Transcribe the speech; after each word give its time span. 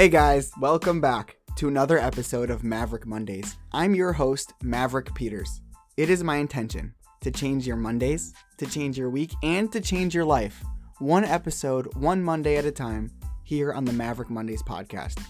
Hey 0.00 0.08
guys, 0.08 0.50
welcome 0.58 0.98
back 1.02 1.36
to 1.56 1.68
another 1.68 1.98
episode 1.98 2.48
of 2.48 2.64
Maverick 2.64 3.06
Mondays. 3.06 3.58
I'm 3.70 3.94
your 3.94 4.14
host, 4.14 4.54
Maverick 4.62 5.14
Peters. 5.14 5.60
It 5.98 6.08
is 6.08 6.24
my 6.24 6.36
intention 6.36 6.94
to 7.20 7.30
change 7.30 7.66
your 7.66 7.76
Mondays, 7.76 8.32
to 8.56 8.64
change 8.64 8.96
your 8.96 9.10
week, 9.10 9.34
and 9.42 9.70
to 9.72 9.78
change 9.78 10.14
your 10.14 10.24
life. 10.24 10.64
One 11.00 11.22
episode, 11.22 11.94
one 11.96 12.22
Monday 12.22 12.56
at 12.56 12.64
a 12.64 12.70
time, 12.70 13.10
here 13.44 13.74
on 13.74 13.84
the 13.84 13.92
Maverick 13.92 14.30
Mondays 14.30 14.62
podcast. 14.62 15.22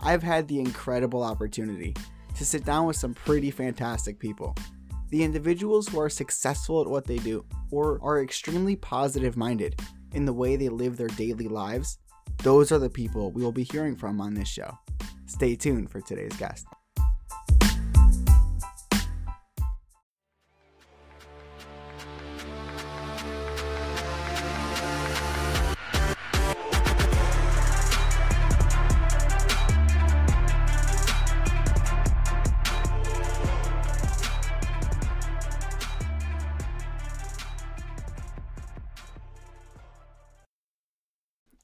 I've 0.00 0.24
had 0.24 0.48
the 0.48 0.58
incredible 0.58 1.22
opportunity 1.22 1.94
to 2.34 2.44
sit 2.44 2.64
down 2.64 2.86
with 2.86 2.96
some 2.96 3.14
pretty 3.14 3.52
fantastic 3.52 4.18
people. 4.18 4.56
The 5.10 5.22
individuals 5.22 5.86
who 5.86 6.00
are 6.00 6.10
successful 6.10 6.80
at 6.80 6.88
what 6.88 7.04
they 7.04 7.18
do 7.18 7.44
or 7.70 8.00
are 8.02 8.20
extremely 8.20 8.74
positive 8.74 9.36
minded 9.36 9.80
in 10.12 10.24
the 10.24 10.32
way 10.32 10.56
they 10.56 10.70
live 10.70 10.96
their 10.96 11.06
daily 11.06 11.46
lives 11.46 11.98
those 12.42 12.72
are 12.72 12.78
the 12.78 12.90
people 12.90 13.30
we 13.32 13.42
will 13.42 13.52
be 13.52 13.64
hearing 13.64 13.96
from 13.96 14.20
on 14.20 14.34
this 14.34 14.48
show. 14.48 14.78
Stay 15.26 15.56
tuned 15.56 15.90
for 15.90 16.00
today's 16.00 16.36
guest. 16.36 16.66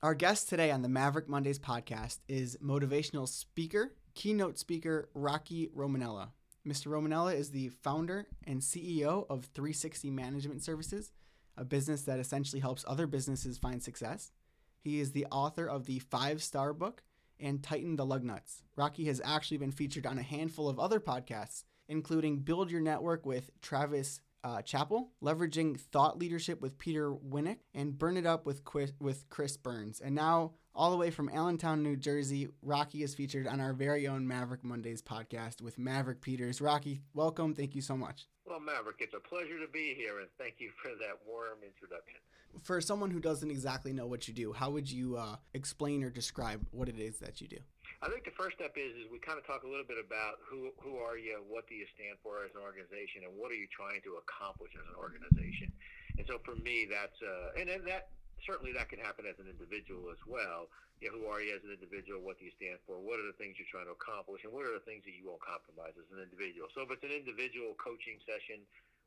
Our 0.05 0.15
guest 0.15 0.51
today 0.51 0.71
on 0.71 0.83
the 0.83 0.89
Maverick 0.91 1.31
Mondays 1.31 1.59
podcast 1.59 2.19
is 2.29 2.59
motivational 2.63 3.27
speaker, 3.27 3.95
keynote 4.15 4.59
speaker 4.59 5.09
Rocky 5.15 5.71
Romanella. 5.75 6.29
Mr. 6.69 6.89
Romanella 6.89 7.35
is 7.35 7.53
the 7.53 7.71
founder 7.83 8.27
and 8.47 8.61
CEO 8.61 9.25
of 9.31 9.47
360 9.55 10.11
Management 10.11 10.63
Services, 10.63 11.11
a 11.57 11.65
business 11.65 12.03
that 12.03 12.19
essentially 12.19 12.61
helps 12.61 12.85
other 12.87 13.07
businesses 13.07 13.57
find 13.57 13.83
success. 13.83 14.31
He 14.79 15.01
is 15.01 15.13
the 15.13 15.25
author 15.33 15.67
of 15.67 15.87
the 15.87 16.01
Five 16.01 16.43
Star 16.43 16.75
Book 16.75 17.03
and 17.41 17.63
Tighten 17.63 17.97
the 17.97 18.05
Lug 18.05 18.25
Nuts. 18.25 18.63
Rocky 18.77 19.07
has 19.07 19.23
actually 19.25 19.57
been 19.57 19.73
featured 19.73 20.05
on 20.05 20.19
a 20.19 20.23
handful 20.23 20.69
of 20.69 20.79
other 20.79 21.01
podcasts, 21.01 21.65
including 21.89 22.41
Build 22.41 22.71
Your 22.71 22.83
Network 22.83 23.25
with 23.25 23.49
Travis 23.63 24.21
uh, 24.45 24.63
Chappell, 24.63 25.11
leveraging 25.23 25.81
thought 25.81 26.19
leadership 26.19 26.61
with 26.61 26.79
Peter 26.79 27.11
Winick, 27.11 27.59
and 27.75 27.99
Burn 27.99 28.17
It 28.17 28.27
Up 28.27 28.47
with 28.47 28.63
Chris, 28.63 28.93
with 29.01 29.29
Chris 29.31 29.57
Burns. 29.57 30.01
And 30.01 30.15
now, 30.15 30.53
all 30.75 30.91
the 30.91 30.97
way 30.97 31.11
from 31.11 31.31
Allentown, 31.31 31.83
New 31.83 31.97
Jersey, 31.97 32.49
Rocky 32.63 33.03
is 33.03 33.15
featured 33.15 33.47
on 33.47 33.61
our 33.61 33.73
very 33.73 34.07
own 34.07 34.29
Maverick 34.29 34.63
Mondays 34.63 35.01
podcast 35.01 35.63
with 35.63 35.79
Maverick 35.79 36.21
Peters. 36.21 36.61
Rocky, 36.61 37.01
welcome. 37.15 37.55
Thank 37.55 37.75
you 37.75 37.81
so 37.81 37.97
much. 37.97 38.27
Well, 38.45 38.61
Maverick, 38.61 38.97
it's 39.01 39.15
a 39.15 39.21
pleasure 39.21 39.59
to 39.59 39.73
be 39.73 39.95
here, 39.97 40.21
and 40.21 40.29
thank 40.39 40.57
you 40.59 40.71
for 40.83 40.91
that 40.91 41.19
warm 41.27 41.59
introduction. 41.65 42.21
For 42.63 42.81
someone 42.81 43.11
who 43.11 43.21
doesn't 43.21 43.51
exactly 43.51 43.93
know 43.93 44.07
what 44.07 44.29
you 44.29 44.35
do, 44.35 44.53
how 44.53 44.71
would 44.71 44.91
you 44.91 45.17
uh, 45.17 45.37
explain 45.53 46.05
or 46.05 46.11
describe 46.11 46.65
what 46.71 46.89
it 46.89 46.99
is 46.99 47.19
that 47.19 47.41
you 47.41 47.49
do? 47.49 47.59
I 48.05 48.13
think 48.13 48.29
the 48.29 48.37
first 48.37 48.61
step 48.61 48.77
is 48.77 48.93
is 49.01 49.09
we 49.09 49.17
kind 49.17 49.41
of 49.41 49.49
talk 49.49 49.65
a 49.65 49.71
little 49.71 49.89
bit 49.89 49.97
about 49.97 50.37
who 50.45 50.77
who 50.77 51.01
are 51.01 51.17
you, 51.17 51.41
what 51.49 51.65
do 51.65 51.75
you 51.75 51.89
stand 51.97 52.21
for 52.21 52.45
as 52.45 52.53
an 52.53 52.61
organization, 52.61 53.25
and 53.25 53.33
what 53.33 53.49
are 53.49 53.57
you 53.57 53.65
trying 53.73 54.05
to 54.05 54.21
accomplish 54.21 54.77
as 54.77 54.85
an 54.85 54.99
organization. 55.01 55.73
And 56.21 56.25
so 56.29 56.37
for 56.45 56.53
me, 56.61 56.85
that's 56.85 57.17
uh, 57.25 57.57
and 57.57 57.65
then 57.65 57.81
that 57.89 58.13
certainly 58.45 58.77
that 58.77 58.93
can 58.93 59.01
happen 59.01 59.25
as 59.25 59.41
an 59.41 59.49
individual 59.49 60.13
as 60.13 60.21
well. 60.29 60.69
You 61.01 61.11
know, 61.11 61.17
who 61.17 61.27
are 61.33 61.41
you 61.41 61.57
as 61.57 61.65
an 61.65 61.73
individual? 61.73 62.21
What 62.21 62.37
do 62.37 62.45
you 62.45 62.55
stand 62.61 62.77
for? 62.85 63.01
What 63.01 63.19
are 63.19 63.27
the 63.27 63.37
things 63.41 63.57
you're 63.57 63.73
trying 63.73 63.89
to 63.89 63.97
accomplish, 63.97 64.45
and 64.45 64.53
what 64.53 64.69
are 64.69 64.77
the 64.77 64.85
things 64.85 65.09
that 65.09 65.17
you 65.17 65.25
won't 65.25 65.41
compromise 65.41 65.97
as 65.97 66.05
an 66.13 66.21
individual? 66.21 66.69
So 66.77 66.85
if 66.85 66.93
it's 66.93 67.05
an 67.09 67.15
individual 67.15 67.73
coaching 67.81 68.21
session, 68.29 68.61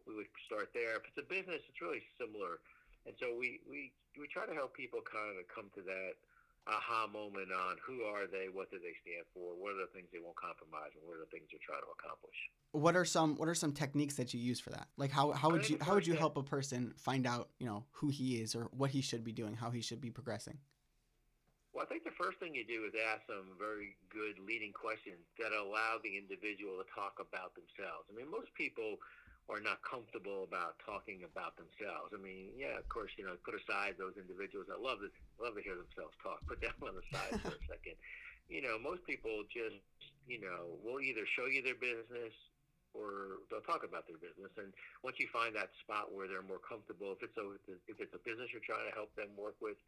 we 0.09 0.17
would 0.17 0.31
start 0.49 0.73
there. 0.73 0.97
If 0.97 1.05
it's 1.05 1.21
a 1.21 1.27
business, 1.29 1.61
it's 1.69 1.81
really 1.85 2.01
similar. 2.17 2.65
And 3.07 3.15
so 3.15 3.31
we 3.31 3.63
we 3.63 3.95
we 4.19 4.27
try 4.27 4.45
to 4.45 4.53
help 4.53 4.75
people 4.75 4.99
kind 4.99 5.39
of 5.39 5.47
come 5.47 5.71
to 5.79 5.81
that 5.87 6.19
aha 6.67 7.07
moment 7.07 7.47
on 7.47 7.77
who 7.79 8.03
are 8.03 8.27
they, 8.27 8.51
what 8.51 8.69
do 8.69 8.77
they 8.77 8.91
stand 8.99 9.23
for, 9.33 9.55
what 9.55 9.71
are 9.71 9.87
the 9.87 9.91
things 9.95 10.11
they 10.11 10.19
won't 10.19 10.35
compromise, 10.35 10.91
and 10.99 11.07
what 11.07 11.15
are 11.15 11.23
the 11.23 11.31
things 11.31 11.47
they're 11.47 11.63
trying 11.63 11.79
to 11.79 11.91
accomplish. 11.95 12.35
What 12.75 12.99
are 12.99 13.07
some 13.07 13.39
What 13.39 13.47
are 13.47 13.55
some 13.55 13.71
techniques 13.71 14.19
that 14.19 14.33
you 14.35 14.39
use 14.43 14.59
for 14.59 14.71
that? 14.71 14.91
Like 14.97 15.11
how 15.11 15.31
how 15.31 15.49
would 15.49 15.69
you 15.69 15.79
how 15.79 15.95
would 15.95 16.05
you 16.05 16.19
help 16.19 16.35
a 16.35 16.43
person 16.43 16.93
find 16.99 17.25
out 17.25 17.49
you 17.59 17.65
know 17.65 17.87
who 18.03 18.09
he 18.09 18.43
is 18.43 18.53
or 18.53 18.67
what 18.75 18.91
he 18.91 19.01
should 19.01 19.23
be 19.23 19.31
doing, 19.31 19.55
how 19.55 19.71
he 19.71 19.81
should 19.81 20.01
be 20.01 20.11
progressing? 20.11 20.59
Well, 21.71 21.85
I 21.85 21.89
think 21.93 22.03
the 22.03 22.17
first 22.17 22.41
thing 22.41 22.57
you 22.57 22.65
do 22.65 22.89
is 22.89 22.93
ask 22.97 23.21
some 23.29 23.53
very 23.53 23.95
good 24.09 24.41
leading 24.41 24.73
questions 24.73 25.21
that 25.37 25.53
allow 25.53 26.01
the 26.01 26.17
individual 26.17 26.81
to 26.81 26.87
talk 26.89 27.21
about 27.21 27.53
themselves. 27.53 28.09
I 28.09 28.17
mean, 28.17 28.33
most 28.33 28.49
people 28.57 28.97
are 29.47 29.63
not 29.63 29.79
comfortable 29.79 30.43
about 30.43 30.75
talking 30.83 31.23
about 31.23 31.55
themselves. 31.55 32.11
I 32.11 32.19
mean, 32.19 32.51
yeah, 32.59 32.75
of 32.75 32.87
course, 32.91 33.15
you 33.15 33.23
know, 33.23 33.39
put 33.47 33.55
aside 33.55 33.95
those 33.95 34.19
individuals 34.19 34.67
that 34.67 34.83
love 34.83 34.99
to 34.99 35.09
love 35.39 35.55
to 35.55 35.63
hear 35.63 35.79
themselves 35.79 36.15
talk. 36.19 36.43
Put 36.51 36.59
them 36.59 36.75
on 36.83 36.99
the 36.99 37.05
side 37.15 37.39
for 37.39 37.55
a 37.55 37.63
second. 37.71 37.95
You 38.51 38.59
know, 38.63 38.75
most 38.75 39.07
people 39.07 39.47
just, 39.47 39.79
you 40.27 40.43
know, 40.43 40.75
will 40.83 40.99
either 40.99 41.23
show 41.35 41.47
you 41.47 41.63
their 41.63 41.79
business 41.79 42.35
or 42.91 43.43
they'll 43.47 43.63
talk 43.63 43.87
about 43.87 44.07
their 44.07 44.19
business. 44.19 44.51
And 44.59 44.75
once 45.03 45.15
you 45.19 45.31
find 45.31 45.55
that 45.55 45.71
spot 45.83 46.11
where 46.11 46.27
they're 46.27 46.43
more 46.43 46.59
comfortable, 46.59 47.15
if 47.15 47.23
it's 47.23 47.39
a 47.39 47.47
if 47.87 48.03
it's 48.03 48.15
a 48.15 48.21
business 48.27 48.51
you're 48.51 48.63
trying 48.67 48.83
to 48.83 48.95
help 48.95 49.15
them 49.15 49.31
work 49.39 49.55
with, 49.63 49.79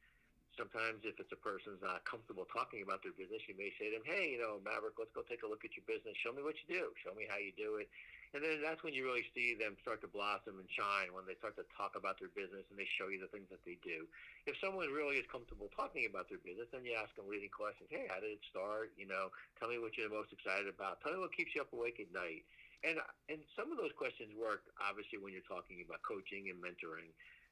sometimes 0.56 1.04
if 1.04 1.20
it's 1.20 1.36
a 1.36 1.42
person's 1.44 1.84
not 1.84 2.08
comfortable 2.08 2.48
talking 2.48 2.80
about 2.80 3.04
their 3.04 3.16
business, 3.16 3.44
you 3.52 3.60
may 3.60 3.76
say 3.76 3.92
to 3.92 4.00
them, 4.00 4.08
"Hey, 4.08 4.32
you 4.32 4.40
know, 4.40 4.64
Maverick, 4.64 4.96
let's 4.96 5.12
go 5.12 5.24
take 5.28 5.44
a 5.44 5.50
look 5.52 5.68
at 5.68 5.76
your 5.76 5.84
business. 5.84 6.16
Show 6.24 6.32
me 6.32 6.44
what 6.48 6.56
you 6.64 6.80
do. 6.80 6.96
Show 7.04 7.12
me 7.12 7.28
how 7.28 7.36
you 7.36 7.52
do 7.60 7.76
it." 7.84 7.92
And 8.30 8.46
then 8.46 8.62
that's 8.62 8.86
when 8.86 8.94
you 8.94 9.10
really 9.10 9.26
see 9.34 9.58
them 9.58 9.74
start 9.82 10.06
to 10.06 10.10
blossom 10.10 10.62
and 10.62 10.70
shine 10.70 11.10
when 11.18 11.26
they 11.26 11.34
start 11.42 11.58
to 11.58 11.66
talk 11.74 11.98
about 11.98 12.22
their 12.22 12.30
business 12.38 12.62
and 12.70 12.78
they 12.78 12.86
show 12.86 13.10
you 13.10 13.18
the 13.18 13.32
things 13.34 13.50
that 13.50 13.66
they 13.66 13.82
do. 13.82 14.06
If 14.46 14.54
someone 14.62 14.94
really 14.94 15.18
is 15.18 15.26
comfortable 15.34 15.66
talking 15.74 16.06
about 16.06 16.30
their 16.30 16.38
business, 16.46 16.70
then 16.70 16.86
you 16.86 16.94
ask 16.94 17.10
them 17.18 17.26
leading 17.26 17.50
questions. 17.50 17.90
Hey, 17.90 18.06
how 18.06 18.22
did 18.22 18.38
it 18.38 18.46
start? 18.46 18.94
You 19.02 19.10
know, 19.10 19.34
tell 19.58 19.74
me 19.74 19.82
what 19.82 19.98
you're 19.98 20.14
most 20.14 20.30
excited 20.30 20.70
about. 20.70 21.02
Tell 21.02 21.18
me 21.18 21.26
what 21.26 21.34
keeps 21.34 21.58
you 21.58 21.66
up 21.66 21.74
awake 21.74 21.98
at 21.98 22.14
night. 22.14 22.46
And 22.86 23.02
and 23.28 23.42
some 23.58 23.74
of 23.74 23.82
those 23.82 23.92
questions 23.98 24.32
work 24.38 24.64
obviously 24.78 25.18
when 25.20 25.34
you're 25.34 25.50
talking 25.50 25.82
about 25.82 26.06
coaching 26.06 26.54
and 26.54 26.62
mentoring. 26.62 27.10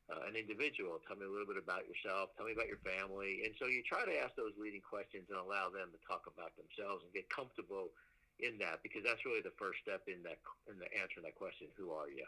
Uh, 0.08 0.24
an 0.24 0.40
individual. 0.40 1.04
Tell 1.04 1.20
me 1.20 1.28
a 1.28 1.34
little 1.34 1.44
bit 1.44 1.60
about 1.60 1.84
yourself. 1.84 2.32
Tell 2.40 2.48
me 2.48 2.56
about 2.56 2.72
your 2.72 2.80
family. 2.80 3.44
And 3.44 3.52
so 3.60 3.68
you 3.68 3.84
try 3.84 4.08
to 4.08 4.16
ask 4.24 4.32
those 4.40 4.56
leading 4.56 4.80
questions 4.80 5.28
and 5.28 5.36
allow 5.36 5.68
them 5.68 5.92
to 5.92 6.00
talk 6.08 6.32
about 6.32 6.56
themselves 6.56 7.04
and 7.04 7.12
get 7.12 7.28
comfortable 7.28 7.92
in 8.40 8.58
that 8.60 8.80
because 8.84 9.02
that's 9.04 9.26
really 9.26 9.42
the 9.42 9.54
first 9.58 9.80
step 9.82 10.04
in 10.08 10.22
that 10.24 10.38
in 10.72 10.78
the 10.80 10.86
answering 11.00 11.24
that 11.24 11.36
question 11.36 11.68
who 11.78 11.92
are 11.92 12.10
you? 12.10 12.26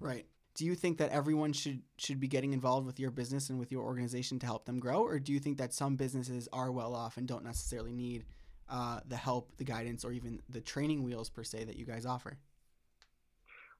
Right. 0.00 0.26
Do 0.54 0.64
you 0.64 0.74
think 0.74 0.98
that 0.98 1.10
everyone 1.10 1.52
should 1.52 1.82
should 1.96 2.20
be 2.20 2.28
getting 2.28 2.52
involved 2.52 2.86
with 2.86 2.98
your 2.98 3.10
business 3.10 3.50
and 3.50 3.58
with 3.58 3.70
your 3.70 3.82
organization 3.82 4.38
to 4.40 4.46
help 4.46 4.64
them 4.64 4.80
grow? 4.80 5.02
Or 5.02 5.18
do 5.18 5.32
you 5.32 5.40
think 5.40 5.58
that 5.58 5.72
some 5.72 5.96
businesses 5.96 6.48
are 6.52 6.72
well 6.72 6.94
off 6.94 7.16
and 7.16 7.26
don't 7.28 7.44
necessarily 7.44 7.92
need 7.92 8.24
uh, 8.68 9.00
the 9.06 9.16
help 9.16 9.56
the 9.56 9.64
guidance 9.64 10.04
or 10.04 10.12
even 10.12 10.40
the 10.48 10.60
training 10.60 11.02
wheels 11.02 11.28
per 11.30 11.44
se 11.44 11.64
that 11.64 11.76
you 11.76 11.86
guys 11.86 12.04
offer? 12.04 12.38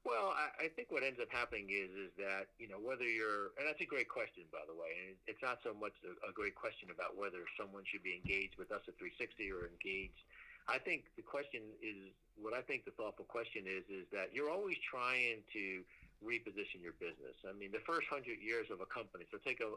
Well, 0.08 0.32
I, 0.32 0.64
I 0.64 0.68
think 0.72 0.88
what 0.88 1.04
ends 1.04 1.20
up 1.20 1.28
happening 1.28 1.68
is 1.68 1.92
is 1.92 2.12
that 2.16 2.48
you 2.56 2.64
know 2.64 2.80
whether 2.80 3.04
you're, 3.04 3.52
and 3.60 3.68
that's 3.68 3.84
a 3.84 3.88
great 3.88 4.08
question 4.08 4.48
by 4.48 4.64
the 4.64 4.72
way, 4.72 4.88
and 5.04 5.12
it's 5.28 5.42
not 5.44 5.60
so 5.60 5.76
much 5.76 5.92
a, 6.00 6.16
a 6.24 6.32
great 6.32 6.56
question 6.56 6.88
about 6.88 7.18
whether 7.18 7.44
someone 7.60 7.84
should 7.84 8.00
be 8.00 8.16
engaged 8.16 8.56
with 8.56 8.72
us 8.72 8.80
at 8.88 8.96
360 8.96 9.52
or 9.52 9.68
engaged 9.68 10.24
I 10.68 10.76
think 10.76 11.08
the 11.16 11.24
question 11.24 11.64
is 11.80 12.12
what 12.36 12.52
I 12.52 12.60
think 12.60 12.84
the 12.84 12.92
thoughtful 12.92 13.24
question 13.24 13.64
is 13.64 13.88
is 13.88 14.04
that 14.12 14.36
you're 14.36 14.52
always 14.52 14.76
trying 14.84 15.40
to 15.56 15.82
reposition 16.20 16.84
your 16.84 16.92
business. 17.00 17.34
I 17.48 17.56
mean, 17.56 17.72
the 17.72 17.82
first 17.88 18.06
hundred 18.12 18.42
years 18.44 18.68
of 18.68 18.84
a 18.84 18.88
company. 18.88 19.24
So 19.32 19.40
take 19.40 19.64
a, 19.64 19.70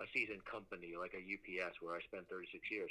a 0.00 0.06
seasoned 0.14 0.44
company 0.48 0.96
like 0.96 1.12
a 1.12 1.22
UPS 1.22 1.82
where 1.84 1.94
I 1.94 2.00
spent 2.06 2.30
36 2.32 2.48
years. 2.70 2.90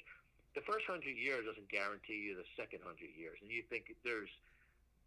The 0.56 0.62
first 0.70 0.86
hundred 0.86 1.18
years 1.18 1.46
doesn't 1.50 1.70
guarantee 1.70 2.30
you 2.30 2.38
the 2.38 2.48
second 2.54 2.86
hundred 2.86 3.14
years, 3.18 3.42
and 3.42 3.50
you 3.50 3.66
think 3.68 3.94
there's 4.06 4.32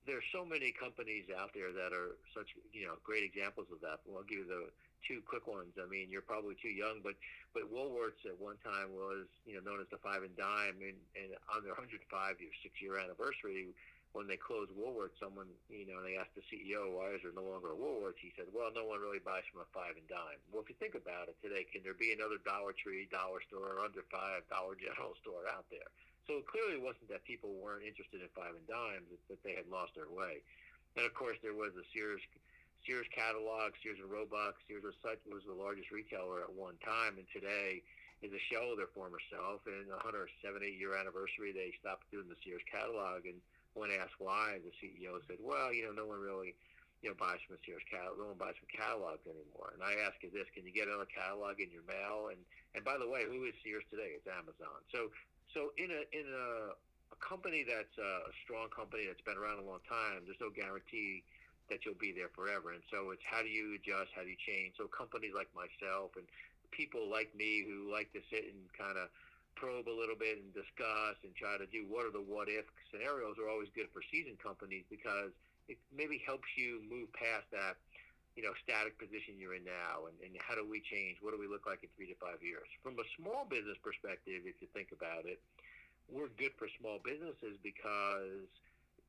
there's 0.06 0.25
so 0.32 0.43
many 0.46 0.73
companies 0.73 1.29
out 1.31 1.53
there 1.55 1.70
that 1.70 1.94
are 1.94 2.19
such 2.35 2.50
you 2.75 2.87
know 2.87 2.99
great 3.06 3.23
examples 3.23 3.67
of 3.70 3.79
that. 3.82 4.03
Well, 4.06 4.23
I'll 4.23 4.29
give 4.29 4.46
you 4.46 4.50
the 4.50 4.70
two 5.06 5.20
quick 5.25 5.47
ones. 5.47 5.75
I 5.81 5.88
mean, 5.88 6.08
you're 6.11 6.25
probably 6.25 6.56
too 6.61 6.73
young, 6.73 7.00
but 7.02 7.14
but 7.52 7.67
Woolworths 7.67 8.23
at 8.26 8.38
one 8.38 8.56
time 8.62 8.94
was 8.94 9.26
you 9.44 9.58
know 9.58 9.62
known 9.64 9.81
as 9.81 9.88
the 9.91 9.99
five 9.99 10.23
and 10.23 10.35
dime, 10.37 10.79
and, 10.81 10.99
and 11.17 11.35
on 11.50 11.64
their 11.64 11.75
105 11.75 12.00
year, 12.41 12.55
six 12.62 12.79
year 12.79 12.99
anniversary, 12.99 13.75
when 14.12 14.26
they 14.26 14.38
closed 14.38 14.75
Woolworths, 14.75 15.19
someone 15.23 15.47
you 15.70 15.87
know 15.87 16.02
they 16.02 16.19
asked 16.19 16.35
the 16.35 16.44
CEO 16.50 16.91
why 16.91 17.14
is 17.14 17.23
there 17.23 17.35
no 17.35 17.47
longer 17.47 17.70
a 17.70 17.79
Woolworths. 17.79 18.19
He 18.19 18.35
said, 18.35 18.50
well, 18.50 18.75
no 18.75 18.82
one 18.82 18.99
really 18.99 19.23
buys 19.23 19.47
from 19.50 19.62
a 19.62 19.69
five 19.70 19.94
and 19.94 20.06
dime. 20.11 20.38
Well, 20.50 20.67
if 20.67 20.69
you 20.70 20.79
think 20.79 20.99
about 20.99 21.31
it 21.31 21.38
today, 21.38 21.67
can 21.70 21.87
there 21.87 21.94
be 21.94 22.11
another 22.11 22.43
Dollar 22.43 22.75
Tree, 22.75 23.06
Dollar 23.06 23.38
Store, 23.46 23.79
or 23.79 23.85
under 23.87 24.03
five 24.11 24.43
Dollar 24.50 24.75
General 24.75 25.14
store 25.23 25.46
out 25.46 25.67
there? 25.70 25.87
So 26.26 26.43
clearly, 26.46 26.79
wasn't 26.79 27.11
that 27.11 27.26
people 27.26 27.55
weren't 27.58 27.87
interested 27.87 28.23
in 28.23 28.31
five 28.35 28.55
and 28.55 28.67
dimes; 28.67 29.11
it's 29.14 29.26
that 29.31 29.43
they 29.46 29.55
had 29.55 29.70
lost 29.70 29.94
their 29.94 30.11
way. 30.11 30.43
And 30.99 31.06
of 31.06 31.14
course, 31.14 31.38
there 31.43 31.55
was 31.55 31.70
the 31.79 31.87
Sears 31.94 32.23
Sears 32.87 33.06
catalog, 33.12 33.77
Sears 33.82 34.00
and 34.00 34.09
Roebuck. 34.09 34.56
Sears 34.65 34.97
such 35.05 35.21
was 35.29 35.44
the 35.44 35.56
largest 35.56 35.93
retailer 35.93 36.41
at 36.41 36.53
one 36.53 36.81
time, 36.81 37.21
and 37.21 37.29
today 37.29 37.85
is 38.25 38.32
a 38.32 38.43
shell 38.49 38.73
of 38.73 38.77
their 38.81 38.93
former 38.93 39.21
self. 39.29 39.65
And 39.69 39.88
178 39.88 40.32
year 40.77 40.97
anniversary, 40.97 41.53
they 41.53 41.73
stopped 41.81 42.09
doing 42.09 42.29
the 42.29 42.41
Sears 42.44 42.65
catalog. 42.69 43.29
And 43.29 43.41
when 43.77 43.93
asked 43.93 44.17
why, 44.19 44.61
the 44.65 44.73
CEO 44.81 45.21
said, 45.29 45.41
"Well, 45.41 45.73
you 45.73 45.85
know, 45.85 45.93
no 45.93 46.06
one 46.06 46.21
really." 46.21 46.56
You 47.00 47.09
know, 47.09 47.17
buys 47.17 47.41
from 47.49 47.56
Sears 47.65 47.81
catalog. 47.88 48.21
No 48.21 48.29
one 48.29 48.37
buys 48.37 48.61
from 48.61 48.69
catalogs 48.69 49.25
anymore. 49.25 49.73
And 49.73 49.81
I 49.81 50.05
ask 50.05 50.21
you 50.21 50.29
this: 50.29 50.44
Can 50.53 50.69
you 50.69 50.73
get 50.73 50.85
another 50.85 51.09
catalog 51.09 51.56
in 51.56 51.73
your 51.73 51.85
mail? 51.88 52.29
And 52.29 52.44
and 52.77 52.85
by 52.85 53.00
the 53.00 53.09
way, 53.09 53.25
who 53.25 53.49
is 53.49 53.56
Sears 53.65 53.85
today? 53.88 54.21
It's 54.21 54.29
Amazon. 54.29 54.85
So 54.93 55.09
so 55.56 55.73
in 55.81 55.88
a 55.88 56.05
in 56.12 56.29
a, 56.29 56.77
a 56.77 57.17
company 57.17 57.65
that's 57.65 57.97
uh, 57.97 58.29
a 58.29 58.32
strong 58.44 58.69
company 58.69 59.09
that's 59.09 59.25
been 59.25 59.41
around 59.41 59.65
a 59.65 59.67
long 59.67 59.81
time, 59.88 60.29
there's 60.29 60.41
no 60.44 60.53
guarantee 60.53 61.25
that 61.70 61.87
you'll 61.87 61.99
be 61.99 62.12
there 62.12 62.31
forever. 62.34 62.75
And 62.75 62.82
so 62.90 63.11
it's 63.14 63.22
how 63.25 63.40
do 63.40 63.49
you 63.49 63.78
adjust? 63.78 64.11
How 64.14 64.22
do 64.22 64.31
you 64.31 64.38
change? 64.38 64.76
So 64.76 64.90
companies 64.90 65.32
like 65.34 65.49
myself 65.55 66.14
and 66.19 66.26
people 66.70 67.08
like 67.11 67.34
me 67.34 67.64
who 67.67 67.90
like 67.90 68.12
to 68.12 68.22
sit 68.31 68.46
and 68.50 68.61
kind 68.76 68.99
of 68.99 69.11
probe 69.58 69.90
a 69.90 69.94
little 69.94 70.17
bit 70.19 70.38
and 70.38 70.50
discuss 70.55 71.19
and 71.26 71.34
try 71.34 71.58
to 71.58 71.67
do 71.69 71.84
what 71.90 72.06
are 72.06 72.14
the 72.14 72.22
what 72.22 72.49
if 72.49 72.64
scenarios 72.88 73.37
are 73.37 73.50
always 73.50 73.69
good 73.75 73.90
for 73.93 74.00
seasoned 74.08 74.38
companies 74.38 74.87
because 74.88 75.34
it 75.69 75.78
maybe 75.94 76.19
helps 76.26 76.49
you 76.58 76.82
move 76.88 77.11
past 77.14 77.46
that, 77.55 77.78
you 78.34 78.43
know, 78.43 78.55
static 78.62 78.99
position 78.99 79.38
you're 79.38 79.55
in 79.55 79.62
now 79.62 80.11
and, 80.11 80.17
and 80.22 80.34
how 80.43 80.55
do 80.58 80.67
we 80.67 80.82
change? 80.82 81.19
What 81.22 81.31
do 81.31 81.38
we 81.38 81.46
look 81.46 81.67
like 81.67 81.82
in 81.87 81.90
three 81.94 82.11
to 82.11 82.19
five 82.19 82.43
years? 82.43 82.67
From 82.82 82.99
a 82.99 83.06
small 83.19 83.46
business 83.46 83.78
perspective, 83.82 84.46
if 84.46 84.58
you 84.58 84.69
think 84.75 84.90
about 84.90 85.26
it, 85.26 85.38
we're 86.11 86.32
good 86.34 86.50
for 86.58 86.67
small 86.81 86.99
businesses 86.99 87.55
because 87.62 88.50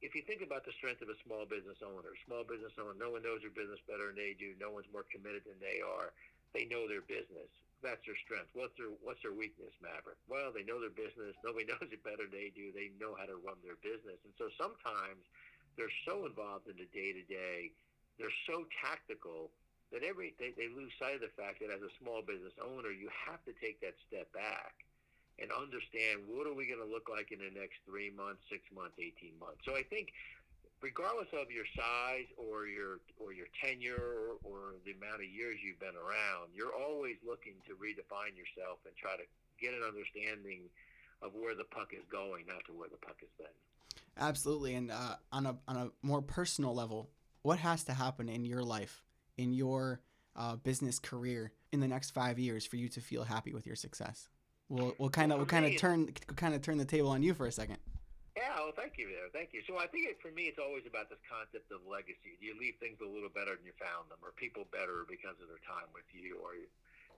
if 0.01 0.17
you 0.17 0.25
think 0.25 0.41
about 0.41 0.65
the 0.65 0.73
strength 0.73 1.05
of 1.05 1.13
a 1.13 1.17
small 1.21 1.45
business 1.45 1.77
owner, 1.85 2.17
small 2.25 2.41
business 2.41 2.73
owner, 2.81 2.97
no 2.97 3.13
one 3.13 3.21
knows 3.21 3.45
their 3.45 3.53
business 3.53 3.77
better 3.85 4.09
than 4.09 4.17
they 4.17 4.33
do. 4.33 4.57
No 4.57 4.73
one's 4.73 4.89
more 4.89 5.05
committed 5.13 5.45
than 5.45 5.61
they 5.61 5.77
are. 5.77 6.09
They 6.57 6.65
know 6.65 6.89
their 6.89 7.05
business. 7.05 7.47
That's 7.85 8.01
their 8.05 8.17
strength. 8.25 8.49
What's 8.57 8.73
their 8.77 8.93
What's 9.01 9.21
their 9.21 9.33
weakness, 9.33 9.73
Maverick? 9.81 10.17
Well, 10.25 10.49
they 10.49 10.65
know 10.65 10.81
their 10.81 10.93
business. 10.93 11.37
Nobody 11.45 11.69
knows 11.69 11.85
it 11.89 12.01
better 12.01 12.25
than 12.25 12.33
they 12.33 12.49
do. 12.53 12.73
They 12.73 12.93
know 12.97 13.13
how 13.13 13.29
to 13.29 13.37
run 13.41 13.61
their 13.61 13.77
business, 13.81 14.17
and 14.25 14.33
so 14.37 14.49
sometimes 14.57 15.21
they're 15.77 15.93
so 16.05 16.25
involved 16.25 16.69
in 16.69 16.77
the 16.77 16.89
day 16.91 17.13
to 17.15 17.23
day, 17.25 17.71
they're 18.19 18.33
so 18.45 18.67
tactical 18.83 19.49
that 19.93 20.03
every 20.03 20.33
they, 20.37 20.53
they 20.57 20.69
lose 20.69 20.91
sight 20.97 21.17
of 21.17 21.23
the 21.23 21.33
fact 21.37 21.61
that 21.61 21.73
as 21.73 21.81
a 21.81 21.93
small 22.01 22.21
business 22.21 22.53
owner, 22.61 22.93
you 22.93 23.09
have 23.25 23.41
to 23.45 23.53
take 23.57 23.81
that 23.81 23.97
step 24.09 24.29
back 24.33 24.81
and 25.39 25.51
understand 25.51 26.27
what 26.27 26.47
are 26.47 26.53
we 26.53 26.67
going 26.67 26.81
to 26.81 26.91
look 26.91 27.09
like 27.09 27.31
in 27.31 27.39
the 27.39 27.53
next 27.53 27.79
three 27.85 28.11
months, 28.11 28.41
six 28.49 28.63
months, 28.73 28.95
eighteen 28.99 29.33
months. 29.39 29.61
So 29.65 29.75
I 29.75 29.83
think, 29.83 30.13
regardless 30.81 31.29
of 31.33 31.49
your 31.51 31.65
size 31.75 32.27
or 32.37 32.67
your 32.67 32.99
or 33.17 33.33
your 33.33 33.47
tenure 33.63 33.97
or, 33.97 34.41
or 34.43 34.59
the 34.85 34.91
amount 34.91 35.21
of 35.21 35.29
years 35.29 35.57
you've 35.63 35.79
been 35.79 35.97
around, 35.97 36.53
you're 36.53 36.75
always 36.75 37.17
looking 37.25 37.57
to 37.67 37.73
redefine 37.73 38.37
yourself 38.37 38.79
and 38.85 38.93
try 38.97 39.15
to 39.17 39.25
get 39.59 39.73
an 39.73 39.81
understanding 39.81 40.69
of 41.21 41.33
where 41.33 41.53
the 41.53 41.65
puck 41.65 41.93
is 41.93 42.03
going, 42.11 42.45
not 42.47 42.65
to 42.65 42.73
where 42.73 42.89
the 42.89 42.97
puck 42.97 43.17
has 43.19 43.29
been. 43.37 43.55
Absolutely, 44.17 44.75
and 44.75 44.91
uh, 44.91 45.15
on 45.31 45.45
a 45.45 45.55
on 45.67 45.77
a 45.77 45.91
more 46.01 46.21
personal 46.21 46.73
level, 46.73 47.09
what 47.41 47.59
has 47.59 47.83
to 47.85 47.93
happen 47.93 48.29
in 48.29 48.45
your 48.45 48.63
life, 48.63 49.03
in 49.37 49.53
your 49.53 50.01
uh, 50.35 50.55
business 50.55 50.99
career, 50.99 51.51
in 51.71 51.79
the 51.79 51.87
next 51.87 52.11
five 52.11 52.37
years 52.37 52.65
for 52.65 52.75
you 52.75 52.89
to 52.89 53.01
feel 53.01 53.23
happy 53.23 53.53
with 53.53 53.65
your 53.65 53.75
success? 53.75 54.29
We'll 54.71 54.95
we'll 54.95 55.11
kind 55.11 55.35
of 55.35 55.43
we'll 55.43 55.51
kind 55.51 55.67
of 55.67 55.75
turn 55.75 56.15
kind 56.39 56.55
of 56.55 56.63
turn 56.63 56.79
the 56.79 56.87
table 56.87 57.11
on 57.11 57.19
you 57.19 57.35
for 57.35 57.43
a 57.43 57.51
second. 57.51 57.75
Yeah, 58.39 58.55
well, 58.63 58.71
thank 58.71 58.95
you 58.95 59.11
there, 59.11 59.27
thank 59.35 59.51
you. 59.51 59.59
So 59.67 59.75
I 59.75 59.91
think 59.91 60.07
it, 60.07 60.23
for 60.23 60.31
me, 60.31 60.47
it's 60.47 60.55
always 60.55 60.87
about 60.87 61.11
this 61.11 61.19
concept 61.27 61.67
of 61.75 61.83
legacy. 61.83 62.39
Do 62.39 62.47
you 62.47 62.55
leave 62.55 62.79
things 62.79 63.03
a 63.03 63.09
little 63.09 63.27
better 63.27 63.59
than 63.59 63.67
you 63.67 63.75
found 63.75 64.07
them, 64.07 64.23
or 64.23 64.31
people 64.39 64.63
better 64.71 65.03
because 65.03 65.35
of 65.43 65.51
their 65.51 65.59
time 65.67 65.91
with 65.91 66.07
you, 66.15 66.39
or 66.39 66.55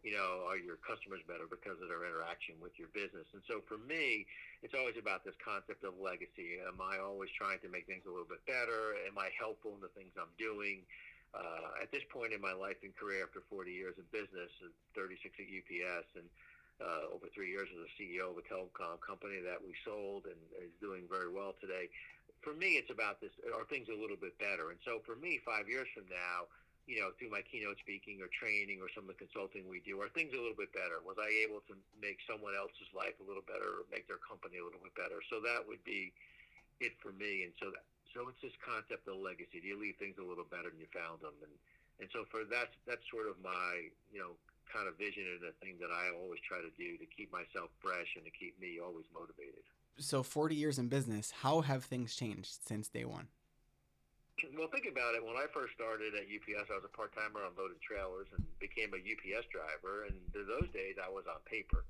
you 0.01 0.17
know, 0.17 0.49
are 0.49 0.57
your 0.57 0.81
customers 0.81 1.21
better 1.29 1.45
because 1.45 1.77
of 1.77 1.93
their 1.93 2.01
interaction 2.01 2.57
with 2.57 2.73
your 2.81 2.89
business? 2.89 3.29
And 3.37 3.45
so 3.45 3.61
for 3.69 3.77
me, 3.77 4.25
it's 4.65 4.73
always 4.73 4.97
about 4.97 5.21
this 5.21 5.37
concept 5.37 5.85
of 5.85 5.93
legacy. 6.01 6.57
Am 6.57 6.81
I 6.81 6.97
always 6.99 7.29
trying 7.37 7.61
to 7.61 7.69
make 7.69 7.85
things 7.85 8.03
a 8.03 8.11
little 8.11 8.27
bit 8.27 8.41
better? 8.49 8.97
Am 9.05 9.15
I 9.15 9.29
helpful 9.37 9.77
in 9.77 9.81
the 9.85 9.93
things 9.93 10.11
I'm 10.17 10.33
doing? 10.41 10.83
Uh, 11.37 11.81
at 11.81 11.93
this 11.93 12.03
point 12.09 12.33
in 12.33 12.41
my 12.41 12.53
life 12.53 12.81
and 12.81 12.93
career, 12.97 13.21
after 13.21 13.45
40 13.45 13.69
years 13.69 13.95
of 14.01 14.09
business, 14.09 14.49
and 14.65 14.73
36 14.97 15.33
at 15.37 15.49
UPS, 15.49 16.09
and 16.17 16.27
uh, 16.81 17.13
over 17.13 17.29
three 17.33 17.49
years 17.49 17.69
as 17.69 17.81
a 17.85 17.91
CEO 17.97 18.33
of 18.33 18.37
a 18.39 18.45
telecom 18.45 18.97
company 19.01 19.41
that 19.43 19.61
we 19.61 19.73
sold 19.85 20.25
and 20.25 20.39
is 20.57 20.73
doing 20.81 21.05
very 21.05 21.29
well 21.29 21.53
today. 21.61 21.89
For 22.41 22.53
me, 22.53 22.75
it's 22.81 22.91
about 22.91 23.21
this: 23.21 23.31
are 23.53 23.65
things 23.69 23.87
a 23.87 23.97
little 23.97 24.19
bit 24.19 24.35
better? 24.39 24.71
And 24.73 24.79
so, 24.83 24.99
for 25.05 25.15
me, 25.15 25.39
five 25.45 25.69
years 25.69 25.87
from 25.95 26.09
now, 26.11 26.51
you 26.83 26.99
know, 26.99 27.15
through 27.15 27.31
my 27.31 27.39
keynote 27.47 27.79
speaking 27.79 28.19
or 28.19 28.27
training 28.27 28.83
or 28.83 28.91
some 28.91 29.07
of 29.07 29.15
the 29.15 29.19
consulting 29.19 29.63
we 29.71 29.79
do, 29.87 30.03
are 30.03 30.11
things 30.11 30.35
a 30.35 30.39
little 30.39 30.57
bit 30.57 30.75
better? 30.75 30.99
Was 31.07 31.15
I 31.15 31.31
able 31.47 31.63
to 31.71 31.75
make 31.95 32.19
someone 32.27 32.51
else's 32.51 32.91
life 32.91 33.15
a 33.23 33.25
little 33.25 33.45
better 33.45 33.83
or 33.83 33.87
make 33.87 34.11
their 34.11 34.19
company 34.19 34.59
a 34.59 34.65
little 34.65 34.83
bit 34.83 34.91
better? 34.99 35.23
So 35.31 35.39
that 35.47 35.63
would 35.63 35.83
be 35.87 36.11
it 36.83 36.99
for 36.99 37.15
me. 37.15 37.47
And 37.47 37.55
so 37.55 37.71
that, 37.71 37.87
so 38.11 38.27
it's 38.27 38.43
this 38.43 38.55
concept 38.59 39.07
of 39.07 39.15
legacy. 39.23 39.63
Do 39.63 39.67
you 39.71 39.79
leave 39.79 39.95
things 39.95 40.19
a 40.19 40.25
little 40.25 40.43
better 40.43 40.67
than 40.67 40.83
you 40.83 40.91
found 40.91 41.23
them? 41.23 41.35
And 41.39 41.55
and 42.01 42.11
so 42.11 42.25
for 42.27 42.43
that's 42.43 42.73
that's 42.83 43.05
sort 43.07 43.31
of 43.31 43.39
my 43.39 43.87
you 44.11 44.19
know 44.19 44.35
kind 44.71 44.87
of 44.87 44.97
vision 44.97 45.23
and 45.27 45.43
a 45.47 45.53
thing 45.63 45.77
that 45.79 45.91
I 45.91 46.13
always 46.15 46.39
try 46.41 46.59
to 46.61 46.71
do 46.77 46.97
to 46.97 47.05
keep 47.05 47.31
myself 47.31 47.69
fresh 47.81 48.15
and 48.15 48.25
to 48.25 48.31
keep 48.31 48.59
me 48.59 48.79
always 48.79 49.05
motivated. 49.13 49.63
So 49.97 50.23
40 50.23 50.55
years 50.55 50.79
in 50.79 50.87
business, 50.89 51.31
how 51.31 51.61
have 51.61 51.85
things 51.85 52.15
changed 52.15 52.65
since 52.65 52.87
day 52.89 53.05
one? 53.05 53.27
Well, 54.57 54.67
think 54.73 54.89
about 54.89 55.13
it. 55.13 55.21
When 55.21 55.37
I 55.37 55.45
first 55.53 55.77
started 55.77 56.17
at 56.17 56.25
UPS, 56.25 56.67
I 56.73 56.75
was 56.81 56.83
a 56.83 56.91
part 56.91 57.13
timer 57.13 57.45
on 57.45 57.53
loaded 57.53 57.77
trailers 57.85 58.27
and 58.33 58.41
became 58.57 58.89
a 58.91 58.99
UPS 58.99 59.45
driver. 59.53 60.09
And 60.09 60.17
in 60.33 60.49
those 60.49 60.67
days, 60.73 60.97
I 60.97 61.07
was 61.07 61.29
on 61.29 61.39
paper. 61.45 61.85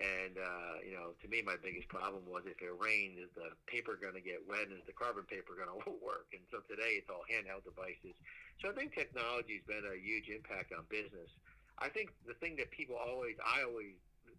And 0.00 0.40
uh, 0.40 0.80
you 0.80 0.96
know, 0.96 1.12
to 1.20 1.26
me, 1.28 1.44
my 1.44 1.60
biggest 1.60 1.92
problem 1.92 2.24
was 2.24 2.48
if 2.48 2.56
it 2.64 2.72
rained, 2.80 3.20
is 3.20 3.28
the 3.36 3.52
paper 3.68 4.00
going 4.00 4.16
to 4.16 4.24
get 4.24 4.40
wet, 4.48 4.72
and 4.72 4.80
is 4.80 4.88
the 4.88 4.96
carbon 4.96 5.28
paper 5.28 5.52
going 5.52 5.68
to 5.84 5.92
work? 6.00 6.32
And 6.32 6.40
so 6.48 6.64
today, 6.64 6.96
it's 6.96 7.12
all 7.12 7.28
handheld 7.28 7.68
devices. 7.68 8.16
So 8.64 8.72
I 8.72 8.74
think 8.74 8.96
technology 8.96 9.60
has 9.60 9.66
been 9.68 9.84
a 9.84 10.00
huge 10.00 10.32
impact 10.32 10.72
on 10.72 10.88
business. 10.88 11.28
I 11.80 11.88
think 11.88 12.12
the 12.28 12.36
thing 12.36 12.56
that 12.56 12.70
people 12.70 12.96
always, 12.96 13.36
I 13.40 13.64
always 13.64 13.96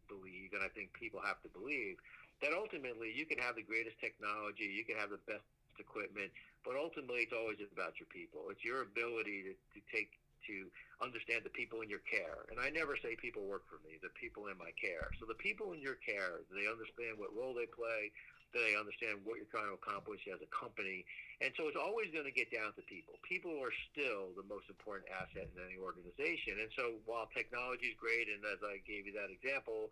believe, 0.07 0.53
and 0.53 0.61
I 0.61 0.69
think 0.69 0.93
people 0.93 1.19
have 1.21 1.41
to 1.41 1.49
believe, 1.49 1.97
that 2.41 2.53
ultimately 2.53 3.13
you 3.13 3.25
can 3.25 3.37
have 3.37 3.57
the 3.57 3.65
greatest 3.65 3.97
technology, 4.01 4.69
you 4.69 4.85
can 4.85 4.97
have 4.97 5.09
the 5.09 5.21
best 5.29 5.45
equipment, 5.77 6.29
but 6.65 6.77
ultimately 6.77 7.25
it's 7.25 7.33
always 7.33 7.57
about 7.73 7.97
your 7.97 8.09
people. 8.09 8.49
It's 8.53 8.65
your 8.65 8.85
ability 8.85 9.45
to, 9.49 9.53
to 9.53 9.79
take 9.89 10.17
to 10.49 10.65
understand 11.01 11.45
the 11.45 11.53
people 11.53 11.85
in 11.85 11.89
your 11.89 12.01
care. 12.01 12.49
And 12.49 12.57
I 12.57 12.73
never 12.73 12.97
say 12.97 13.13
people 13.13 13.45
work 13.45 13.61
for 13.69 13.77
me, 13.85 14.01
the 14.01 14.09
people 14.17 14.49
in 14.49 14.57
my 14.57 14.73
care. 14.73 15.13
So 15.21 15.29
the 15.29 15.37
people 15.37 15.73
in 15.73 15.81
your 15.81 16.01
care, 16.01 16.41
they 16.49 16.65
understand 16.65 17.21
what 17.21 17.29
role 17.29 17.53
they 17.53 17.69
play, 17.69 18.09
they 18.53 18.75
understand 18.75 19.23
what 19.23 19.39
you're 19.39 19.49
trying 19.49 19.71
to 19.71 19.77
accomplish 19.79 20.23
as 20.27 20.39
a 20.43 20.49
company. 20.51 21.03
And 21.39 21.51
so 21.57 21.67
it's 21.71 21.79
always 21.79 22.11
going 22.13 22.27
to 22.27 22.35
get 22.35 22.51
down 22.51 22.75
to 22.77 22.83
people. 22.85 23.17
People 23.25 23.55
are 23.63 23.73
still 23.89 24.35
the 24.35 24.45
most 24.45 24.69
important 24.69 25.09
asset 25.09 25.49
in 25.51 25.57
any 25.59 25.79
organization. 25.79 26.59
And 26.61 26.69
so 26.75 26.99
while 27.07 27.31
technology 27.31 27.91
is 27.91 27.97
great, 27.97 28.29
and 28.29 28.43
as 28.45 28.61
I 28.61 28.83
gave 28.83 29.09
you 29.09 29.13
that 29.17 29.31
example, 29.33 29.89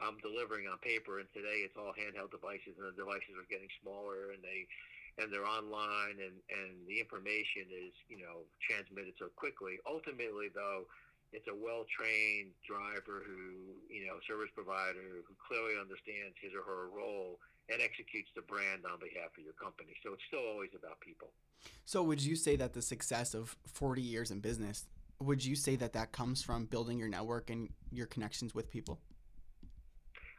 I'm 0.00 0.16
delivering 0.24 0.64
on 0.66 0.80
paper, 0.80 1.20
and 1.20 1.28
today 1.32 1.64
it's 1.64 1.76
all 1.76 1.92
handheld 1.92 2.32
devices, 2.32 2.76
and 2.80 2.88
the 2.88 2.96
devices 2.96 3.36
are 3.36 3.48
getting 3.48 3.68
smaller, 3.84 4.32
and 4.32 4.40
they 4.40 4.66
and 5.18 5.28
they're 5.28 5.44
online 5.44 6.16
and, 6.22 6.38
and 6.48 6.72
the 6.86 6.96
information 7.02 7.68
is, 7.68 7.92
you 8.08 8.22
know, 8.22 8.46
transmitted 8.62 9.12
so 9.18 9.28
quickly. 9.34 9.76
Ultimately, 9.84 10.48
though, 10.54 10.86
it's 11.34 11.46
a 11.50 11.54
well-trained 11.54 12.54
driver 12.64 13.22
who, 13.26 13.74
you 13.86 14.06
know, 14.06 14.18
service 14.24 14.50
provider 14.54 15.22
who 15.22 15.34
clearly 15.36 15.76
understands 15.76 16.34
his 16.40 16.54
or 16.54 16.62
her 16.62 16.88
role 16.90 17.38
and 17.72 17.80
executes 17.80 18.30
the 18.34 18.42
brand 18.42 18.82
on 18.84 18.98
behalf 18.98 19.30
of 19.38 19.44
your 19.44 19.54
company. 19.54 19.94
So 20.02 20.12
it's 20.12 20.22
still 20.26 20.44
always 20.52 20.70
about 20.74 21.00
people. 21.00 21.28
So 21.84 22.02
would 22.02 22.22
you 22.22 22.36
say 22.36 22.56
that 22.56 22.72
the 22.72 22.82
success 22.82 23.34
of 23.34 23.56
40 23.66 24.02
years 24.02 24.30
in 24.30 24.40
business, 24.40 24.86
would 25.20 25.44
you 25.44 25.54
say 25.54 25.76
that 25.76 25.92
that 25.92 26.12
comes 26.12 26.42
from 26.42 26.66
building 26.66 26.98
your 26.98 27.08
network 27.08 27.50
and 27.50 27.68
your 27.92 28.06
connections 28.06 28.54
with 28.54 28.70
people? 28.70 28.98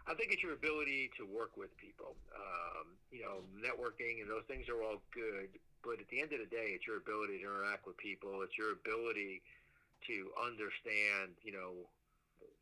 I 0.07 0.13
think 0.15 0.33
it's 0.33 0.41
your 0.41 0.53
ability 0.53 1.11
to 1.17 1.23
work 1.23 1.55
with 1.55 1.69
people. 1.77 2.17
Um, 2.33 2.97
you 3.11 3.21
know, 3.21 3.45
networking 3.61 4.19
and 4.19 4.27
those 4.27 4.43
things 4.49 4.67
are 4.67 4.81
all 4.81 4.99
good, 5.13 5.53
but 5.85 6.01
at 6.01 6.09
the 6.09 6.19
end 6.19 6.33
of 6.33 6.41
the 6.41 6.49
day, 6.49 6.73
it's 6.73 6.87
your 6.89 6.97
ability 6.97 7.39
to 7.39 7.45
interact 7.45 7.85
with 7.85 7.95
people. 7.97 8.41
It's 8.41 8.57
your 8.57 8.73
ability 8.73 9.41
to 10.09 10.33
understand, 10.41 11.37
you 11.45 11.53
know, 11.53 11.85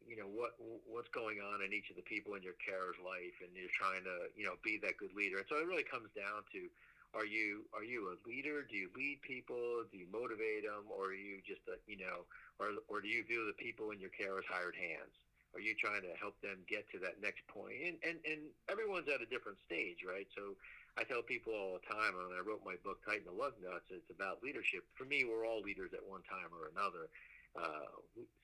you 0.10 0.18
know 0.18 0.25
what 0.25 0.58
what's 0.89 1.13
going 1.13 1.38
on 1.38 1.62
in 1.62 1.70
each 1.70 1.94
of 1.94 1.96
the 1.96 2.08
people 2.10 2.34
in 2.34 2.42
your 2.42 2.58
carer's 2.58 2.98
life, 2.98 3.38
and 3.46 3.54
you're 3.54 3.70
trying 3.78 4.01
to, 4.10 4.34
you 4.34 4.44
know, 4.50 4.58
be 4.66 4.82
that 4.82 4.98
good 4.98 5.13
leader. 5.13 5.38
And 5.38 5.48
so 5.48 5.62
it 5.62 5.70
really 5.70 5.86
comes 5.86 6.10
down 6.18 6.42
to, 6.58 6.66
are 7.13 7.30
you 7.30 7.70
are 7.78 7.86
you 7.86 8.10
a 8.10 8.18
leader? 8.25 8.66
Do 8.66 8.74
you 8.74 8.89
lead 8.98 9.22
people? 9.22 9.86
Do 9.86 9.96
you 10.01 10.10
motivate 10.10 10.66
them, 10.66 10.89
or 10.89 11.13
are 11.13 11.18
you 11.18 11.46
just 11.46 11.62
a, 11.70 11.78
you 11.86 12.01
know, 12.01 12.25
or 12.58 12.82
or 12.89 13.06
do 13.06 13.08
you 13.08 13.22
view 13.22 13.46
the 13.46 13.58
people 13.62 13.94
in 13.94 14.01
your 14.01 14.12
care 14.12 14.42
as 14.42 14.50
hired 14.50 14.75
hands? 14.75 15.13
Are 15.54 15.62
you 15.62 15.74
trying 15.74 16.06
to 16.06 16.13
help 16.22 16.38
them 16.46 16.62
get 16.70 16.86
to 16.94 17.01
that 17.01 17.18
next 17.25 17.42
point? 17.50 17.74
And, 17.82 17.98
and, 18.06 18.22
and 18.22 18.54
everyone's 18.70 19.10
at 19.10 19.18
a 19.18 19.25
different 19.25 19.58
stage, 19.66 20.06
right? 20.06 20.30
So 20.38 20.54
I 20.94 21.01
tell 21.10 21.25
people 21.25 21.58
all 21.58 21.82
the 21.82 21.86
time, 21.89 22.13
and 22.13 22.38
I 22.38 22.46
wrote 22.46 22.62
my 22.62 22.78
book, 22.86 23.01
Tighten 23.01 23.25
the 23.25 23.34
Lug 23.34 23.58
Nuts, 23.58 23.89
it's 23.89 24.13
about 24.13 24.46
leadership. 24.46 24.86
For 24.94 25.10
me, 25.10 25.25
we're 25.25 25.50
all 25.50 25.66
leaders 25.66 25.89
at 25.98 26.06
one 26.06 26.22
time 26.30 26.54
or 26.54 26.70
another. 26.70 27.10
Uh, 27.58 27.89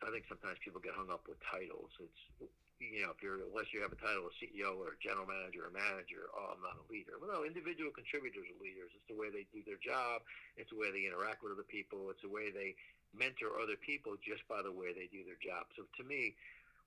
I 0.02 0.10
think 0.10 0.26
sometimes 0.26 0.58
people 0.64 0.82
get 0.82 0.98
hung 0.98 1.14
up 1.14 1.26
with 1.30 1.38
titles. 1.46 1.94
It's 2.02 2.50
you 2.84 3.08
know, 3.08 3.16
if 3.16 3.24
you're 3.24 3.40
unless 3.40 3.72
you 3.72 3.80
have 3.80 3.96
a 3.96 4.02
title 4.02 4.28
of 4.28 4.36
CEO 4.36 4.76
or 4.76 5.00
general 5.00 5.24
manager 5.24 5.64
or 5.64 5.72
manager, 5.72 6.28
oh, 6.36 6.56
I'm 6.56 6.60
not 6.60 6.76
a 6.76 6.86
leader. 6.92 7.16
Well, 7.16 7.32
no, 7.32 7.48
individual 7.48 7.88
contributors 7.96 8.44
are 8.52 8.60
leaders. 8.60 8.92
It's 8.92 9.08
the 9.08 9.16
way 9.16 9.32
they 9.32 9.48
do 9.56 9.64
their 9.64 9.80
job. 9.80 10.28
It's 10.60 10.76
the 10.76 10.80
way 10.80 10.92
they 10.92 11.08
interact 11.08 11.40
with 11.40 11.56
other 11.56 11.68
people. 11.68 12.12
It's 12.12 12.20
the 12.20 12.32
way 12.32 12.52
they 12.52 12.76
mentor 13.16 13.56
other 13.64 13.80
people 13.80 14.20
just 14.20 14.44
by 14.52 14.60
the 14.60 14.76
way 14.76 14.92
they 14.92 15.08
do 15.08 15.24
their 15.24 15.40
job. 15.40 15.72
So 15.80 15.88
to 15.88 16.04
me, 16.04 16.36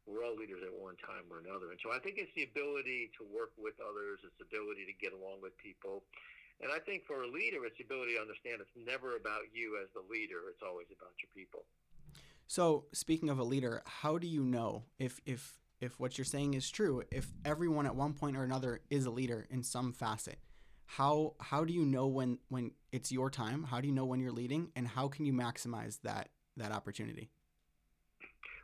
we're 0.04 0.24
all 0.24 0.36
leaders 0.36 0.60
at 0.60 0.72
one 0.72 0.96
time 1.00 1.24
or 1.32 1.40
another. 1.40 1.72
And 1.72 1.80
so 1.80 1.88
I 1.92 2.00
think 2.00 2.20
it's 2.20 2.32
the 2.36 2.44
ability 2.44 3.12
to 3.16 3.24
work 3.24 3.56
with 3.56 3.76
others. 3.80 4.20
It's 4.24 4.36
the 4.36 4.48
ability 4.48 4.84
to 4.88 4.96
get 4.96 5.16
along 5.16 5.40
with 5.40 5.56
people. 5.56 6.04
And 6.60 6.68
I 6.68 6.80
think 6.82 7.06
for 7.08 7.22
a 7.22 7.30
leader, 7.30 7.64
it's 7.64 7.76
the 7.80 7.86
ability 7.88 8.18
to 8.18 8.22
understand 8.24 8.60
it's 8.60 8.76
never 8.76 9.14
about 9.16 9.48
you 9.52 9.78
as 9.80 9.88
the 9.94 10.02
leader. 10.04 10.48
It's 10.52 10.64
always 10.64 10.90
about 10.92 11.16
your 11.22 11.30
people. 11.32 11.64
So, 12.48 12.86
speaking 12.92 13.28
of 13.28 13.38
a 13.38 13.44
leader, 13.44 13.82
how 13.84 14.16
do 14.16 14.26
you 14.26 14.42
know 14.42 14.84
if 14.98 15.20
if 15.26 15.58
if 15.80 16.00
what 16.00 16.16
you're 16.16 16.24
saying 16.24 16.54
is 16.54 16.70
true? 16.70 17.02
If 17.12 17.30
everyone 17.44 17.84
at 17.84 17.94
one 17.94 18.14
point 18.14 18.38
or 18.38 18.42
another 18.42 18.80
is 18.88 19.04
a 19.04 19.10
leader 19.10 19.46
in 19.50 19.62
some 19.62 19.92
facet, 19.92 20.38
how 20.86 21.34
how 21.40 21.64
do 21.64 21.74
you 21.74 21.84
know 21.84 22.06
when 22.06 22.38
when 22.48 22.70
it's 22.90 23.12
your 23.12 23.28
time? 23.28 23.64
How 23.64 23.82
do 23.82 23.86
you 23.86 23.92
know 23.92 24.06
when 24.06 24.18
you're 24.18 24.32
leading, 24.32 24.72
and 24.74 24.88
how 24.88 25.08
can 25.08 25.26
you 25.26 25.34
maximize 25.34 26.00
that 26.04 26.30
that 26.56 26.72
opportunity? 26.72 27.28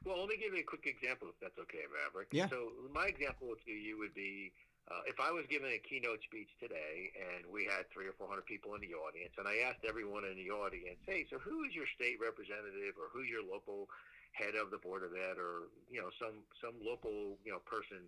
Well, 0.07 0.19
let 0.19 0.29
me 0.31 0.37
give 0.39 0.55
you 0.55 0.61
a 0.61 0.65
quick 0.65 0.87
example, 0.87 1.29
if 1.29 1.39
that's 1.41 1.59
okay, 1.59 1.85
Maverick. 1.93 2.29
Yeah. 2.33 2.49
So 2.49 2.73
my 2.93 3.07
example 3.07 3.49
to 3.67 3.71
you 3.71 3.99
would 3.99 4.15
be 4.15 4.53
uh, 4.85 5.01
if 5.09 5.17
I 5.17 5.33
was 5.33 5.49
giving 5.49 5.73
a 5.73 5.81
keynote 5.81 6.21
speech 6.29 6.53
today, 6.61 7.09
and 7.17 7.49
we 7.49 7.65
had 7.65 7.89
three 7.89 8.05
or 8.05 8.13
four 8.21 8.29
hundred 8.29 8.45
people 8.45 8.77
in 8.77 8.85
the 8.85 8.93
audience, 8.93 9.33
and 9.41 9.49
I 9.49 9.65
asked 9.65 9.81
everyone 9.89 10.29
in 10.29 10.37
the 10.37 10.53
audience, 10.53 11.01
"Hey, 11.09 11.25
so 11.33 11.41
who 11.41 11.65
is 11.65 11.73
your 11.73 11.89
state 11.97 12.21
representative, 12.21 13.01
or 13.01 13.09
who's 13.09 13.29
your 13.33 13.41
local 13.41 13.89
head 14.37 14.53
of 14.55 14.69
the 14.69 14.77
board 14.77 15.01
of 15.01 15.17
ed, 15.17 15.41
or 15.41 15.73
you 15.89 16.05
know 16.05 16.13
some 16.21 16.45
some 16.61 16.77
local 16.85 17.41
you 17.49 17.53
know 17.53 17.65
person?" 17.65 18.05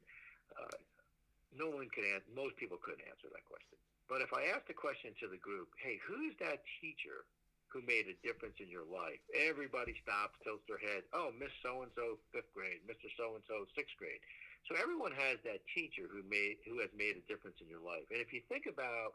Uh, 0.52 0.76
no 1.56 1.73
one 1.73 1.88
could 1.97 2.04
answer. 2.04 2.28
Most 2.37 2.61
people 2.61 2.76
couldn't 2.76 3.09
answer 3.09 3.33
that 3.33 3.45
question. 3.49 3.80
But 4.04 4.21
if 4.21 4.37
I 4.37 4.52
asked 4.52 4.68
the 4.68 4.76
question 4.76 5.16
to 5.25 5.33
the 5.33 5.40
group, 5.40 5.73
"Hey, 5.80 5.97
who's 6.04 6.37
that 6.45 6.61
teacher 6.85 7.25
who 7.73 7.80
made 7.88 8.04
a 8.06 8.16
difference 8.21 8.61
in 8.61 8.68
your 8.68 8.85
life?" 8.85 9.25
Everybody 9.33 9.97
stops, 10.04 10.37
tilts 10.45 10.68
their 10.68 10.78
head. 10.78 11.09
Oh, 11.16 11.33
Miss 11.40 11.56
So 11.64 11.88
and 11.88 11.92
So, 11.97 12.21
fifth 12.37 12.52
grade. 12.52 12.85
Mister 12.85 13.09
So 13.16 13.33
and 13.33 13.45
So, 13.49 13.64
sixth 13.73 13.97
grade 13.97 14.21
so 14.67 14.75
everyone 14.75 15.15
has 15.15 15.39
that 15.47 15.63
teacher 15.71 16.11
who 16.11 16.27
made 16.27 16.59
who 16.67 16.83
has 16.83 16.91
made 16.95 17.15
a 17.15 17.25
difference 17.31 17.63
in 17.63 17.71
your 17.71 17.83
life. 17.83 18.07
And 18.11 18.19
if 18.19 18.35
you 18.35 18.43
think 18.51 18.67
about 18.67 19.15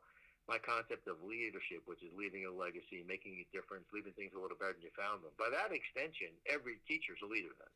my 0.50 0.58
concept 0.58 1.06
of 1.06 1.22
leadership, 1.22 1.86
which 1.86 2.02
is 2.02 2.10
leaving 2.18 2.48
a 2.48 2.52
legacy, 2.52 3.06
making 3.06 3.38
a 3.44 3.46
difference, 3.54 3.86
leaving 3.94 4.16
things 4.18 4.34
a 4.34 4.40
little 4.42 4.58
better 4.58 4.74
than 4.74 4.82
you 4.82 4.94
found 4.98 5.22
them. 5.22 5.32
By 5.38 5.54
that 5.54 5.70
extension, 5.70 6.34
every 6.50 6.82
teacher 6.90 7.14
is 7.14 7.22
a 7.22 7.30
leader 7.30 7.54
then. 7.62 7.74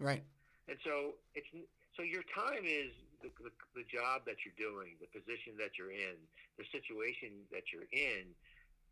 Right. 0.00 0.24
And 0.70 0.78
so 0.86 1.18
it's 1.34 1.50
so 1.98 2.00
your 2.00 2.24
time 2.32 2.64
is 2.64 2.94
the, 3.20 3.28
the, 3.42 3.52
the 3.76 3.86
job 3.90 4.24
that 4.24 4.40
you're 4.46 4.56
doing, 4.56 4.96
the 5.02 5.10
position 5.10 5.58
that 5.60 5.76
you're 5.76 5.92
in, 5.92 6.16
the 6.56 6.64
situation 6.72 7.44
that 7.52 7.68
you're 7.74 7.90
in. 7.92 8.32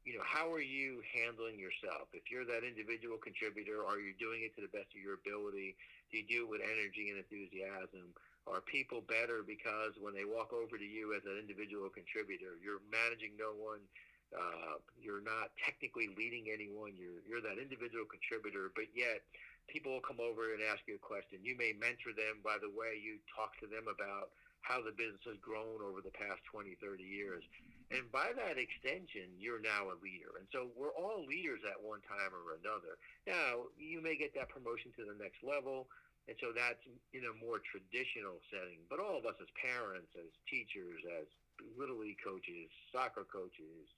You 0.05 0.17
know, 0.17 0.25
how 0.25 0.49
are 0.49 0.65
you 0.65 1.05
handling 1.13 1.61
yourself? 1.61 2.09
If 2.17 2.33
you're 2.33 2.49
that 2.49 2.65
individual 2.65 3.21
contributor, 3.21 3.85
are 3.85 4.01
you 4.01 4.17
doing 4.17 4.43
it 4.49 4.57
to 4.57 4.65
the 4.65 4.73
best 4.73 4.89
of 4.97 5.01
your 5.01 5.21
ability? 5.21 5.77
Do 6.09 6.19
you 6.19 6.27
do 6.27 6.39
it 6.49 6.51
with 6.51 6.63
energy 6.65 7.13
and 7.13 7.21
enthusiasm? 7.21 8.17
Are 8.49 8.65
people 8.65 9.05
better 9.05 9.45
because 9.45 9.93
when 10.01 10.17
they 10.17 10.25
walk 10.25 10.57
over 10.57 10.81
to 10.81 10.89
you 10.89 11.13
as 11.13 11.23
an 11.29 11.37
individual 11.37 11.93
contributor, 11.93 12.57
you're 12.65 12.81
managing 12.89 13.37
no 13.37 13.53
one, 13.53 13.85
uh, 14.33 14.81
you're 14.97 15.21
not 15.21 15.53
technically 15.61 16.09
leading 16.17 16.49
anyone, 16.49 16.97
you're, 16.97 17.21
you're 17.29 17.45
that 17.45 17.61
individual 17.61 18.09
contributor, 18.09 18.73
but 18.73 18.89
yet 18.97 19.21
people 19.69 19.93
will 19.93 20.03
come 20.03 20.19
over 20.19 20.57
and 20.57 20.65
ask 20.65 20.81
you 20.89 20.97
a 20.97 21.03
question. 21.03 21.45
You 21.45 21.55
may 21.61 21.77
mentor 21.77 22.17
them 22.17 22.41
by 22.41 22.57
the 22.57 22.73
way 22.73 22.97
you 22.97 23.21
talk 23.29 23.55
to 23.61 23.69
them 23.69 23.87
about 23.87 24.33
how 24.65 24.81
the 24.81 24.97
business 24.97 25.23
has 25.29 25.39
grown 25.45 25.85
over 25.85 26.01
the 26.01 26.15
past 26.17 26.41
20, 26.49 26.75
30 26.81 27.05
years. 27.05 27.45
And 27.91 28.07
by 28.15 28.31
that 28.39 28.55
extension, 28.55 29.35
you're 29.35 29.59
now 29.59 29.91
a 29.91 29.99
leader. 29.99 30.39
And 30.39 30.47
so 30.55 30.71
we're 30.79 30.95
all 30.95 31.27
leaders 31.27 31.67
at 31.67 31.75
one 31.75 31.99
time 32.07 32.31
or 32.31 32.55
another. 32.55 32.95
Now, 33.27 33.67
you 33.75 33.99
may 33.99 34.15
get 34.15 34.31
that 34.39 34.47
promotion 34.47 34.95
to 34.95 35.03
the 35.03 35.19
next 35.19 35.43
level. 35.43 35.91
And 36.31 36.39
so 36.39 36.55
that's 36.55 36.79
in 37.11 37.27
a 37.27 37.35
more 37.43 37.59
traditional 37.59 38.39
setting. 38.47 38.87
But 38.87 39.03
all 39.03 39.19
of 39.19 39.27
us 39.27 39.35
as 39.43 39.51
parents, 39.59 40.15
as 40.15 40.31
teachers, 40.47 41.03
as 41.19 41.27
little 41.75 41.99
league 41.99 42.23
coaches, 42.23 42.71
soccer 42.95 43.27
coaches, 43.27 43.91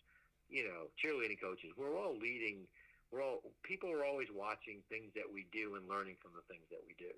you 0.49 0.65
know, 0.65 0.89
cheerleading 0.97 1.37
coaches, 1.37 1.77
we're 1.77 1.93
all 1.93 2.17
leading. 2.17 2.65
We're 3.13 3.21
all 3.21 3.45
people 3.63 3.93
are 3.93 4.09
always 4.09 4.29
watching 4.33 4.81
things 4.89 5.13
that 5.13 5.29
we 5.29 5.45
do 5.53 5.77
and 5.77 5.85
learning 5.85 6.17
from 6.25 6.33
the 6.33 6.41
things 6.49 6.65
that 6.73 6.81
we 6.89 6.97
do. 6.97 7.13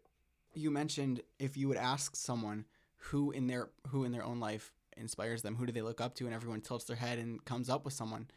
You 0.58 0.70
mentioned 0.70 1.22
if 1.38 1.56
you 1.56 1.68
would 1.68 1.78
ask 1.78 2.16
someone 2.16 2.64
who 2.96 3.30
in 3.30 3.46
their 3.46 3.70
who 3.88 4.02
in 4.02 4.10
their 4.10 4.24
own 4.24 4.40
life 4.40 4.72
inspires 4.96 5.42
them, 5.42 5.56
who 5.56 5.66
do 5.66 5.72
they 5.72 5.82
look 5.82 6.00
up 6.00 6.14
to, 6.16 6.26
and 6.26 6.34
everyone 6.34 6.60
tilts 6.60 6.84
their 6.84 6.96
head 6.96 7.18
and 7.18 7.44
comes 7.44 7.68
up 7.68 7.84
with 7.84 7.94
someone. 7.94 8.28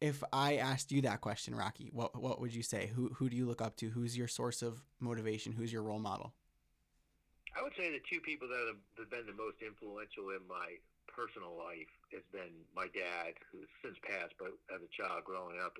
If 0.00 0.22
I 0.32 0.56
asked 0.56 0.92
you 0.92 1.02
that 1.02 1.20
question, 1.20 1.54
Rocky, 1.54 1.90
what 1.92 2.20
what 2.20 2.40
would 2.40 2.54
you 2.54 2.62
say? 2.62 2.90
Who 2.94 3.10
who 3.14 3.30
do 3.30 3.36
you 3.36 3.46
look 3.46 3.62
up 3.62 3.76
to? 3.76 3.90
Who's 3.90 4.16
your 4.16 4.28
source 4.28 4.62
of 4.62 4.82
motivation? 5.00 5.52
Who's 5.52 5.72
your 5.72 5.82
role 5.82 6.00
model? 6.00 6.34
I 7.56 7.62
would 7.62 7.72
say 7.78 7.90
the 7.90 8.02
two 8.10 8.20
people 8.20 8.48
that 8.48 8.74
have 8.98 9.10
been 9.10 9.26
the 9.26 9.38
most 9.38 9.62
influential 9.62 10.34
in 10.34 10.42
my 10.50 10.82
personal 11.06 11.54
life 11.54 11.90
has 12.10 12.26
been 12.34 12.50
my 12.74 12.90
dad, 12.90 13.38
who's 13.50 13.70
since 13.78 13.94
passed, 14.02 14.34
but 14.38 14.50
as 14.74 14.82
a 14.82 14.90
child 14.90 15.22
growing 15.22 15.62
up, 15.62 15.78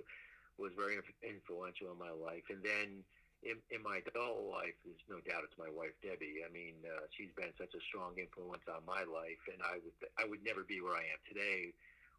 was 0.57 0.71
very 0.79 0.95
influential 1.19 1.91
in 1.91 1.99
my 1.99 2.15
life. 2.15 2.47
And 2.47 2.63
then 2.63 3.03
in, 3.43 3.59
in 3.73 3.81
my 3.83 3.99
adult 4.05 4.47
life, 4.47 4.75
there's 4.85 5.05
no 5.11 5.19
doubt 5.25 5.43
it's 5.43 5.57
my 5.59 5.69
wife 5.69 5.93
Debbie. 5.99 6.45
I 6.45 6.49
mean, 6.51 6.79
uh, 6.85 7.05
she's 7.13 7.33
been 7.35 7.51
such 7.59 7.73
a 7.75 7.81
strong 7.91 8.15
influence 8.15 8.63
on 8.69 8.85
my 8.87 9.03
life, 9.03 9.41
and 9.51 9.59
I 9.61 9.81
would 9.83 9.95
I 10.15 10.23
would 10.23 10.43
never 10.45 10.63
be 10.63 10.79
where 10.79 10.95
I 10.95 11.05
am 11.09 11.21
today 11.27 11.75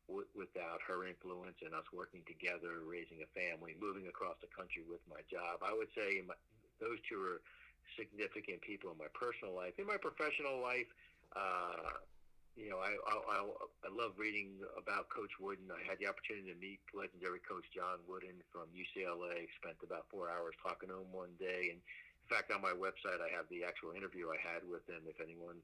w- 0.07 0.29
without 0.35 0.83
her 0.87 1.07
influence 1.07 1.59
and 1.63 1.75
us 1.75 1.87
working 1.93 2.23
together, 2.27 2.83
raising 2.87 3.23
a 3.23 3.31
family, 3.35 3.75
moving 3.79 4.07
across 4.07 4.39
the 4.43 4.51
country 4.55 4.87
with 4.87 5.03
my 5.11 5.23
job. 5.27 5.63
I 5.63 5.75
would 5.75 5.91
say 5.95 6.23
my, 6.23 6.37
those 6.79 6.99
two 7.07 7.19
are 7.23 7.41
significant 7.99 8.63
people 8.63 8.91
in 8.91 8.99
my 8.99 9.11
personal 9.15 9.55
life. 9.55 9.75
In 9.79 9.87
my 9.87 9.99
professional 9.99 10.63
life, 10.63 10.89
uh, 11.35 12.03
you 12.57 12.73
know, 12.73 12.81
I, 12.81 12.97
I, 13.05 13.45
I 13.85 13.89
love 13.93 14.17
reading 14.17 14.57
about 14.81 15.13
Coach 15.13 15.37
Wooden. 15.37 15.69
I 15.69 15.85
had 15.85 16.01
the 16.01 16.09
opportunity 16.09 16.49
to 16.49 16.57
meet 16.57 16.81
legendary 16.97 17.45
Coach 17.45 17.69
John 17.69 18.01
Wooden 18.09 18.41
from 18.49 18.73
UCLA. 18.73 19.45
Spent 19.61 19.77
about 19.85 20.09
four 20.09 20.33
hours 20.33 20.57
talking 20.65 20.89
to 20.89 21.05
him 21.05 21.13
one 21.13 21.37
day, 21.37 21.77
and 21.77 21.79
in 21.79 22.29
fact, 22.33 22.49
on 22.49 22.65
my 22.65 22.73
website, 22.73 23.21
I 23.21 23.29
have 23.37 23.45
the 23.53 23.61
actual 23.69 23.93
interview 23.93 24.33
I 24.33 24.41
had 24.41 24.65
with 24.65 24.89
him. 24.89 25.05
If 25.05 25.21
anyone, 25.21 25.61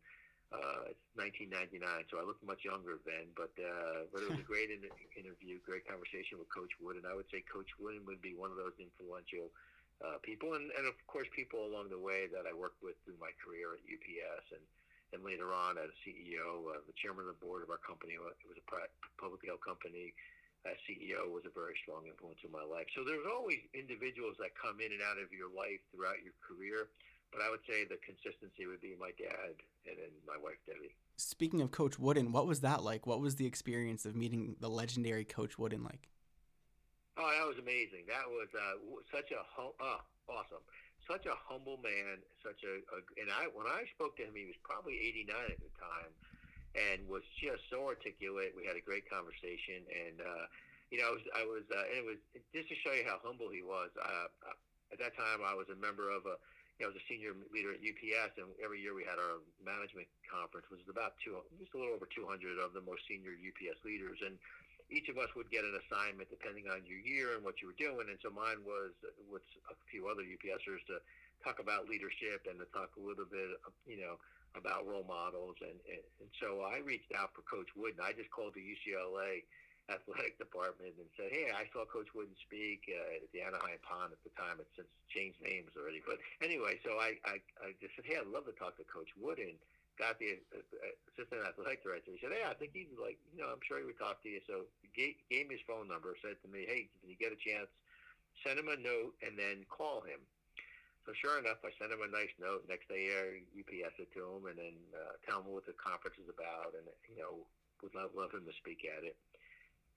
uh, 0.52 0.92
it's 0.92 1.08
1999, 1.16 1.80
so 2.12 2.20
I 2.20 2.28
looked 2.28 2.44
much 2.44 2.60
younger 2.60 3.00
then, 3.08 3.32
but 3.32 3.56
uh, 3.56 4.04
but 4.12 4.20
it 4.20 4.28
was 4.28 4.44
a 4.44 4.46
great 4.52 4.68
in- 4.68 4.92
interview, 5.16 5.64
great 5.64 5.88
conversation 5.88 6.36
with 6.36 6.52
Coach 6.52 6.76
Wooden. 6.76 7.08
I 7.08 7.16
would 7.16 7.26
say 7.32 7.40
Coach 7.48 7.72
Wooden 7.80 8.04
would 8.04 8.20
be 8.20 8.36
one 8.36 8.52
of 8.52 8.60
those 8.60 8.76
influential 8.76 9.48
uh, 10.04 10.20
people, 10.20 10.60
and, 10.60 10.68
and 10.76 10.84
of 10.84 10.92
course 11.08 11.26
people 11.32 11.64
along 11.64 11.88
the 11.88 11.98
way 11.98 12.28
that 12.28 12.44
I 12.44 12.52
worked 12.52 12.84
with 12.84 13.00
through 13.08 13.16
my 13.16 13.32
career 13.40 13.80
at 13.80 13.82
UPS, 13.88 14.60
and 14.60 14.64
and 15.12 15.20
later 15.20 15.52
on 15.52 15.76
as 15.76 15.92
CEO, 16.00 16.72
uh, 16.72 16.80
the 16.88 16.96
chairman 16.96 17.28
of 17.28 17.36
the 17.36 17.40
board 17.44 17.60
of 17.60 17.68
our 17.68 17.80
company. 17.80 18.16
Uh, 18.16 18.32
it 18.32 18.48
was 18.48 18.56
a 18.56 18.66
publicly 19.20 19.52
held 19.52 19.60
company. 19.60 20.16
As 20.62 20.78
CEO 20.86 21.26
was 21.26 21.42
a 21.42 21.50
very 21.50 21.74
strong 21.82 22.06
influence 22.06 22.38
in 22.46 22.54
my 22.54 22.62
life. 22.62 22.86
So 22.94 23.02
there's 23.02 23.26
always 23.26 23.58
individuals 23.74 24.38
that 24.38 24.54
come 24.54 24.78
in 24.78 24.94
and 24.94 25.02
out 25.02 25.18
of 25.18 25.34
your 25.34 25.50
life 25.50 25.82
throughout 25.90 26.22
your 26.22 26.38
career. 26.38 26.86
But 27.34 27.42
I 27.42 27.50
would 27.50 27.66
say 27.66 27.82
the 27.82 27.98
consistency 27.98 28.70
would 28.70 28.78
be 28.78 28.94
my 28.94 29.10
dad 29.18 29.58
and 29.88 29.98
then 29.98 30.12
my 30.22 30.38
wife 30.38 30.62
Debbie. 30.62 30.94
Speaking 31.18 31.60
of 31.60 31.74
Coach 31.74 31.98
Wooden, 31.98 32.30
what 32.30 32.46
was 32.46 32.60
that 32.60 32.86
like? 32.86 33.06
What 33.10 33.20
was 33.20 33.36
the 33.36 33.46
experience 33.46 34.06
of 34.06 34.14
meeting 34.14 34.54
the 34.60 34.70
legendary 34.70 35.24
Coach 35.24 35.58
Wooden 35.58 35.82
like? 35.82 36.08
Oh, 37.18 37.26
that 37.26 37.46
was 37.48 37.58
amazing. 37.58 38.06
That 38.06 38.24
was 38.30 38.48
uh, 38.54 38.78
such 39.10 39.32
a 39.32 39.42
oh, 39.58 39.74
awesome, 40.28 40.64
such 41.08 41.26
a 41.26 41.36
humble 41.48 41.78
man. 41.82 42.22
Such 42.42 42.62
a, 42.66 42.82
a 42.94 42.98
and 43.18 43.28
I 43.30 43.50
when 43.52 43.66
I 43.66 43.86
spoke 43.94 44.18
to 44.18 44.24
him, 44.26 44.34
he 44.34 44.46
was 44.46 44.58
probably 44.62 44.98
89 44.98 45.34
at 45.34 45.60
the 45.62 45.72
time, 45.78 46.12
and 46.74 46.98
was 47.06 47.24
just 47.38 47.62
so 47.70 47.86
articulate. 47.86 48.54
We 48.56 48.66
had 48.66 48.76
a 48.76 48.84
great 48.84 49.08
conversation, 49.08 49.86
and 49.88 50.16
uh, 50.22 50.44
you 50.90 51.00
know, 51.00 51.08
I 51.08 51.12
was, 51.12 51.24
I 51.32 51.44
was 51.48 51.64
uh, 51.70 51.86
and 51.92 51.96
it 52.02 52.06
was 52.06 52.20
just 52.52 52.68
to 52.68 52.76
show 52.82 52.92
you 52.92 53.06
how 53.06 53.22
humble 53.22 53.48
he 53.48 53.62
was. 53.64 53.90
Uh, 53.96 54.28
at 54.92 55.00
that 55.00 55.16
time, 55.16 55.40
I 55.40 55.56
was 55.56 55.72
a 55.72 55.78
member 55.78 56.12
of 56.12 56.28
a 56.28 56.36
you 56.80 56.84
know, 56.84 56.92
I 56.92 56.96
was 56.96 57.00
a 57.00 57.06
senior 57.08 57.36
leader 57.52 57.72
at 57.72 57.84
UPS, 57.84 58.40
and 58.40 58.48
every 58.58 58.80
year 58.80 58.96
we 58.96 59.04
had 59.04 59.20
our 59.20 59.44
management 59.60 60.08
conference, 60.24 60.66
which 60.72 60.82
was 60.82 60.92
about 60.92 61.14
two, 61.20 61.36
just 61.60 61.72
a 61.72 61.78
little 61.78 61.92
over 61.92 62.08
200 62.08 62.58
of 62.58 62.72
the 62.72 62.82
most 62.84 63.04
senior 63.06 63.36
UPS 63.36 63.80
leaders, 63.84 64.18
and 64.24 64.40
each 64.92 65.08
of 65.08 65.16
us 65.16 65.32
would 65.34 65.48
get 65.48 65.64
an 65.64 65.72
assignment 65.80 66.28
depending 66.28 66.68
on 66.68 66.84
your 66.84 67.00
year 67.00 67.34
and 67.34 67.40
what 67.42 67.64
you 67.64 67.72
were 67.72 67.80
doing. 67.80 68.12
And 68.12 68.20
so 68.20 68.28
mine 68.28 68.60
was 68.62 68.92
with 69.26 69.42
a 69.72 69.74
few 69.88 70.06
other 70.06 70.22
UPSers 70.22 70.84
to 70.92 71.00
talk 71.40 71.58
about 71.58 71.88
leadership 71.88 72.44
and 72.44 72.60
to 72.60 72.68
talk 72.70 72.92
a 73.00 73.02
little 73.02 73.26
bit, 73.26 73.56
you 73.88 73.98
know, 73.98 74.20
about 74.52 74.84
role 74.84 75.08
models. 75.08 75.56
And, 75.64 75.80
and, 75.88 76.04
and 76.20 76.30
so 76.36 76.62
I 76.68 76.84
reached 76.84 77.10
out 77.16 77.32
for 77.32 77.40
Coach 77.48 77.72
Wood, 77.72 77.96
and 77.96 78.04
I 78.04 78.12
just 78.12 78.28
called 78.30 78.52
the 78.52 78.62
UCLA 78.62 79.48
athletic 79.90 80.38
department 80.38 80.94
and 80.94 81.08
said, 81.18 81.34
"Hey, 81.34 81.50
I 81.50 81.66
saw 81.74 81.82
Coach 81.88 82.06
Wooden 82.14 82.36
speak 82.46 82.86
uh, 82.86 83.18
at 83.18 83.26
the 83.34 83.42
Anaheim 83.42 83.82
Pond 83.82 84.14
at 84.14 84.22
the 84.22 84.30
time. 84.38 84.62
It's 84.62 84.70
since 84.78 84.92
changed 85.10 85.42
names 85.42 85.74
already, 85.74 85.98
but 86.06 86.22
anyway, 86.38 86.78
so 86.86 87.02
I, 87.02 87.18
I 87.26 87.42
I 87.58 87.74
just 87.82 87.98
said, 87.98 88.06
"Hey, 88.06 88.14
I'd 88.20 88.30
love 88.30 88.46
to 88.46 88.54
talk 88.54 88.78
to 88.78 88.86
Coach 88.86 89.10
Wooden." 89.18 89.58
Got 90.00 90.16
the 90.18 90.40
assistant 91.12 91.44
athletic 91.44 91.84
director. 91.84 92.16
He 92.16 92.20
said, 92.20 92.32
"Hey, 92.32 92.48
I 92.48 92.56
think 92.56 92.72
he'd 92.72 92.96
like, 92.96 93.20
you 93.28 93.44
know, 93.44 93.52
I'm 93.52 93.60
sure 93.60 93.76
he 93.76 93.84
would 93.84 94.00
talk 94.00 94.24
to 94.24 94.28
you." 94.28 94.40
So 94.48 94.64
he 94.80 94.88
gave, 94.96 95.20
gave 95.28 95.52
me 95.52 95.60
his 95.60 95.66
phone 95.68 95.84
number. 95.84 96.16
Said 96.24 96.40
to 96.40 96.48
me, 96.48 96.64
"Hey, 96.64 96.88
can 97.00 97.12
you 97.12 97.18
get 97.20 97.30
a 97.32 97.36
chance? 97.36 97.68
Send 98.40 98.56
him 98.56 98.72
a 98.72 98.78
note 98.80 99.14
and 99.20 99.36
then 99.36 99.68
call 99.68 100.00
him." 100.00 100.24
So 101.04 101.10
sure 101.18 101.36
enough, 101.38 101.58
I 101.66 101.74
sent 101.76 101.90
him 101.90 102.00
a 102.00 102.08
nice 102.08 102.30
note. 102.38 102.62
Next 102.70 102.86
day, 102.86 103.10
I 103.10 103.42
UPS 103.58 103.98
it 103.98 104.14
to 104.14 104.22
him, 104.22 104.46
and 104.46 104.56
then 104.56 104.76
uh, 104.94 105.18
tell 105.26 105.42
him 105.42 105.50
what 105.50 105.66
the 105.66 105.74
conference 105.74 106.14
is 106.16 106.30
about, 106.30 106.78
and 106.78 106.86
you 107.10 107.18
know, 107.18 107.42
would 107.82 107.94
love, 107.94 108.14
love 108.14 108.30
him 108.30 108.46
to 108.46 108.54
speak 108.62 108.86
at 108.86 109.02
it. 109.02 109.18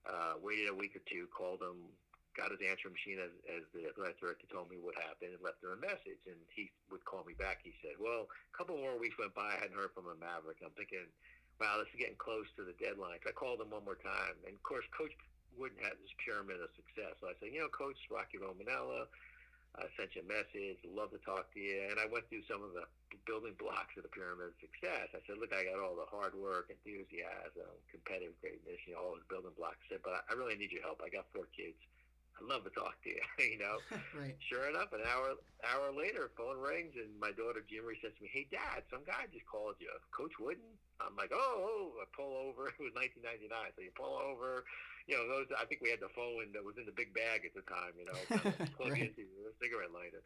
Uh, 0.02 0.34
waited 0.42 0.68
a 0.68 0.74
week 0.74 0.98
or 0.98 1.02
two, 1.06 1.30
called 1.30 1.62
him, 1.62 1.86
got 2.36 2.52
his 2.52 2.60
answering 2.60 2.92
machine 2.92 3.18
as, 3.18 3.32
as 3.48 3.64
the 3.72 3.88
athletic 3.88 4.20
director 4.20 4.44
told 4.52 4.68
me 4.68 4.76
what 4.76 4.94
happened, 5.00 5.32
and 5.32 5.40
left 5.40 5.64
him 5.64 5.72
a 5.72 5.80
message. 5.80 6.20
And 6.28 6.36
he 6.52 6.68
would 6.92 7.02
call 7.08 7.24
me 7.24 7.32
back. 7.34 7.64
He 7.64 7.72
said, 7.80 7.96
"Well, 7.96 8.28
a 8.28 8.54
couple 8.54 8.76
more 8.76 9.00
weeks 9.00 9.16
went 9.16 9.32
by. 9.32 9.56
I 9.56 9.58
hadn't 9.58 9.80
heard 9.80 9.96
from 9.96 10.12
a 10.12 10.16
Maverick. 10.20 10.60
I'm 10.60 10.76
thinking, 10.76 11.08
wow, 11.56 11.80
this 11.80 11.88
is 11.90 11.98
getting 11.98 12.20
close 12.20 12.46
to 12.60 12.62
the 12.62 12.76
deadline." 12.76 13.18
So 13.24 13.32
I 13.32 13.34
called 13.34 13.64
him 13.64 13.72
one 13.72 13.88
more 13.88 13.98
time, 13.98 14.36
and 14.44 14.52
of 14.52 14.62
course, 14.62 14.84
Coach 14.92 15.16
Wooden 15.56 15.80
had 15.80 15.96
this 15.96 16.12
pyramid 16.20 16.60
of 16.60 16.68
success. 16.76 17.16
So 17.18 17.32
I 17.32 17.34
said, 17.40 17.50
"You 17.50 17.64
know, 17.64 17.72
Coach 17.72 17.98
Rocky 18.12 18.36
Romanella." 18.36 19.08
I 19.76 19.92
sent 19.92 20.16
you 20.16 20.24
a 20.24 20.28
message. 20.28 20.80
Love 20.88 21.12
to 21.12 21.20
talk 21.20 21.52
to 21.52 21.60
you. 21.60 21.84
And 21.92 22.00
I 22.00 22.08
went 22.08 22.24
through 22.32 22.48
some 22.48 22.64
of 22.64 22.72
the 22.72 22.88
building 23.28 23.52
blocks 23.60 23.92
of 24.00 24.08
the 24.08 24.12
pyramid 24.12 24.56
of 24.56 24.56
success. 24.56 25.12
I 25.12 25.20
said, 25.28 25.36
look, 25.36 25.52
I 25.52 25.68
got 25.68 25.76
all 25.76 25.92
the 25.92 26.08
hard 26.08 26.32
work, 26.32 26.72
enthusiasm, 26.72 27.68
competitive 27.92 28.32
greatness, 28.40 28.80
you 28.88 28.96
know, 28.96 29.04
all 29.04 29.12
those 29.20 29.28
building 29.28 29.52
blocks. 29.52 29.76
I 29.84 29.96
said, 29.96 30.02
but 30.06 30.24
I 30.24 30.32
really 30.32 30.56
need 30.56 30.72
your 30.72 30.80
help. 30.80 31.04
I 31.04 31.12
got 31.12 31.28
four 31.28 31.44
kids. 31.52 31.76
I'd 32.36 32.48
love 32.48 32.64
to 32.68 32.72
talk 32.76 33.00
to 33.04 33.08
you, 33.08 33.24
you 33.40 33.58
know. 33.58 33.80
right. 34.20 34.36
Sure 34.52 34.68
enough, 34.68 34.92
an 34.92 35.00
hour 35.08 35.40
hour 35.64 35.88
later, 35.88 36.28
phone 36.36 36.60
rings, 36.60 36.92
and 37.00 37.08
my 37.16 37.32
daughter 37.32 37.64
Jimmy 37.64 37.96
says 38.04 38.12
to 38.16 38.22
me, 38.22 38.28
"Hey, 38.28 38.44
Dad, 38.52 38.84
some 38.92 39.08
guy 39.08 39.24
just 39.32 39.48
called 39.48 39.80
you, 39.80 39.88
Coach 40.12 40.36
Wooden." 40.36 40.76
I'm 41.00 41.16
like, 41.16 41.32
"Oh, 41.32 41.56
oh!" 41.64 41.84
I 42.00 42.04
pull 42.12 42.36
over. 42.36 42.68
It 42.76 42.84
was 42.92 42.96
1999, 42.96 43.48
so 43.72 43.80
you 43.80 43.92
pull 43.96 44.20
over. 44.20 44.68
You 45.08 45.16
know, 45.16 45.24
those. 45.30 45.48
I 45.54 45.64
think 45.64 45.80
we 45.80 45.88
had 45.88 46.02
the 46.02 46.12
phone 46.12 46.50
that 46.52 46.66
was 46.66 46.76
in 46.76 46.84
the 46.84 46.92
big 46.92 47.14
bag 47.16 47.46
at 47.46 47.54
the 47.56 47.64
time. 47.64 47.96
You 47.96 48.10
know, 48.10 48.20
plug 48.76 48.92
right. 48.92 49.08
into 49.08 49.24
a 49.48 49.54
cigarette 49.56 49.94
lighter. 49.94 50.20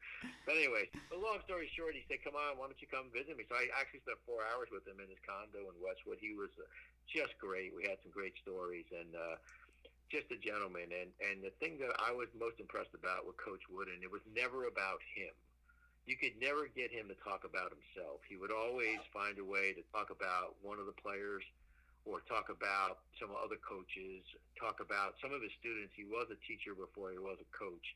But 0.49 0.57
anyway, 0.59 0.91
the 1.13 1.21
long 1.21 1.45
story 1.47 1.71
short, 1.79 1.95
he 1.95 2.03
said, 2.11 2.25
"Come 2.27 2.35
on, 2.35 2.59
why 2.59 2.67
don't 2.67 2.81
you 2.83 2.91
come 2.91 3.13
visit 3.15 3.39
me?" 3.39 3.47
So 3.47 3.55
I 3.55 3.71
actually 3.77 4.03
spent 4.03 4.19
four 4.27 4.43
hours 4.51 4.73
with 4.75 4.83
him 4.89 4.99
in 4.99 5.07
his 5.07 5.21
condo 5.23 5.69
in 5.71 5.77
Westwood. 5.79 6.19
He 6.19 6.35
was 6.35 6.51
uh, 6.59 6.67
just 7.07 7.37
great. 7.39 7.71
We 7.77 7.87
had 7.87 8.03
some 8.03 8.11
great 8.11 8.35
stories, 8.43 8.89
and. 8.91 9.15
uh 9.15 9.39
just 10.11 10.29
a 10.35 10.39
gentleman. 10.43 10.91
And, 10.91 11.11
and 11.23 11.41
the 11.41 11.55
thing 11.63 11.79
that 11.79 11.95
I 12.03 12.11
was 12.11 12.27
most 12.35 12.59
impressed 12.59 12.93
about 12.93 13.25
with 13.25 13.39
Coach 13.39 13.63
Wooden, 13.71 14.03
it 14.03 14.11
was 14.11 14.23
never 14.35 14.67
about 14.67 14.99
him. 15.15 15.33
You 16.05 16.19
could 16.19 16.35
never 16.43 16.67
get 16.67 16.91
him 16.91 17.07
to 17.07 17.17
talk 17.23 17.47
about 17.47 17.71
himself. 17.71 18.19
He 18.27 18.35
would 18.35 18.51
always 18.51 18.99
find 19.15 19.39
a 19.39 19.47
way 19.47 19.71
to 19.79 19.83
talk 19.95 20.11
about 20.11 20.59
one 20.59 20.83
of 20.83 20.91
the 20.91 20.99
players 20.99 21.47
or 22.03 22.25
talk 22.27 22.51
about 22.51 23.07
some 23.21 23.31
other 23.37 23.61
coaches, 23.63 24.27
talk 24.59 24.83
about 24.83 25.15
some 25.23 25.31
of 25.31 25.45
his 25.45 25.55
students. 25.63 25.95
He 25.95 26.09
was 26.09 26.27
a 26.33 26.39
teacher 26.49 26.75
before 26.75 27.15
he 27.15 27.21
was 27.21 27.39
a 27.39 27.49
coach. 27.55 27.95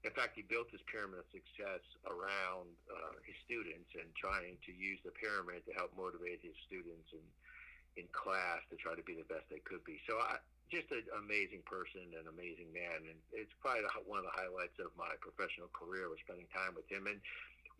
In 0.00 0.14
fact, 0.16 0.32
he 0.32 0.46
built 0.46 0.72
his 0.72 0.80
pyramid 0.88 1.20
of 1.20 1.28
success 1.28 1.84
around 2.08 2.72
uh, 2.88 3.20
his 3.28 3.36
students 3.44 3.92
and 3.92 4.08
trying 4.16 4.56
to 4.64 4.72
use 4.72 4.96
the 5.04 5.12
pyramid 5.12 5.60
to 5.68 5.76
help 5.76 5.92
motivate 5.92 6.40
his 6.40 6.56
students 6.64 7.12
and 7.12 7.26
in 7.98 8.06
class 8.14 8.62
to 8.70 8.78
try 8.78 8.94
to 8.94 9.02
be 9.02 9.18
the 9.18 9.26
best 9.26 9.44
they 9.50 9.60
could 9.66 9.82
be. 9.82 9.98
So 10.06 10.16
I, 10.16 10.38
just 10.70 10.88
an 10.94 11.02
amazing 11.18 11.66
person, 11.66 12.06
an 12.14 12.30
amazing 12.30 12.70
man, 12.70 13.02
and 13.10 13.18
it's 13.34 13.52
probably 13.58 13.82
one 14.06 14.22
of 14.22 14.26
the 14.26 14.34
highlights 14.34 14.78
of 14.78 14.94
my 14.94 15.18
professional 15.18 15.68
career 15.74 16.06
was 16.08 16.22
spending 16.22 16.46
time 16.54 16.78
with 16.78 16.86
him. 16.86 17.10
And 17.10 17.18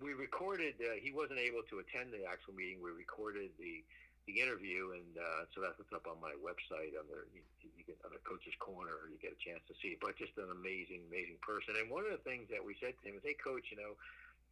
we 0.02 0.16
recorded. 0.16 0.74
Uh, 0.80 0.98
he 0.98 1.12
wasn't 1.12 1.38
able 1.38 1.62
to 1.70 1.78
attend 1.78 2.10
the 2.10 2.24
actual 2.26 2.56
meeting. 2.56 2.82
We 2.82 2.90
recorded 2.90 3.52
the 3.60 3.84
the 4.28 4.36
interview, 4.40 4.92
and 4.92 5.16
uh, 5.16 5.48
so 5.54 5.64
that's 5.64 5.80
what's 5.80 5.92
up 5.96 6.04
on 6.04 6.20
my 6.20 6.36
website 6.44 6.92
under 6.92 7.24
you, 7.32 7.40
you 7.62 7.84
get 7.88 7.96
under 8.04 8.20
Coach's 8.20 8.56
Corner. 8.60 9.08
You 9.08 9.16
get 9.16 9.32
a 9.32 9.40
chance 9.40 9.64
to 9.68 9.74
see 9.80 9.96
it. 9.96 10.00
But 10.00 10.16
just 10.20 10.36
an 10.36 10.52
amazing, 10.52 11.08
amazing 11.08 11.40
person. 11.40 11.76
And 11.80 11.88
one 11.88 12.04
of 12.04 12.12
the 12.12 12.24
things 12.26 12.48
that 12.52 12.60
we 12.60 12.76
said 12.80 12.96
to 13.00 13.02
him 13.08 13.16
is, 13.16 13.24
"Hey, 13.24 13.36
Coach, 13.36 13.72
you 13.72 13.78
know, 13.80 13.96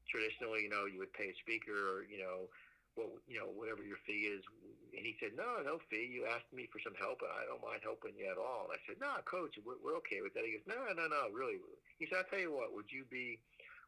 traditionally, 0.08 0.64
you 0.64 0.72
know, 0.72 0.88
you 0.88 1.00
would 1.00 1.12
pay 1.12 1.32
a 1.32 1.36
speaker, 1.42 1.74
or 1.74 2.04
you 2.04 2.20
know." 2.20 2.48
Well, 2.96 3.14
you 3.30 3.38
know, 3.38 3.50
whatever 3.54 3.84
your 3.86 4.00
fee 4.06 4.26
is, 4.26 4.42
and 4.90 5.06
he 5.06 5.14
said, 5.22 5.38
no, 5.38 5.62
no 5.62 5.78
fee. 5.86 6.10
You 6.10 6.26
asked 6.26 6.50
me 6.50 6.66
for 6.66 6.82
some 6.82 6.98
help, 6.98 7.22
and 7.22 7.30
I 7.30 7.46
don't 7.46 7.62
mind 7.62 7.86
helping 7.86 8.18
you 8.18 8.26
at 8.26 8.40
all. 8.40 8.66
And 8.66 8.74
I 8.74 8.80
said, 8.82 8.98
no, 8.98 9.22
coach, 9.22 9.54
we're, 9.62 9.78
we're 9.78 9.98
okay 10.02 10.18
with 10.18 10.34
that. 10.34 10.42
He 10.42 10.58
goes, 10.58 10.66
no, 10.66 10.90
no, 10.96 11.06
no, 11.06 11.30
really. 11.30 11.62
He 12.02 12.10
said, 12.10 12.26
I'll 12.26 12.30
tell 12.32 12.42
you 12.42 12.50
what, 12.50 12.74
would 12.74 12.90
you 12.90 13.06
be 13.06 13.38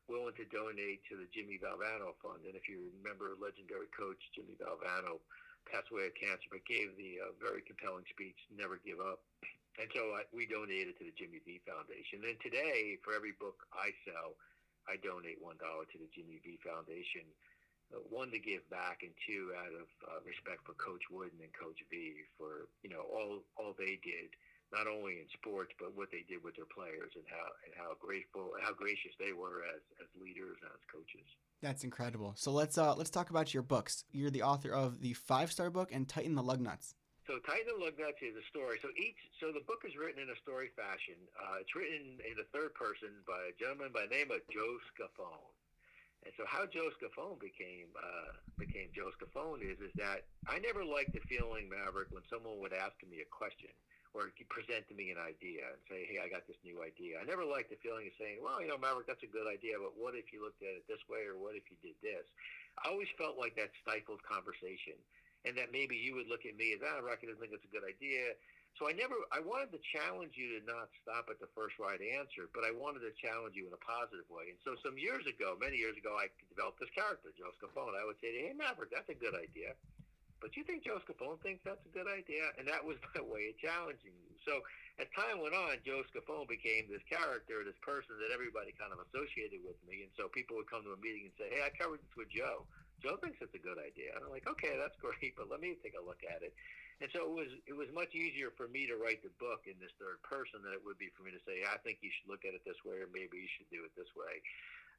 willing 0.07 0.39
to 0.39 0.47
donate 0.47 1.03
to 1.11 1.19
the 1.19 1.27
Jimmy 1.35 1.59
Valvano 1.59 2.15
Fund? 2.23 2.47
And 2.47 2.55
if 2.55 2.71
you 2.71 2.95
remember 3.03 3.35
legendary 3.39 3.91
coach 3.91 4.23
Jimmy 4.31 4.55
Valvano 4.55 5.19
passed 5.67 5.91
away 5.91 6.11
of 6.11 6.15
cancer, 6.15 6.47
but 6.51 6.63
gave 6.67 6.95
the 6.95 7.19
uh, 7.23 7.35
very 7.43 7.67
compelling 7.67 8.07
speech, 8.07 8.39
Never 8.55 8.79
Give 8.83 9.03
Up. 9.03 9.23
And 9.79 9.91
so 9.95 10.15
I, 10.19 10.27
we 10.35 10.47
donated 10.47 10.99
to 10.99 11.09
the 11.09 11.15
Jimmy 11.15 11.43
V 11.43 11.63
Foundation. 11.67 12.27
And 12.27 12.37
today, 12.43 12.99
for 13.03 13.15
every 13.15 13.33
book 13.39 13.65
I 13.75 13.95
sell, 14.03 14.39
I 14.91 14.99
donate 14.99 15.39
$1 15.39 15.57
to 15.57 15.97
the 15.99 16.11
Jimmy 16.11 16.43
V 16.43 16.59
Foundation 16.63 17.27
one 18.11 18.31
to 18.31 18.39
give 18.39 18.63
back 18.71 19.03
and 19.03 19.11
two 19.27 19.51
out 19.59 19.75
of 19.75 19.89
uh, 20.07 20.21
respect 20.23 20.63
for 20.63 20.75
Coach 20.79 21.03
Wooden 21.11 21.43
and 21.43 21.53
Coach 21.55 21.79
V 21.91 22.23
for 22.39 22.71
you 22.83 22.91
know 22.91 23.03
all 23.03 23.43
all 23.59 23.75
they 23.79 23.99
did 24.03 24.31
not 24.71 24.87
only 24.87 25.19
in 25.19 25.27
sports 25.35 25.75
but 25.79 25.95
what 25.99 26.11
they 26.15 26.23
did 26.31 26.43
with 26.43 26.55
their 26.55 26.71
players 26.71 27.11
and 27.19 27.27
how 27.27 27.47
and 27.67 27.75
how 27.75 27.99
grateful 27.99 28.55
how 28.63 28.73
gracious 28.73 29.13
they 29.19 29.35
were 29.35 29.67
as 29.67 29.83
as 29.99 30.09
leaders 30.21 30.59
and 30.63 30.71
as 30.71 30.85
coaches. 30.87 31.27
That's 31.63 31.85
incredible. 31.85 32.33
So 32.37 32.53
let's 32.53 32.79
uh 32.79 32.95
let's 32.95 33.11
talk 33.11 33.31
about 33.31 33.53
your 33.53 33.63
books. 33.63 34.05
You're 34.13 34.31
the 34.31 34.43
author 34.43 34.73
of 34.73 35.01
the 35.01 35.15
five 35.15 35.51
star 35.51 35.71
book 35.71 35.91
and 35.93 36.09
Tighten 36.09 36.35
the 36.35 36.47
Lug 36.47 36.61
Nuts. 36.61 36.95
So 37.27 37.39
Tighten 37.47 37.79
the 37.79 37.85
Lug 37.85 37.99
Nuts 37.99 38.23
is 38.23 38.35
a 38.35 38.47
story. 38.49 38.79
So 38.83 38.89
each 38.97 39.19
so 39.39 39.53
the 39.53 39.63
book 39.67 39.83
is 39.87 39.95
written 39.99 40.23
in 40.23 40.31
a 40.31 40.39
story 40.43 40.71
fashion. 40.79 41.19
Uh, 41.35 41.61
it's 41.61 41.75
written 41.75 42.19
in 42.23 42.35
the 42.39 42.47
third 42.55 42.75
person 42.75 43.11
by 43.27 43.51
a 43.51 43.55
gentleman 43.59 43.91
by 43.93 44.07
the 44.07 44.15
name 44.15 44.31
of 44.31 44.41
Joe 44.51 44.79
Scafone. 44.95 45.51
And 46.25 46.33
so 46.37 46.45
how 46.45 46.69
Joe 46.69 46.93
Scafone 47.01 47.41
became 47.41 47.89
uh, 47.97 48.37
became 48.61 48.93
Joe 48.93 49.09
Scafone 49.17 49.65
is 49.65 49.81
is 49.81 49.95
that 49.97 50.29
I 50.45 50.61
never 50.61 50.85
liked 50.85 51.17
the 51.17 51.25
feeling, 51.25 51.69
Maverick, 51.69 52.13
when 52.13 52.25
someone 52.29 52.61
would 52.61 52.77
ask 52.77 52.93
me 53.09 53.25
a 53.25 53.29
question 53.33 53.73
or 54.13 54.29
present 54.51 54.83
to 54.91 54.95
me 54.99 55.15
an 55.15 55.23
idea 55.23 55.65
and 55.71 55.81
say, 55.87 56.05
"Hey, 56.05 56.19
I 56.19 56.29
got 56.29 56.45
this 56.45 56.59
new 56.67 56.83
idea." 56.83 57.23
I 57.23 57.25
never 57.25 57.47
liked 57.47 57.71
the 57.71 57.81
feeling 57.81 58.11
of 58.11 58.15
saying, 58.19 58.43
"Well, 58.43 58.61
you 58.61 58.69
know, 58.69 58.77
Maverick, 58.77 59.07
that's 59.07 59.23
a 59.23 59.31
good 59.31 59.47
idea, 59.47 59.79
but 59.79 59.97
what 59.97 60.19
if 60.19 60.33
you 60.35 60.43
looked 60.43 60.61
at 60.61 60.83
it 60.83 60.85
this 60.91 61.01
way, 61.09 61.25
or 61.25 61.39
what 61.39 61.55
if 61.57 61.65
you 61.71 61.79
did 61.81 61.97
this?" 62.03 62.27
I 62.85 62.91
always 62.91 63.09
felt 63.17 63.39
like 63.39 63.55
that 63.57 63.71
stifled 63.81 64.21
conversation, 64.27 64.99
and 65.47 65.57
that 65.57 65.73
maybe 65.73 65.97
you 65.97 66.19
would 66.19 66.27
look 66.29 66.45
at 66.45 66.59
me 66.59 66.75
as, 66.75 66.83
"Ah, 66.83 67.01
Rocky 67.01 67.31
doesn't 67.31 67.41
think 67.41 67.55
it's 67.55 67.65
a 67.65 67.73
good 67.73 67.87
idea." 67.87 68.35
So 68.79 68.89
I 68.89 68.97
never, 68.97 69.17
I 69.29 69.45
wanted 69.45 69.75
to 69.77 69.81
challenge 69.83 70.39
you 70.41 70.57
to 70.57 70.61
not 70.65 70.89
stop 71.05 71.29
at 71.29 71.37
the 71.37 71.51
first 71.53 71.77
right 71.77 72.01
answer, 72.01 72.49
but 72.57 72.65
I 72.65 72.73
wanted 72.73 73.05
to 73.05 73.13
challenge 73.19 73.53
you 73.53 73.69
in 73.69 73.75
a 73.77 73.83
positive 73.83 74.25
way. 74.33 74.55
And 74.55 74.61
so 74.65 74.79
some 74.81 74.97
years 74.97 75.27
ago, 75.29 75.59
many 75.61 75.77
years 75.77 75.99
ago, 76.01 76.17
I 76.17 76.33
developed 76.49 76.81
this 76.81 76.93
character, 76.97 77.29
Joe 77.37 77.53
Scafone. 77.61 77.93
I 77.93 78.09
would 78.09 78.17
say, 78.25 78.33
to 78.33 78.41
him, 78.41 78.57
hey, 78.57 78.61
Maverick, 78.61 78.89
that's 78.95 79.11
a 79.13 79.19
good 79.19 79.37
idea. 79.37 79.77
But 80.41 80.57
you 80.57 80.65
think 80.65 80.89
Joe 80.89 80.97
Scafone 81.05 81.37
thinks 81.45 81.61
that's 81.69 81.85
a 81.85 81.93
good 81.93 82.09
idea? 82.09 82.49
And 82.57 82.65
that 82.65 82.81
was 82.81 82.97
my 83.13 83.21
way 83.21 83.53
of 83.53 83.61
challenging 83.61 84.17
you. 84.17 84.33
So 84.49 84.65
as 84.97 85.07
time 85.13 85.45
went 85.45 85.53
on, 85.53 85.77
Joe 85.85 86.01
Scafone 86.09 86.49
became 86.49 86.89
this 86.89 87.05
character, 87.05 87.61
this 87.61 87.77
person 87.85 88.17
that 88.25 88.33
everybody 88.33 88.73
kind 88.73 88.97
of 88.97 89.05
associated 89.05 89.61
with 89.61 89.77
me. 89.85 90.09
And 90.09 90.13
so 90.17 90.33
people 90.33 90.57
would 90.57 90.73
come 90.73 90.85
to 90.89 90.97
a 90.97 91.01
meeting 91.05 91.29
and 91.29 91.37
say, 91.37 91.53
hey, 91.53 91.61
I 91.61 91.71
covered 91.77 92.01
this 92.01 92.17
with 92.17 92.33
Joe. 92.33 92.65
Joe 93.05 93.17
thinks 93.21 93.41
it's 93.41 93.57
a 93.57 93.61
good 93.61 93.81
idea. 93.81 94.17
And 94.17 94.25
I'm 94.25 94.33
like, 94.33 94.49
okay, 94.49 94.77
that's 94.77 94.97
great, 95.01 95.37
but 95.37 95.49
let 95.49 95.61
me 95.61 95.77
take 95.81 95.97
a 95.97 96.05
look 96.05 96.21
at 96.25 96.41
it. 96.41 96.53
And 97.01 97.09
so 97.17 97.25
it 97.25 97.33
was 97.33 97.51
it 97.65 97.73
was 97.73 97.89
much 97.97 98.13
easier 98.13 98.53
for 98.53 98.69
me 98.69 98.85
to 98.85 99.01
write 99.01 99.25
the 99.25 99.33
book 99.41 99.65
in 99.65 99.81
this 99.81 99.93
third 99.97 100.21
person 100.21 100.61
than 100.61 100.77
it 100.77 100.85
would 100.85 101.01
be 101.01 101.09
for 101.17 101.25
me 101.25 101.33
to 101.33 101.41
say, 101.49 101.65
I 101.65 101.81
think 101.81 102.05
you 102.05 102.13
should 102.13 102.29
look 102.29 102.45
at 102.45 102.53
it 102.53 102.61
this 102.69 102.77
way, 102.85 103.01
or 103.01 103.09
maybe 103.09 103.41
you 103.41 103.49
should 103.57 103.73
do 103.73 103.89
it 103.89 103.97
this 103.97 104.13
way. 104.13 104.45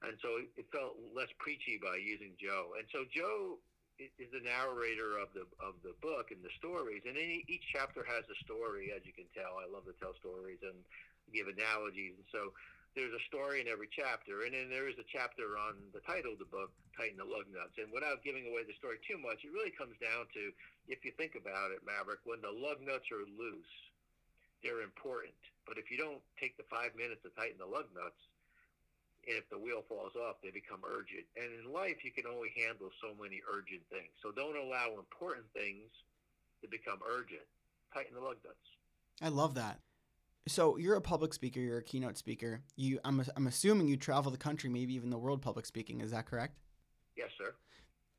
And 0.01 0.17
so 0.17 0.41
it 0.57 0.65
felt 0.73 0.97
less 1.13 1.29
preachy 1.37 1.77
by 1.77 2.01
using 2.01 2.33
Joe. 2.41 2.73
And 2.73 2.89
so 2.89 3.05
Joe 3.05 3.61
is 4.01 4.33
the 4.33 4.41
narrator 4.41 5.21
of 5.21 5.29
the 5.37 5.45
of 5.61 5.77
the 5.85 5.93
book 6.01 6.33
and 6.33 6.41
the 6.41 6.49
stories, 6.57 7.05
and 7.05 7.13
in 7.13 7.45
each 7.45 7.69
chapter 7.69 8.01
has 8.01 8.25
a 8.25 8.37
story. 8.41 8.89
As 8.89 9.05
you 9.05 9.13
can 9.13 9.29
tell, 9.37 9.61
I 9.61 9.69
love 9.69 9.85
to 9.85 9.93
tell 10.01 10.17
stories 10.17 10.57
and 10.65 10.81
give 11.29 11.45
analogies. 11.45 12.17
And 12.17 12.25
so 12.33 12.57
there's 12.95 13.15
a 13.15 13.23
story 13.32 13.63
in 13.63 13.71
every 13.71 13.88
chapter, 13.88 14.43
and 14.43 14.51
then 14.51 14.67
there 14.67 14.91
is 14.91 14.99
a 14.99 15.08
chapter 15.08 15.56
on 15.56 15.80
the 15.95 16.04
title 16.04 16.36
of 16.36 16.43
the 16.43 16.51
book, 16.51 16.75
Tighten 16.99 17.15
the 17.15 17.27
Lug 17.27 17.47
Nuts. 17.47 17.80
And 17.80 17.88
without 17.88 18.19
giving 18.19 18.51
away 18.51 18.67
the 18.67 18.75
story 18.75 18.99
too 19.08 19.15
much, 19.15 19.47
it 19.47 19.56
really 19.56 19.71
comes 19.71 19.95
down 20.04 20.27
to, 20.36 20.51
if 20.91 21.08
you 21.08 21.15
think 21.15 21.39
about 21.39 21.71
it, 21.71 21.80
Maverick, 21.88 22.19
when 22.27 22.43
the 22.43 22.51
lug 22.51 22.84
nuts 22.84 23.08
are 23.15 23.23
loose, 23.23 23.75
they're 24.60 24.84
important. 24.84 25.38
But 25.63 25.80
if 25.80 25.88
you 25.88 25.95
don't 25.95 26.19
take 26.36 26.60
the 26.60 26.67
five 26.67 26.91
minutes 26.99 27.23
to 27.23 27.32
tighten 27.32 27.63
the 27.63 27.69
lug 27.69 27.88
nuts, 27.95 28.19
and 29.23 29.38
if 29.39 29.47
the 29.47 29.58
wheel 29.58 29.86
falls 29.88 30.17
off, 30.17 30.43
they 30.43 30.51
become 30.51 30.84
urgent. 30.84 31.23
And 31.39 31.47
in 31.47 31.71
life, 31.71 32.04
you 32.04 32.12
can 32.12 32.25
only 32.27 32.51
handle 32.58 32.91
so 32.99 33.15
many 33.15 33.39
urgent 33.47 33.86
things. 33.88 34.12
So 34.19 34.36
don't 34.36 34.58
allow 34.58 34.97
important 34.97 35.47
things 35.54 35.88
to 36.60 36.67
become 36.67 36.99
urgent. 37.08 37.45
Tighten 37.93 38.19
the 38.19 38.21
lug 38.21 38.38
nuts. 38.43 38.67
I 39.21 39.30
love 39.30 39.56
that. 39.56 39.80
So 40.47 40.77
you're 40.77 40.95
a 40.95 41.01
public 41.01 41.34
speaker. 41.34 41.60
You're 41.60 41.77
a 41.80 41.84
keynote 41.84 42.17
speaker. 42.17 42.62
You, 42.75 42.99
I'm, 43.06 43.23
I'm 43.36 43.47
assuming 43.47 43.88
you 43.88 43.97
travel 43.97 44.32
the 44.32 44.38
country, 44.38 44.69
maybe 44.69 44.93
even 44.95 45.10
the 45.10 45.17
world, 45.17 45.41
public 45.41 45.65
speaking. 45.65 46.01
Is 46.01 46.12
that 46.12 46.25
correct? 46.25 46.58
Yes, 47.15 47.30
sir. 47.38 47.54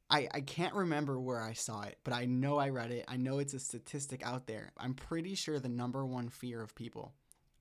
I, 0.09 0.29
I 0.33 0.41
can't 0.41 0.75
remember 0.75 1.19
where 1.19 1.41
I 1.41 1.55
saw 1.55 1.83
it, 1.83 1.99
but 2.05 2.13
I 2.13 2.27
know 2.27 2.59
I 2.59 2.69
read 2.69 2.91
it. 2.91 3.07
I 3.09 3.17
know 3.17 3.39
it's 3.39 3.55
a 3.55 3.59
statistic 3.59 4.23
out 4.25 4.47
there. 4.47 4.73
I'm 4.77 4.95
pretty 4.95 5.35
sure 5.35 5.59
the 5.59 5.69
number 5.69 6.05
one 6.05 6.29
fear 6.29 6.61
of 6.61 6.75
people 6.75 7.15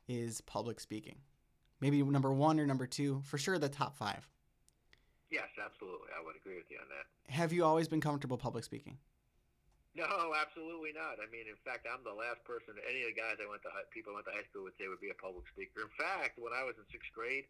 is 0.08 0.42
public 0.42 0.80
speaking. 0.80 1.16
Maybe 1.80 2.04
number 2.04 2.34
one 2.34 2.60
or 2.60 2.68
number 2.68 2.86
two, 2.86 3.22
for 3.24 3.38
sure 3.38 3.58
the 3.58 3.70
top 3.70 3.96
five. 3.98 4.28
Yes, 5.32 5.48
absolutely. 5.64 6.10
I 6.16 6.24
would 6.24 6.36
agree 6.36 6.58
with 6.58 6.66
you 6.70 6.78
on 6.78 6.88
that. 6.90 7.34
Have 7.34 7.54
you 7.54 7.64
always 7.64 7.88
been 7.88 8.02
comfortable 8.02 8.38
public 8.38 8.66
speaking? 8.66 8.98
No, 10.00 10.32
absolutely 10.32 10.96
not. 10.96 11.20
I 11.20 11.28
mean, 11.28 11.52
in 11.52 11.60
fact, 11.68 11.84
I'm 11.84 12.00
the 12.08 12.16
last 12.16 12.40
person. 12.48 12.80
Any 12.88 13.04
of 13.04 13.12
the 13.12 13.18
guys 13.20 13.44
I 13.44 13.48
went 13.52 13.60
to, 13.68 13.72
people 13.92 14.16
I 14.16 14.24
went 14.24 14.28
to 14.32 14.36
high 14.36 14.48
school 14.48 14.64
would 14.64 14.78
say 14.80 14.88
would 14.88 15.04
be 15.04 15.12
a 15.12 15.20
public 15.20 15.44
speaker. 15.52 15.84
In 15.84 15.92
fact, 16.00 16.40
when 16.40 16.56
I 16.56 16.64
was 16.64 16.80
in 16.80 16.88
sixth 16.88 17.12
grade, 17.12 17.44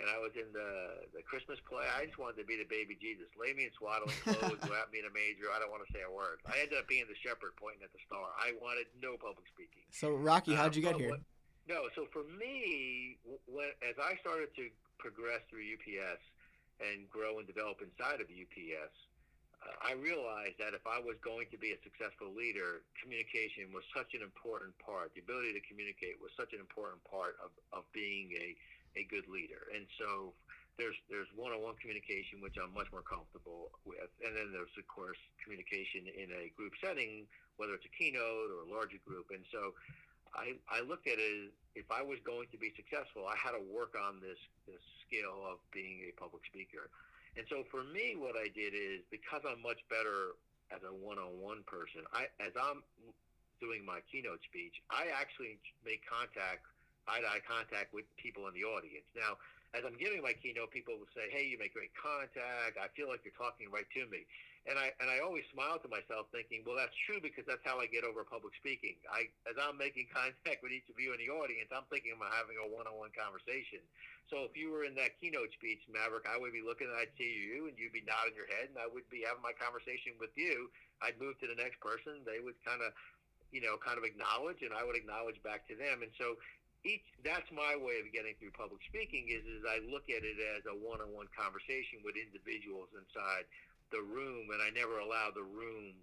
and 0.00 0.08
I 0.08 0.16
was 0.16 0.32
in 0.32 0.48
the 0.56 1.04
the 1.12 1.20
Christmas 1.20 1.60
play. 1.68 1.84
I 1.84 2.08
just 2.08 2.16
wanted 2.16 2.40
to 2.40 2.48
be 2.48 2.56
the 2.56 2.68
baby 2.68 2.96
Jesus. 2.96 3.28
Lay 3.36 3.52
me 3.52 3.68
in 3.68 3.74
swaddling 3.76 4.16
clothes, 4.24 4.62
wrap 4.64 4.88
me 4.88 5.04
in 5.04 5.06
a 5.08 5.12
manger. 5.12 5.52
I 5.52 5.60
don't 5.60 5.68
want 5.68 5.84
to 5.84 5.92
say 5.92 6.00
a 6.00 6.08
word. 6.08 6.40
I 6.48 6.64
ended 6.64 6.80
up 6.80 6.88
being 6.88 7.04
the 7.08 7.18
shepherd 7.20 7.52
pointing 7.60 7.84
at 7.84 7.92
the 7.92 8.00
star. 8.08 8.32
I 8.40 8.56
wanted 8.56 8.88
no 8.96 9.20
public 9.20 9.44
speaking. 9.52 9.84
So 9.92 10.16
Rocky, 10.16 10.56
how'd 10.56 10.72
you 10.72 10.80
get 10.80 10.96
uh, 10.96 11.02
here? 11.02 11.12
What, 11.12 11.24
no, 11.68 11.92
so 11.94 12.08
for 12.10 12.24
me, 12.24 13.20
when, 13.46 13.70
as 13.84 13.94
I 14.00 14.16
started 14.18 14.50
to 14.56 14.72
progress 14.96 15.44
through 15.52 15.62
UPS 15.76 16.20
and 16.80 17.06
grow 17.12 17.38
and 17.38 17.46
develop 17.46 17.84
inside 17.84 18.18
of 18.18 18.26
UPS, 18.32 18.94
I 19.82 19.94
realized 19.98 20.58
that 20.58 20.74
if 20.74 20.82
I 20.86 20.98
was 20.98 21.18
going 21.22 21.46
to 21.54 21.58
be 21.58 21.74
a 21.74 21.80
successful 21.86 22.30
leader, 22.34 22.82
communication 22.98 23.70
was 23.70 23.86
such 23.94 24.14
an 24.14 24.22
important 24.22 24.74
part. 24.78 25.14
The 25.14 25.22
ability 25.22 25.54
to 25.54 25.62
communicate 25.66 26.18
was 26.18 26.34
such 26.34 26.50
an 26.54 26.60
important 26.62 27.02
part 27.06 27.38
of, 27.42 27.54
of 27.70 27.86
being 27.94 28.34
a 28.38 28.56
a 28.96 29.08
good 29.08 29.24
leader. 29.28 29.72
And 29.72 29.88
so 29.96 30.36
there's 30.76 30.96
there's 31.08 31.28
one-on-one 31.36 31.76
communication, 31.80 32.40
which 32.40 32.56
I'm 32.60 32.72
much 32.72 32.88
more 32.92 33.04
comfortable 33.04 33.72
with, 33.84 34.08
and 34.24 34.36
then 34.36 34.52
there's 34.52 34.72
of 34.76 34.86
course 34.88 35.20
communication 35.40 36.08
in 36.08 36.32
a 36.32 36.52
group 36.56 36.72
setting, 36.80 37.28
whether 37.56 37.76
it's 37.76 37.84
a 37.88 37.94
keynote 37.96 38.48
or 38.52 38.64
a 38.64 38.68
larger 38.68 39.00
group. 39.04 39.32
And 39.32 39.44
so 39.52 39.72
I 40.32 40.56
I 40.68 40.80
looked 40.80 41.06
at 41.08 41.20
it 41.20 41.52
if 41.76 41.88
I 41.92 42.00
was 42.02 42.20
going 42.24 42.48
to 42.52 42.58
be 42.58 42.72
successful, 42.76 43.28
I 43.28 43.36
had 43.36 43.52
to 43.52 43.62
work 43.68 43.96
on 43.96 44.20
this 44.20 44.40
this 44.64 44.80
skill 45.04 45.44
of 45.44 45.60
being 45.72 46.08
a 46.08 46.12
public 46.16 46.44
speaker. 46.48 46.88
And 47.36 47.46
so 47.48 47.64
for 47.70 47.82
me, 47.84 48.14
what 48.16 48.36
I 48.36 48.52
did 48.52 48.76
is 48.76 49.00
because 49.10 49.40
I'm 49.48 49.62
much 49.62 49.80
better 49.88 50.36
as 50.68 50.80
a 50.84 50.92
one-on-one 50.92 51.64
person, 51.68 52.04
I 52.12 52.28
as 52.40 52.52
I'm 52.56 52.82
doing 53.60 53.84
my 53.84 54.00
keynote 54.10 54.40
speech, 54.48 54.74
I 54.90 55.12
actually 55.12 55.60
make 55.84 56.02
contact 56.08 56.64
eye-to-eye 57.08 57.42
contact 57.46 57.92
with 57.92 58.06
people 58.16 58.46
in 58.46 58.54
the 58.54 58.62
audience. 58.62 59.06
Now, 59.14 59.36
as 59.72 59.88
I'm 59.88 59.96
giving 59.96 60.20
my 60.20 60.36
keynote, 60.36 60.68
people 60.68 61.00
will 61.00 61.08
say, 61.16 61.32
"Hey, 61.32 61.48
you 61.48 61.56
make 61.56 61.72
great 61.72 61.94
contact. 61.96 62.76
I 62.76 62.88
feel 62.92 63.08
like 63.08 63.24
you're 63.24 63.36
talking 63.36 63.72
right 63.72 63.88
to 63.96 64.06
me," 64.12 64.26
and 64.68 64.78
I 64.78 64.92
and 65.00 65.08
I 65.08 65.20
always 65.24 65.48
smile 65.48 65.80
to 65.80 65.88
myself, 65.88 66.28
thinking, 66.30 66.60
"Well, 66.64 66.76
that's 66.76 66.94
true 67.08 67.20
because 67.20 67.46
that's 67.48 67.64
how 67.64 67.80
I 67.80 67.86
get 67.88 68.04
over 68.04 68.24
public 68.24 68.54
speaking. 68.60 69.00
I 69.08 69.32
as 69.48 69.56
I'm 69.56 69.80
making 69.80 70.08
contact 70.14 70.60
with 70.62 70.72
each 70.72 70.88
of 70.92 71.00
you 71.00 71.16
in 71.16 71.18
the 71.18 71.32
audience, 71.32 71.72
I'm 71.72 71.88
thinking 71.88 72.12
I'm 72.12 72.24
having 72.36 72.60
a 72.60 72.68
one-on-one 72.68 73.16
conversation. 73.16 73.80
So 74.28 74.44
if 74.44 74.56
you 74.56 74.70
were 74.70 74.84
in 74.84 74.94
that 74.96 75.18
keynote 75.20 75.52
speech, 75.56 75.80
Maverick, 75.88 76.28
I 76.28 76.36
would 76.36 76.52
be 76.52 76.62
looking, 76.62 76.88
at 76.92 77.08
I'd 77.08 77.16
see 77.16 77.32
you, 77.32 77.66
and 77.68 77.76
you'd 77.78 77.96
be 77.96 78.04
nodding 78.04 78.36
your 78.36 78.46
head, 78.46 78.68
and 78.68 78.78
I 78.78 78.86
would 78.86 79.08
be 79.08 79.24
having 79.24 79.42
my 79.42 79.52
conversation 79.52 80.16
with 80.20 80.36
you. 80.36 80.70
I'd 81.00 81.18
move 81.18 81.40
to 81.40 81.48
the 81.48 81.56
next 81.56 81.80
person. 81.80 82.22
They 82.24 82.40
would 82.40 82.56
kind 82.64 82.80
of 82.80 82.92
you 83.52 83.60
know, 83.60 83.76
kind 83.76 84.00
of 84.00 84.04
acknowledge, 84.08 84.64
and 84.64 84.72
I 84.72 84.82
would 84.82 84.96
acknowledge 84.96 85.36
back 85.44 85.68
to 85.68 85.76
them. 85.76 86.00
And 86.00 86.10
so 86.16 86.40
each 86.82 87.06
that's 87.22 87.46
my 87.54 87.78
way 87.78 88.02
of 88.02 88.10
getting 88.10 88.34
through 88.42 88.50
public 88.54 88.82
speaking 88.90 89.30
is 89.30 89.46
is 89.46 89.62
I 89.62 89.82
look 89.86 90.10
at 90.10 90.26
it 90.26 90.38
as 90.58 90.66
a 90.66 90.74
one-on-one 90.74 91.30
conversation 91.30 92.02
with 92.02 92.18
individuals 92.18 92.90
inside 92.94 93.46
the 93.94 94.02
room 94.02 94.50
and 94.50 94.58
I 94.58 94.74
never 94.74 94.98
allow 94.98 95.30
the 95.30 95.46
room 95.46 95.94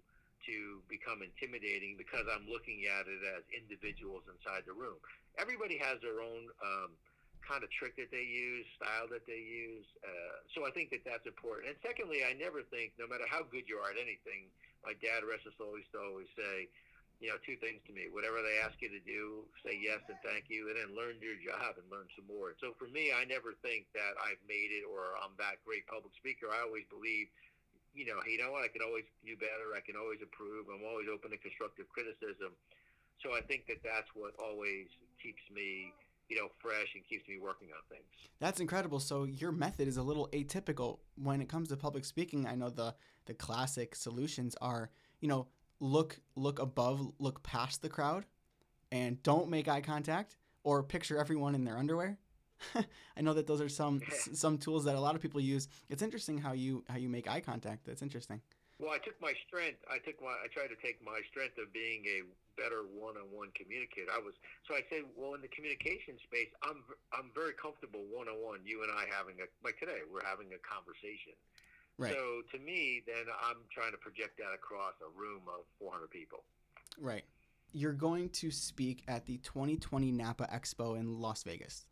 to 0.48 0.80
become 0.88 1.20
intimidating 1.20 2.00
because 2.00 2.24
I'm 2.24 2.48
looking 2.48 2.88
at 2.88 3.04
it 3.04 3.20
as 3.36 3.44
individuals 3.52 4.24
inside 4.24 4.64
the 4.64 4.72
room. 4.72 4.96
Everybody 5.36 5.76
has 5.76 6.00
their 6.00 6.24
own 6.24 6.48
um, 6.64 6.96
kind 7.44 7.60
of 7.60 7.68
trick 7.76 7.96
that 8.00 8.08
they 8.08 8.24
use, 8.24 8.64
style 8.80 9.04
that 9.12 9.28
they 9.28 9.40
use. 9.40 9.84
Uh, 10.00 10.40
so 10.56 10.64
I 10.64 10.72
think 10.72 10.88
that 10.96 11.04
that's 11.04 11.26
important. 11.28 11.68
And 11.68 11.76
secondly, 11.84 12.24
I 12.24 12.32
never 12.36 12.64
think, 12.72 12.96
no 12.96 13.04
matter 13.04 13.28
how 13.28 13.44
good 13.44 13.68
you 13.68 13.76
are 13.84 13.92
at 13.92 14.00
anything, 14.00 14.48
my 14.80 14.96
dad, 14.96 15.28
rest 15.28 15.44
his 15.44 15.52
soul, 15.60 15.76
used 15.76 15.92
to 15.92 16.00
always 16.00 16.30
say, 16.32 16.72
you 17.20 17.28
know, 17.28 17.36
two 17.44 17.60
things 17.60 17.84
to 17.84 17.92
me. 17.92 18.08
Whatever 18.08 18.40
they 18.40 18.56
ask 18.64 18.80
you 18.80 18.88
to 18.88 19.02
do, 19.04 19.44
say 19.60 19.76
yes 19.76 20.00
and 20.08 20.16
thank 20.24 20.48
you, 20.48 20.72
and 20.72 20.76
then 20.80 20.96
learn 20.96 21.20
your 21.20 21.36
job 21.36 21.76
and 21.76 21.84
learn 21.92 22.08
some 22.16 22.24
more. 22.24 22.56
So 22.64 22.72
for 22.80 22.88
me, 22.88 23.12
I 23.12 23.28
never 23.28 23.52
think 23.60 23.84
that 23.92 24.16
I've 24.16 24.40
made 24.48 24.72
it 24.72 24.88
or 24.88 25.20
I'm 25.20 25.36
that 25.36 25.60
great 25.60 25.84
public 25.84 26.16
speaker. 26.16 26.48
I 26.48 26.64
always 26.64 26.88
believe, 26.88 27.28
you 27.92 28.08
know, 28.08 28.24
you 28.24 28.40
know 28.40 28.56
what, 28.56 28.64
I 28.64 28.72
can 28.72 28.80
always 28.80 29.04
do 29.20 29.36
better. 29.36 29.76
I 29.76 29.84
can 29.84 30.00
always 30.00 30.24
improve. 30.24 30.72
I'm 30.72 30.80
always 30.88 31.12
open 31.12 31.28
to 31.36 31.38
constructive 31.38 31.92
criticism. 31.92 32.56
So 33.20 33.36
I 33.36 33.44
think 33.44 33.68
that 33.68 33.84
that's 33.84 34.08
what 34.16 34.32
always 34.40 34.88
keeps 35.20 35.44
me, 35.52 35.92
you 36.32 36.40
know, 36.40 36.48
fresh 36.56 36.88
and 36.96 37.04
keeps 37.04 37.28
me 37.28 37.36
working 37.36 37.68
on 37.76 37.84
things. 37.92 38.08
That's 38.40 38.64
incredible. 38.64 38.96
So 38.96 39.28
your 39.28 39.52
method 39.52 39.92
is 39.92 40.00
a 40.00 40.02
little 40.02 40.32
atypical 40.32 41.04
when 41.20 41.44
it 41.44 41.52
comes 41.52 41.68
to 41.68 41.76
public 41.76 42.08
speaking. 42.08 42.48
I 42.48 42.56
know 42.56 42.72
the 42.72 42.96
the 43.26 43.34
classic 43.34 43.94
solutions 43.94 44.56
are, 44.64 44.88
you 45.20 45.28
know, 45.28 45.48
look 45.80 46.20
look 46.36 46.58
above, 46.58 47.12
look 47.18 47.42
past 47.42 47.82
the 47.82 47.88
crowd, 47.88 48.24
and 48.92 49.22
don't 49.22 49.48
make 49.48 49.68
eye 49.68 49.80
contact 49.80 50.36
or 50.62 50.82
picture 50.82 51.18
everyone 51.18 51.54
in 51.54 51.64
their 51.64 51.78
underwear. 51.78 52.18
I 53.16 53.20
know 53.22 53.32
that 53.34 53.46
those 53.46 53.60
are 53.60 53.68
some 53.68 54.00
some 54.34 54.58
tools 54.58 54.84
that 54.84 54.94
a 54.94 55.00
lot 55.00 55.14
of 55.14 55.22
people 55.22 55.40
use. 55.40 55.68
It's 55.88 56.02
interesting 56.02 56.38
how 56.38 56.52
you 56.52 56.84
how 56.88 56.96
you 56.96 57.08
make 57.08 57.28
eye 57.28 57.40
contact. 57.40 57.86
That's 57.86 58.02
interesting. 58.02 58.40
Well, 58.80 58.96
I 58.96 59.00
took 59.04 59.20
my 59.20 59.36
strength. 59.44 59.84
I 59.92 60.00
took 60.00 60.16
my. 60.24 60.32
I 60.40 60.48
tried 60.48 60.72
to 60.72 60.78
take 60.80 61.04
my 61.04 61.20
strength 61.28 61.60
of 61.60 61.68
being 61.68 62.00
a 62.08 62.24
better 62.56 62.88
one-on-one 62.88 63.52
communicator. 63.52 64.08
I 64.08 64.20
was 64.24 64.32
so 64.64 64.72
I 64.72 64.80
said, 64.88 65.04
well, 65.16 65.36
in 65.36 65.44
the 65.44 65.52
communication 65.52 66.16
space, 66.24 66.48
I'm 66.64 66.80
I'm 67.12 67.28
very 67.36 67.52
comfortable 67.60 68.00
one-on-one. 68.08 68.64
You 68.64 68.80
and 68.80 68.88
I 68.88 69.04
having 69.12 69.36
a 69.44 69.46
like 69.60 69.76
today, 69.76 70.00
we're 70.08 70.24
having 70.24 70.48
a 70.56 70.60
conversation. 70.64 71.36
Right. 72.00 72.12
So 72.12 72.40
to 72.56 72.64
me, 72.64 73.02
then 73.06 73.26
I'm 73.46 73.58
trying 73.70 73.92
to 73.92 73.98
project 73.98 74.38
that 74.38 74.54
across 74.54 74.94
a 75.02 75.18
room 75.20 75.42
of 75.46 75.66
400 75.78 76.10
people. 76.10 76.44
Right. 76.98 77.24
You're 77.72 77.92
going 77.92 78.30
to 78.30 78.50
speak 78.50 79.04
at 79.06 79.26
the 79.26 79.36
2020 79.38 80.10
Napa 80.10 80.48
Expo 80.52 80.98
in 80.98 81.20
Las 81.20 81.42
Vegas. 81.42 81.84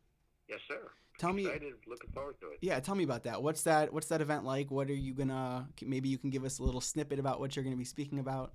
Yes, 0.49 0.61
sir. 0.67 0.91
Tell 1.19 1.37
Excited, 1.37 1.63
me. 1.63 1.73
Looking 1.87 2.11
forward 2.11 2.37
to 2.41 2.53
it. 2.53 2.59
Yeah, 2.63 2.81
tell 2.81 2.95
me 2.95 3.05
about 3.05 3.25
that. 3.25 3.43
What's 3.43 3.65
that? 3.65 3.93
What's 3.93 4.07
that 4.07 4.21
event 4.21 4.45
like? 4.45 4.71
What 4.71 4.89
are 4.89 4.95
you 4.95 5.13
gonna? 5.13 5.69
Maybe 5.85 6.09
you 6.09 6.17
can 6.17 6.31
give 6.31 6.45
us 6.45 6.59
a 6.59 6.63
little 6.63 6.81
snippet 6.81 7.19
about 7.19 7.41
what 7.41 7.55
you're 7.55 7.65
gonna 7.65 7.77
be 7.77 7.85
speaking 7.85 8.19
about 8.21 8.55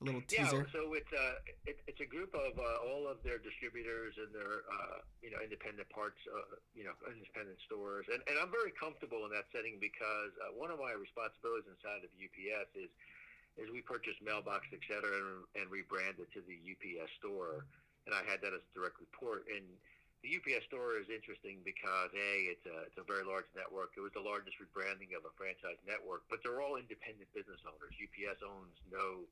a 0.00 0.04
little 0.04 0.24
teaser? 0.26 0.66
Yeah, 0.66 0.74
so 0.74 0.90
it's 0.94 1.12
a 1.14 1.26
uh, 1.38 1.70
it, 1.70 1.78
it's 1.86 2.02
a 2.02 2.08
group 2.08 2.34
of 2.34 2.58
uh, 2.58 2.86
all 2.88 3.06
of 3.06 3.22
their 3.22 3.38
distributors 3.38 4.18
and 4.18 4.34
their 4.34 4.66
uh, 4.66 4.98
you 5.22 5.30
know 5.30 5.38
independent 5.38 5.86
parts, 5.90 6.18
uh, 6.26 6.58
you 6.74 6.82
know 6.82 6.94
independent 7.06 7.58
stores, 7.62 8.06
and, 8.10 8.18
and 8.26 8.36
I'm 8.38 8.50
very 8.50 8.74
comfortable 8.74 9.22
in 9.28 9.30
that 9.32 9.46
setting 9.54 9.78
because 9.78 10.34
uh, 10.42 10.54
one 10.58 10.74
of 10.74 10.82
my 10.82 10.94
responsibilities 10.96 11.70
inside 11.70 12.02
of 12.02 12.10
UPS 12.18 12.70
is 12.74 12.90
is 13.54 13.70
we 13.70 13.86
purchase 13.86 14.18
mailbox, 14.18 14.66
et 14.74 14.82
cetera, 14.82 15.14
and, 15.14 15.46
and 15.54 15.66
rebrand 15.70 16.18
it 16.18 16.26
to 16.34 16.42
the 16.42 16.58
UPS 16.58 17.10
store, 17.22 17.62
and 18.10 18.10
I 18.10 18.26
had 18.26 18.42
that 18.42 18.50
as 18.50 18.62
a 18.62 18.72
direct 18.74 18.98
report 18.98 19.46
and. 19.50 19.64
The 20.24 20.40
UPS 20.40 20.64
store 20.72 20.96
is 20.96 21.12
interesting 21.12 21.60
because 21.68 22.08
a 22.16 22.32
it's 22.48 22.64
a 22.64 22.88
it's 22.88 22.96
a 22.96 23.04
very 23.04 23.28
large 23.28 23.44
network. 23.52 23.92
It 23.92 24.00
was 24.00 24.16
the 24.16 24.24
largest 24.24 24.56
rebranding 24.56 25.12
of 25.12 25.28
a 25.28 25.32
franchise 25.36 25.76
network, 25.84 26.24
but 26.32 26.40
they're 26.40 26.64
all 26.64 26.80
independent 26.80 27.28
business 27.36 27.60
owners. 27.68 27.92
UPS 27.92 28.40
owns 28.40 28.72
no 28.88 29.28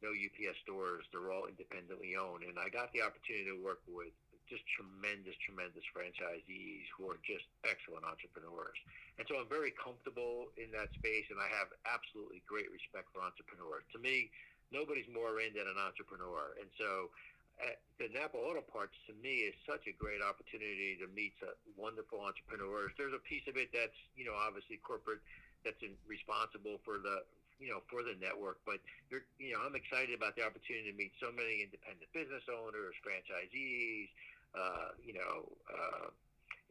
no 0.00 0.10
UPS 0.12 0.58
stores. 0.64 1.04
They're 1.12 1.32
all 1.32 1.46
independently 1.46 2.16
owned. 2.16 2.44
And 2.44 2.56
I 2.56 2.72
got 2.72 2.92
the 2.92 3.04
opportunity 3.04 3.48
to 3.52 3.60
work 3.60 3.84
with 3.88 4.12
just 4.50 4.66
tremendous, 4.74 5.38
tremendous 5.46 5.86
franchisees 5.94 6.90
who 6.98 7.06
are 7.06 7.22
just 7.22 7.46
excellent 7.62 8.02
entrepreneurs. 8.02 8.74
And 9.16 9.24
so 9.30 9.38
I'm 9.38 9.46
very 9.46 9.70
comfortable 9.78 10.50
in 10.58 10.74
that 10.74 10.90
space, 10.98 11.30
and 11.30 11.38
I 11.38 11.46
have 11.54 11.70
absolutely 11.86 12.42
great 12.50 12.66
respect 12.74 13.14
for 13.14 13.22
entrepreneurs. 13.22 13.86
To 13.94 14.02
me, 14.02 14.26
nobody's 14.74 15.06
more 15.06 15.38
in 15.38 15.54
than 15.54 15.70
an 15.70 15.78
entrepreneur. 15.78 16.58
And 16.58 16.66
so 16.74 17.14
uh, 17.62 17.78
the 18.02 18.10
Napa 18.10 18.34
Auto 18.40 18.64
Parts, 18.66 18.98
to 19.06 19.14
me, 19.22 19.46
is 19.46 19.54
such 19.62 19.86
a 19.86 19.94
great 19.94 20.18
opportunity 20.18 20.98
to 20.98 21.06
meet 21.14 21.36
wonderful 21.78 22.18
entrepreneurs. 22.18 22.90
There's 22.98 23.14
a 23.14 23.22
piece 23.22 23.46
of 23.46 23.54
it 23.54 23.70
that's, 23.70 23.96
you 24.18 24.26
know, 24.26 24.34
obviously 24.34 24.82
corporate 24.82 25.22
that's 25.62 25.78
in, 25.84 25.92
responsible 26.08 26.80
for 26.82 26.98
the 26.98 27.22
you 27.60 27.68
know, 27.68 27.84
for 27.92 28.00
the 28.02 28.16
network. 28.16 28.58
But 28.64 28.80
you're, 29.12 29.22
you 29.36 29.52
know, 29.52 29.60
I'm 29.62 29.76
excited 29.76 30.16
about 30.16 30.34
the 30.34 30.42
opportunity 30.42 30.90
to 30.90 30.96
meet 30.96 31.12
so 31.20 31.28
many 31.30 31.60
independent 31.62 32.08
business 32.16 32.42
owners, 32.48 32.96
franchisees, 33.04 34.08
uh, 34.56 34.96
you 35.04 35.14
know, 35.14 35.46
uh, 35.68 36.08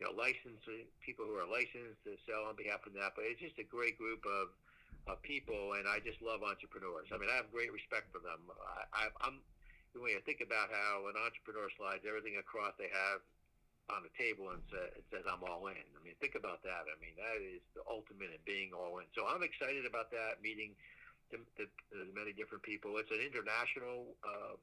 you 0.02 0.08
know, 0.08 0.12
licensed 0.18 0.66
people 1.04 1.28
who 1.30 1.38
are 1.38 1.48
licensed 1.48 2.02
to 2.08 2.18
sell 2.26 2.50
on 2.50 2.58
behalf 2.58 2.84
of 2.88 2.98
Napa. 2.98 3.22
It's 3.22 3.40
just 3.40 3.60
a 3.62 3.68
great 3.68 4.00
group 4.00 4.24
of, 4.26 4.52
of 5.12 5.22
people, 5.22 5.76
and 5.78 5.86
I 5.86 6.00
just 6.02 6.24
love 6.24 6.42
entrepreneurs. 6.42 7.12
I 7.12 7.20
mean, 7.20 7.30
I 7.30 7.38
have 7.38 7.52
great 7.52 7.72
respect 7.72 8.08
for 8.12 8.24
them. 8.24 8.40
I, 8.50 8.88
I, 8.96 9.04
I'm, 9.28 9.44
when 9.94 10.16
you 10.16 10.24
think 10.24 10.40
about 10.40 10.72
how 10.72 11.12
an 11.12 11.20
entrepreneur 11.20 11.68
slides 11.76 12.08
everything 12.08 12.40
across 12.40 12.72
they 12.80 12.88
have 12.94 13.20
on 13.90 14.06
the 14.06 14.14
table 14.14 14.54
and 14.54 14.62
say, 14.70 14.86
it 14.94 15.06
says 15.10 15.26
I'm 15.26 15.42
all 15.42 15.66
in. 15.70 15.86
I 15.98 16.00
mean, 16.06 16.14
think 16.22 16.38
about 16.38 16.62
that. 16.64 16.86
I 16.86 16.96
mean, 17.02 17.18
that 17.18 17.38
is 17.42 17.62
the 17.74 17.84
ultimate 17.90 18.30
in 18.30 18.42
being 18.46 18.72
all 18.74 19.02
in. 19.02 19.10
So 19.18 19.26
I'm 19.26 19.42
excited 19.42 19.86
about 19.86 20.14
that 20.14 20.42
meeting 20.42 20.78
the, 21.34 21.42
the, 21.58 21.66
the 21.94 22.06
many 22.14 22.34
different 22.34 22.62
people. 22.66 22.98
It's 22.98 23.14
an 23.14 23.22
international 23.22 24.14
uh, 24.22 24.58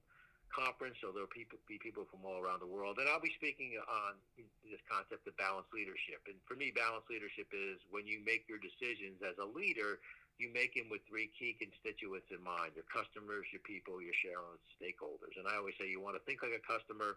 conference, 0.50 0.98
so 1.02 1.10
there'll 1.10 1.30
people, 1.30 1.58
be 1.66 1.78
people 1.78 2.06
from 2.06 2.22
all 2.26 2.38
around 2.38 2.62
the 2.62 2.70
world. 2.70 2.98
And 3.02 3.06
I'll 3.10 3.22
be 3.22 3.34
speaking 3.38 3.78
on 3.78 4.18
this 4.66 4.82
concept 4.86 5.26
of 5.26 5.34
balanced 5.38 5.70
leadership. 5.74 6.22
And 6.30 6.38
for 6.46 6.54
me, 6.54 6.70
balanced 6.74 7.10
leadership 7.10 7.50
is 7.50 7.82
when 7.90 8.06
you 8.06 8.22
make 8.22 8.46
your 8.46 8.62
decisions 8.62 9.22
as 9.22 9.38
a 9.42 9.46
leader, 9.46 9.98
you 10.36 10.52
make 10.52 10.76
them 10.76 10.92
with 10.92 11.00
three 11.08 11.32
key 11.32 11.56
constituents 11.56 12.28
in 12.28 12.44
mind 12.44 12.76
your 12.76 12.84
customers, 12.92 13.48
your 13.52 13.64
people, 13.64 14.04
your 14.04 14.16
shareholders, 14.20 14.60
stakeholders. 14.76 15.32
And 15.40 15.48
I 15.48 15.56
always 15.56 15.72
say 15.80 15.88
you 15.88 16.00
want 16.00 16.16
to 16.16 16.24
think 16.28 16.44
like 16.44 16.52
a 16.52 16.60
customer, 16.60 17.16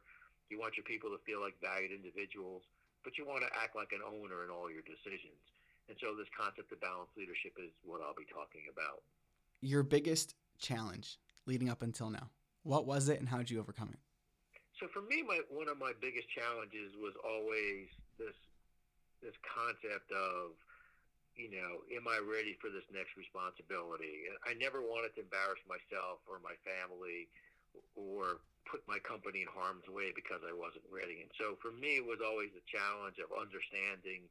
you 0.50 0.58
want 0.60 0.76
your 0.76 0.86
people 0.86 1.10
to 1.14 1.22
feel 1.26 1.42
like 1.42 1.56
valued 1.62 1.94
individuals, 1.94 2.66
but 3.06 3.18
you 3.18 3.26
want 3.26 3.46
to 3.46 3.52
act 3.56 3.78
like 3.78 3.94
an 3.94 4.02
owner 4.06 4.44
in 4.44 4.50
all 4.50 4.70
your 4.70 4.84
decisions. 4.84 5.40
And 5.88 5.98
so 5.98 6.14
this 6.14 6.30
concept 6.34 6.70
of 6.70 6.82
balanced 6.82 7.18
leadership 7.18 7.58
is 7.58 7.74
what 7.82 8.02
I'll 8.02 8.18
be 8.18 8.30
talking 8.30 8.70
about. 8.70 9.02
Your 9.62 9.82
biggest 9.82 10.36
challenge 10.62 11.18
leading 11.46 11.70
up 11.70 11.82
until 11.82 12.10
now. 12.10 12.30
What 12.62 12.86
was 12.86 13.10
it 13.10 13.20
and 13.20 13.28
how 13.28 13.42
did 13.42 13.50
you 13.50 13.60
overcome 13.60 13.90
it? 13.94 14.02
So 14.78 14.88
for 14.94 15.02
me, 15.04 15.26
my 15.26 15.44
one 15.52 15.68
of 15.68 15.76
my 15.76 15.92
biggest 16.00 16.32
challenges 16.32 16.96
was 16.96 17.12
always 17.20 17.92
this 18.16 18.38
this 19.20 19.36
concept 19.44 20.08
of, 20.16 20.56
you 21.36 21.52
know, 21.52 21.84
am 21.92 22.08
I 22.08 22.24
ready 22.24 22.56
for 22.64 22.72
this 22.72 22.88
next 22.88 23.20
responsibility? 23.20 24.32
I 24.48 24.56
never 24.56 24.80
wanted 24.80 25.12
to 25.20 25.28
embarrass 25.28 25.60
myself 25.68 26.24
or 26.24 26.40
my 26.40 26.56
family 26.64 27.28
or 27.96 28.42
put 28.70 28.86
my 28.86 29.02
company 29.02 29.42
in 29.42 29.50
harm's 29.50 29.90
way 29.90 30.14
because 30.14 30.46
I 30.46 30.54
wasn't 30.54 30.86
ready. 30.94 31.26
And 31.26 31.32
so 31.42 31.58
for 31.58 31.74
me, 31.74 31.98
it 31.98 32.06
was 32.06 32.22
always 32.22 32.54
a 32.54 32.64
challenge 32.70 33.18
of 33.18 33.34
understanding, 33.34 34.30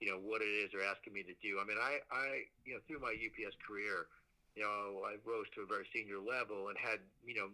you 0.00 0.08
know, 0.08 0.16
what 0.16 0.40
it 0.40 0.48
is 0.48 0.72
they're 0.72 0.88
asking 0.88 1.12
me 1.12 1.20
to 1.28 1.36
do. 1.44 1.60
I 1.60 1.64
mean, 1.68 1.76
I, 1.76 2.00
I, 2.08 2.48
you 2.64 2.74
know, 2.74 2.80
through 2.88 3.04
my 3.04 3.12
UPS 3.12 3.54
career, 3.60 4.08
you 4.56 4.64
know, 4.64 5.04
I 5.04 5.20
rose 5.28 5.50
to 5.54 5.66
a 5.66 5.68
very 5.68 5.84
senior 5.92 6.18
level 6.18 6.72
and 6.72 6.76
had, 6.80 7.04
you 7.26 7.36
know, 7.36 7.52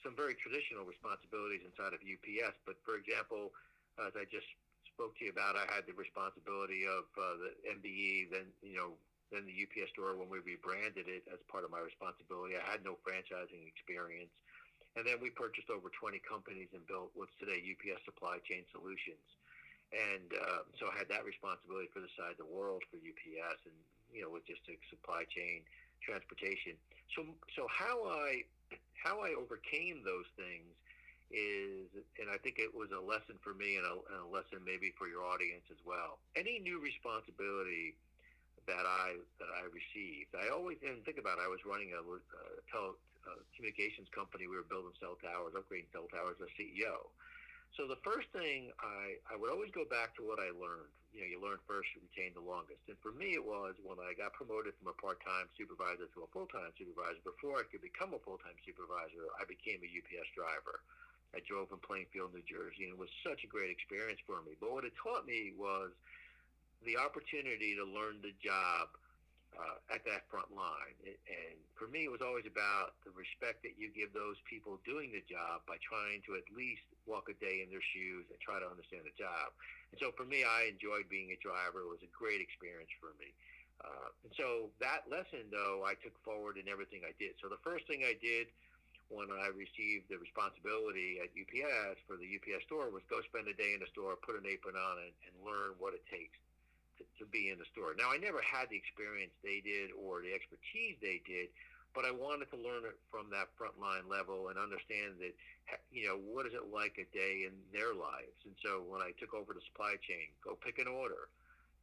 some 0.00 0.16
very 0.16 0.36
traditional 0.36 0.88
responsibilities 0.88 1.64
inside 1.64 1.92
of 1.92 2.00
UPS. 2.00 2.56
But 2.64 2.80
for 2.84 2.96
example, 2.96 3.52
as 4.00 4.16
I 4.16 4.24
just 4.28 4.48
spoke 4.94 5.16
to 5.20 5.28
you 5.28 5.32
about, 5.34 5.60
I 5.60 5.68
had 5.68 5.84
the 5.84 5.96
responsibility 5.96 6.88
of 6.88 7.04
uh, 7.18 7.36
the 7.40 7.50
MBE, 7.68 8.32
then, 8.32 8.48
you 8.64 8.78
know, 8.78 8.96
then 9.32 9.48
the 9.48 9.54
UPS 9.54 9.92
store 9.96 10.16
when 10.16 10.28
we 10.28 10.40
rebranded 10.44 11.08
it 11.08 11.24
as 11.32 11.40
part 11.48 11.64
of 11.64 11.70
my 11.70 11.80
responsibility. 11.80 12.56
I 12.58 12.64
had 12.64 12.84
no 12.84 12.98
franchising 13.00 13.64
experience. 13.64 14.32
And 14.94 15.02
then 15.02 15.18
we 15.18 15.34
purchased 15.34 15.70
over 15.74 15.90
20 15.90 16.22
companies 16.22 16.70
and 16.70 16.86
built 16.86 17.10
what's 17.18 17.34
today 17.42 17.58
UPS 17.58 18.04
Supply 18.06 18.38
Chain 18.46 18.62
Solutions. 18.70 19.26
And 19.90 20.30
uh, 20.34 20.66
so 20.78 20.86
I 20.90 20.94
had 20.94 21.10
that 21.10 21.26
responsibility 21.26 21.90
for 21.90 21.98
the 21.98 22.10
side 22.14 22.34
of 22.34 22.40
the 22.40 22.50
world 22.50 22.82
for 22.90 22.98
UPS 22.98 23.58
and, 23.66 23.78
you 24.10 24.22
know, 24.22 24.30
logistics, 24.30 24.86
supply 24.90 25.26
chain, 25.30 25.66
transportation. 26.02 26.78
So 27.14 27.26
so 27.54 27.66
how 27.70 28.06
I 28.06 28.42
how 28.98 29.20
I 29.22 29.34
overcame 29.36 30.02
those 30.02 30.26
things 30.34 30.66
is, 31.30 31.88
and 32.20 32.30
I 32.30 32.38
think 32.38 32.58
it 32.58 32.70
was 32.70 32.92
a 32.94 33.00
lesson 33.00 33.36
for 33.42 33.54
me 33.54 33.76
and 33.76 33.86
a, 33.86 33.94
and 34.14 34.20
a 34.24 34.30
lesson 34.30 34.62
maybe 34.64 34.94
for 34.96 35.08
your 35.08 35.24
audience 35.24 35.64
as 35.70 35.80
well. 35.84 36.20
Any 36.36 36.60
new 36.60 36.78
responsibility 36.78 37.96
that 38.66 38.86
I 38.86 39.20
that 39.38 39.50
I 39.52 39.68
received, 39.68 40.32
I 40.32 40.48
always 40.48 40.78
and 40.82 41.04
think 41.04 41.18
about. 41.18 41.38
It, 41.38 41.44
I 41.44 41.50
was 41.50 41.60
running 41.66 41.92
a, 41.92 42.00
a 42.00 42.46
tele, 42.72 42.96
communications 43.56 44.08
company. 44.12 44.46
We 44.46 44.56
were 44.56 44.68
building 44.68 44.94
cell 45.00 45.16
towers, 45.20 45.56
upgrading 45.56 45.92
cell 45.92 46.08
towers 46.08 46.36
as 46.40 46.50
CEO. 46.56 47.12
So 47.74 47.90
the 47.90 47.98
first 48.06 48.30
thing 48.30 48.70
I, 48.78 49.18
I 49.26 49.34
would 49.34 49.50
always 49.50 49.74
go 49.74 49.82
back 49.82 50.14
to 50.16 50.22
what 50.22 50.38
I 50.38 50.54
learned. 50.54 50.94
You 51.10 51.22
know, 51.22 51.30
you 51.30 51.38
learn 51.42 51.58
first, 51.66 51.90
you 51.94 52.02
retain 52.06 52.34
the 52.34 52.42
longest. 52.42 52.82
And 52.90 52.98
for 53.02 53.14
me, 53.14 53.34
it 53.38 53.42
was 53.42 53.74
when 53.82 53.98
I 54.02 54.14
got 54.18 54.34
promoted 54.34 54.74
from 54.78 54.90
a 54.90 54.96
part-time 54.98 55.46
supervisor 55.54 56.10
to 56.10 56.26
a 56.26 56.30
full-time 56.34 56.74
supervisor. 56.74 57.22
Before 57.22 57.58
I 57.58 57.66
could 57.70 57.82
become 57.82 58.14
a 58.14 58.22
full-time 58.22 58.58
supervisor, 58.66 59.30
I 59.38 59.46
became 59.46 59.78
a 59.82 59.90
UPS 59.90 60.30
driver. 60.34 60.82
I 61.34 61.42
drove 61.46 61.70
in 61.74 61.82
Plainfield, 61.82 62.34
New 62.34 62.46
Jersey, 62.46 62.86
and 62.86 62.94
it 62.94 62.98
was 62.98 63.10
such 63.26 63.42
a 63.42 63.50
great 63.50 63.70
experience 63.70 64.22
for 64.22 64.42
me. 64.46 64.54
But 64.58 64.70
what 64.70 64.86
it 64.86 64.94
taught 64.98 65.26
me 65.26 65.54
was 65.54 65.90
the 66.84 66.96
opportunity 67.00 67.74
to 67.74 67.84
learn 67.84 68.20
the 68.20 68.32
job 68.40 68.92
uh, 69.54 69.78
at 69.94 70.02
that 70.02 70.26
front 70.30 70.50
line. 70.50 70.98
And 71.06 71.56
for 71.78 71.86
me, 71.86 72.06
it 72.06 72.12
was 72.12 72.22
always 72.22 72.46
about 72.46 72.98
the 73.06 73.14
respect 73.14 73.62
that 73.62 73.78
you 73.78 73.90
give 73.94 74.10
those 74.10 74.38
people 74.50 74.82
doing 74.82 75.14
the 75.14 75.22
job 75.26 75.62
by 75.66 75.78
trying 75.78 76.22
to 76.26 76.34
at 76.34 76.46
least 76.50 76.84
walk 77.06 77.30
a 77.30 77.36
day 77.38 77.62
in 77.62 77.70
their 77.70 77.84
shoes 77.94 78.26
and 78.30 78.38
try 78.42 78.58
to 78.58 78.66
understand 78.66 79.06
the 79.06 79.14
job. 79.14 79.54
And 79.94 79.98
so 80.02 80.10
for 80.18 80.26
me, 80.26 80.42
I 80.42 80.70
enjoyed 80.70 81.06
being 81.06 81.30
a 81.30 81.38
driver. 81.38 81.86
It 81.86 81.90
was 81.90 82.02
a 82.02 82.10
great 82.10 82.42
experience 82.42 82.90
for 82.98 83.14
me. 83.18 83.30
Uh, 83.82 84.10
and 84.26 84.32
so 84.38 84.70
that 84.78 85.06
lesson, 85.10 85.50
though, 85.50 85.82
I 85.86 85.98
took 85.98 86.14
forward 86.22 86.58
in 86.58 86.70
everything 86.70 87.02
I 87.06 87.14
did. 87.18 87.38
So 87.42 87.50
the 87.50 87.60
first 87.62 87.86
thing 87.86 88.06
I 88.06 88.18
did 88.18 88.50
when 89.12 89.28
I 89.30 89.52
received 89.52 90.08
the 90.08 90.16
responsibility 90.18 91.20
at 91.20 91.30
UPS 91.36 92.00
for 92.08 92.16
the 92.16 92.26
UPS 92.26 92.64
store 92.66 92.88
was 92.88 93.04
go 93.06 93.20
spend 93.28 93.46
a 93.46 93.54
day 93.54 93.76
in 93.76 93.84
the 93.84 93.90
store, 93.92 94.16
put 94.16 94.34
an 94.34 94.48
apron 94.48 94.74
on, 94.74 95.04
and, 95.04 95.14
and 95.28 95.34
learn 95.44 95.76
what 95.76 95.92
it 95.92 96.02
takes 96.08 96.34
to, 96.98 97.04
to 97.18 97.24
be 97.28 97.50
in 97.50 97.58
the 97.58 97.68
store. 97.72 97.94
Now, 97.96 98.12
I 98.12 98.18
never 98.18 98.40
had 98.42 98.70
the 98.70 98.78
experience 98.78 99.32
they 99.42 99.60
did 99.64 99.90
or 99.94 100.22
the 100.22 100.34
expertise 100.34 100.98
they 101.02 101.22
did, 101.26 101.50
but 101.94 102.02
I 102.02 102.10
wanted 102.10 102.50
to 102.50 102.58
learn 102.58 102.82
it 102.82 102.98
from 103.06 103.30
that 103.30 103.54
frontline 103.54 104.10
level 104.10 104.50
and 104.50 104.58
understand 104.58 105.22
that, 105.22 105.34
you 105.94 106.10
know, 106.10 106.18
what 106.18 106.46
is 106.46 106.54
it 106.54 106.74
like 106.74 106.98
a 106.98 107.06
day 107.14 107.46
in 107.46 107.54
their 107.70 107.94
lives? 107.94 108.34
And 108.42 108.54
so 108.58 108.82
when 108.82 108.98
I 108.98 109.14
took 109.14 109.30
over 109.30 109.54
the 109.54 109.62
supply 109.70 109.94
chain, 110.02 110.34
go 110.42 110.58
pick 110.58 110.82
an 110.82 110.90
order. 110.90 111.30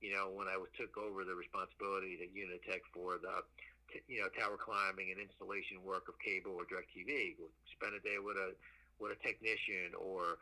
You 0.03 0.11
know, 0.11 0.33
when 0.33 0.49
I 0.51 0.57
took 0.75 0.97
over 0.97 1.23
the 1.23 1.37
responsibility 1.37 2.19
at 2.19 2.33
UniTek 2.35 2.83
for 2.91 3.21
the, 3.21 3.45
you 4.11 4.19
know, 4.19 4.27
tower 4.33 4.57
climbing 4.57 5.15
and 5.15 5.21
installation 5.21 5.79
work 5.85 6.09
of 6.09 6.19
cable 6.19 6.57
or 6.59 6.65
DirecTV, 6.67 7.37
spend 7.71 7.93
a 7.95 8.01
day 8.03 8.19
with 8.19 8.35
a 8.35 8.51
with 8.99 9.17
a 9.17 9.19
technician 9.25 9.97
or 9.97 10.37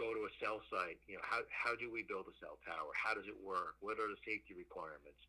go 0.00 0.16
to 0.16 0.24
a 0.24 0.32
cell 0.40 0.64
site. 0.72 0.96
You 1.04 1.20
know, 1.20 1.26
how, 1.28 1.44
how 1.52 1.76
do 1.76 1.92
we 1.92 2.08
build 2.08 2.24
a 2.24 2.36
cell 2.40 2.56
tower? 2.64 2.88
How 2.96 3.12
does 3.12 3.28
it 3.28 3.36
work? 3.36 3.76
What 3.84 4.00
are 4.00 4.08
the 4.08 4.16
safety 4.24 4.56
requirements? 4.56 5.20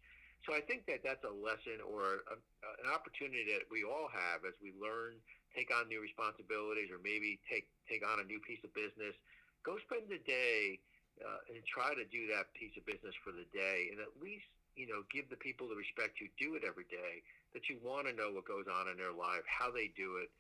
So 0.48 0.56
I 0.56 0.64
think 0.64 0.88
that 0.90 1.06
that's 1.06 1.22
a 1.28 1.36
lesson 1.36 1.84
or 1.86 2.26
a, 2.26 2.36
an 2.82 2.90
opportunity 2.90 3.46
that 3.54 3.70
we 3.70 3.86
all 3.86 4.10
have 4.10 4.42
as 4.48 4.58
we 4.58 4.74
learn, 4.74 5.20
take 5.54 5.70
on 5.70 5.86
new 5.92 6.02
responsibilities, 6.02 6.90
or 6.90 6.98
maybe 7.04 7.38
take 7.46 7.70
take 7.86 8.02
on 8.02 8.24
a 8.24 8.26
new 8.26 8.42
piece 8.42 8.64
of 8.66 8.74
business. 8.74 9.14
Go 9.62 9.78
spend 9.86 10.10
the 10.10 10.18
day 10.26 10.82
uh, 11.22 11.54
and 11.54 11.62
try 11.70 11.94
to 11.94 12.06
do 12.10 12.26
that 12.34 12.50
piece 12.58 12.74
of 12.74 12.88
business 12.90 13.14
for 13.22 13.30
the 13.30 13.46
day, 13.54 13.94
and 13.94 14.02
at 14.02 14.10
least 14.18 14.50
you 14.74 14.90
know 14.90 15.06
give 15.14 15.30
the 15.30 15.38
people 15.38 15.70
the 15.70 15.78
respect 15.78 16.18
who 16.18 16.26
do 16.42 16.58
it 16.58 16.66
every 16.66 16.90
day 16.90 17.22
that 17.54 17.70
you 17.70 17.78
want 17.84 18.10
to 18.10 18.14
know 18.16 18.34
what 18.34 18.48
goes 18.48 18.66
on 18.66 18.90
in 18.90 18.98
their 18.98 19.14
life, 19.14 19.46
how 19.46 19.70
they 19.70 19.92
do 19.94 20.18
it, 20.24 20.32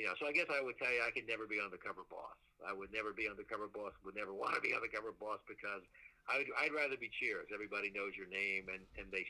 you 0.00 0.08
know, 0.08 0.16
so 0.16 0.24
I 0.24 0.32
guess 0.32 0.48
I 0.48 0.64
would 0.64 0.80
tell 0.80 0.88
you 0.88 1.04
I 1.04 1.12
could 1.12 1.28
never 1.28 1.44
be 1.44 1.60
undercover 1.60 2.08
boss. 2.08 2.32
I 2.64 2.72
would 2.72 2.88
never 2.88 3.12
be 3.12 3.28
undercover 3.28 3.68
boss. 3.68 3.92
Would 4.08 4.16
never 4.16 4.32
want 4.40 4.56
to 4.56 4.64
be 4.64 4.72
undercover 4.72 5.12
boss 5.12 5.44
because 5.44 5.84
I 6.24 6.40
would, 6.40 6.48
I'd 6.56 6.72
rather 6.72 6.96
be 6.96 7.12
Cheers. 7.20 7.52
Everybody 7.52 7.92
knows 7.92 8.16
your 8.16 8.32
name 8.32 8.72
and 8.72 8.80
and 8.96 9.12
they 9.12 9.28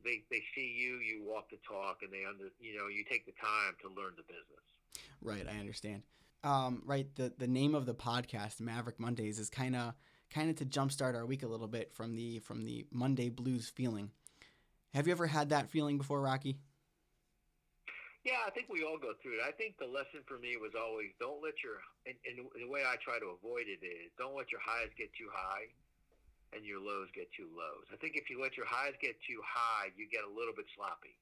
they 0.00 0.24
they 0.32 0.40
see 0.56 0.72
you. 0.72 0.96
You 1.04 1.28
walk 1.28 1.52
the 1.52 1.60
talk, 1.68 2.00
and 2.00 2.08
they 2.08 2.24
under 2.24 2.48
you 2.56 2.72
know 2.72 2.88
you 2.88 3.04
take 3.04 3.28
the 3.28 3.36
time 3.36 3.76
to 3.84 3.92
learn 3.92 4.16
the 4.16 4.24
business. 4.24 4.64
Right, 5.20 5.44
I 5.44 5.60
understand. 5.60 6.08
Um, 6.40 6.82
right, 6.88 7.06
the 7.14 7.32
the 7.36 7.46
name 7.46 7.74
of 7.74 7.84
the 7.84 7.94
podcast, 7.94 8.64
Maverick 8.64 8.98
Mondays, 8.98 9.38
is 9.38 9.50
kind 9.50 9.76
of 9.76 9.92
kind 10.32 10.48
of 10.48 10.56
to 10.56 10.64
jumpstart 10.64 11.14
our 11.14 11.26
week 11.26 11.42
a 11.42 11.48
little 11.48 11.68
bit 11.68 11.92
from 11.92 12.16
the 12.16 12.38
from 12.40 12.64
the 12.64 12.86
Monday 12.90 13.28
blues 13.28 13.68
feeling. 13.68 14.10
Have 14.94 15.06
you 15.06 15.12
ever 15.12 15.26
had 15.26 15.50
that 15.50 15.68
feeling 15.68 15.98
before, 15.98 16.20
Rocky? 16.20 16.58
Yeah, 18.22 18.46
I 18.46 18.54
think 18.54 18.70
we 18.70 18.86
all 18.86 19.02
go 19.02 19.18
through 19.18 19.42
it. 19.42 19.44
I 19.46 19.50
think 19.50 19.78
the 19.82 19.90
lesson 19.90 20.22
for 20.30 20.38
me 20.38 20.54
was 20.54 20.78
always 20.78 21.10
don't 21.18 21.42
let 21.42 21.58
your 21.62 21.82
and, 22.06 22.14
and 22.22 22.46
the 22.54 22.70
way 22.70 22.86
I 22.86 22.94
try 23.02 23.18
to 23.18 23.34
avoid 23.34 23.66
it 23.66 23.82
is 23.82 24.14
don't 24.14 24.38
let 24.38 24.54
your 24.54 24.62
highs 24.62 24.94
get 24.94 25.10
too 25.18 25.26
high 25.34 25.66
and 26.54 26.62
your 26.62 26.78
lows 26.78 27.10
get 27.16 27.32
too 27.34 27.50
lows. 27.50 27.88
I 27.90 27.98
think 27.98 28.14
if 28.14 28.30
you 28.30 28.38
let 28.38 28.54
your 28.54 28.68
highs 28.68 28.94
get 29.02 29.18
too 29.26 29.42
high, 29.42 29.90
you 29.98 30.06
get 30.06 30.22
a 30.22 30.30
little 30.30 30.54
bit 30.54 30.70
sloppy. 30.78 31.18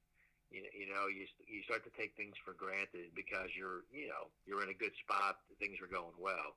You 0.53 0.67
you 0.77 0.93
know, 0.93 1.09
you 1.09 1.25
you 1.49 1.65
start 1.65 1.89
to 1.89 1.95
take 1.97 2.17
things 2.21 2.37
for 2.45 2.53
granted 2.53 3.17
because 3.17 3.49
you're, 3.57 3.89
you 3.89 4.13
know, 4.13 4.29
you're 4.45 4.61
in 4.67 4.69
a 4.69 4.77
good 4.77 4.93
spot, 5.01 5.41
things 5.57 5.81
are 5.81 5.89
going 5.89 6.17
well. 6.21 6.53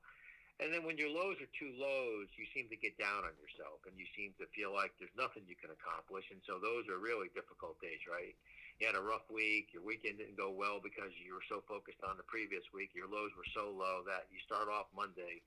And 0.62 0.70
then 0.70 0.86
when 0.86 0.98
your 0.98 1.10
lows 1.10 1.40
are 1.42 1.50
too 1.58 1.74
lows, 1.74 2.30
you 2.38 2.46
seem 2.54 2.70
to 2.70 2.78
get 2.78 2.94
down 2.98 3.26
on 3.26 3.34
yourself 3.42 3.82
and 3.90 3.98
you 3.98 4.06
seem 4.14 4.34
to 4.38 4.46
feel 4.54 4.70
like 4.70 4.94
there's 5.00 5.14
nothing 5.18 5.42
you 5.50 5.58
can 5.58 5.74
accomplish. 5.74 6.30
And 6.30 6.38
so 6.46 6.62
those 6.62 6.86
are 6.86 7.00
really 7.02 7.26
difficult 7.34 7.80
days, 7.82 7.98
right? 8.06 8.36
You 8.78 8.86
had 8.86 8.98
a 8.98 9.02
rough 9.02 9.26
week, 9.30 9.70
your 9.70 9.86
weekend 9.86 10.18
didn't 10.18 10.36
go 10.36 10.50
well 10.50 10.82
because 10.82 11.14
you 11.22 11.34
were 11.34 11.46
so 11.46 11.62
focused 11.66 12.02
on 12.02 12.18
the 12.18 12.26
previous 12.26 12.66
week, 12.74 12.90
your 12.94 13.06
lows 13.06 13.30
were 13.38 13.46
so 13.54 13.70
low 13.70 14.02
that 14.06 14.26
you 14.34 14.38
start 14.42 14.66
off 14.66 14.90
Monday 14.94 15.42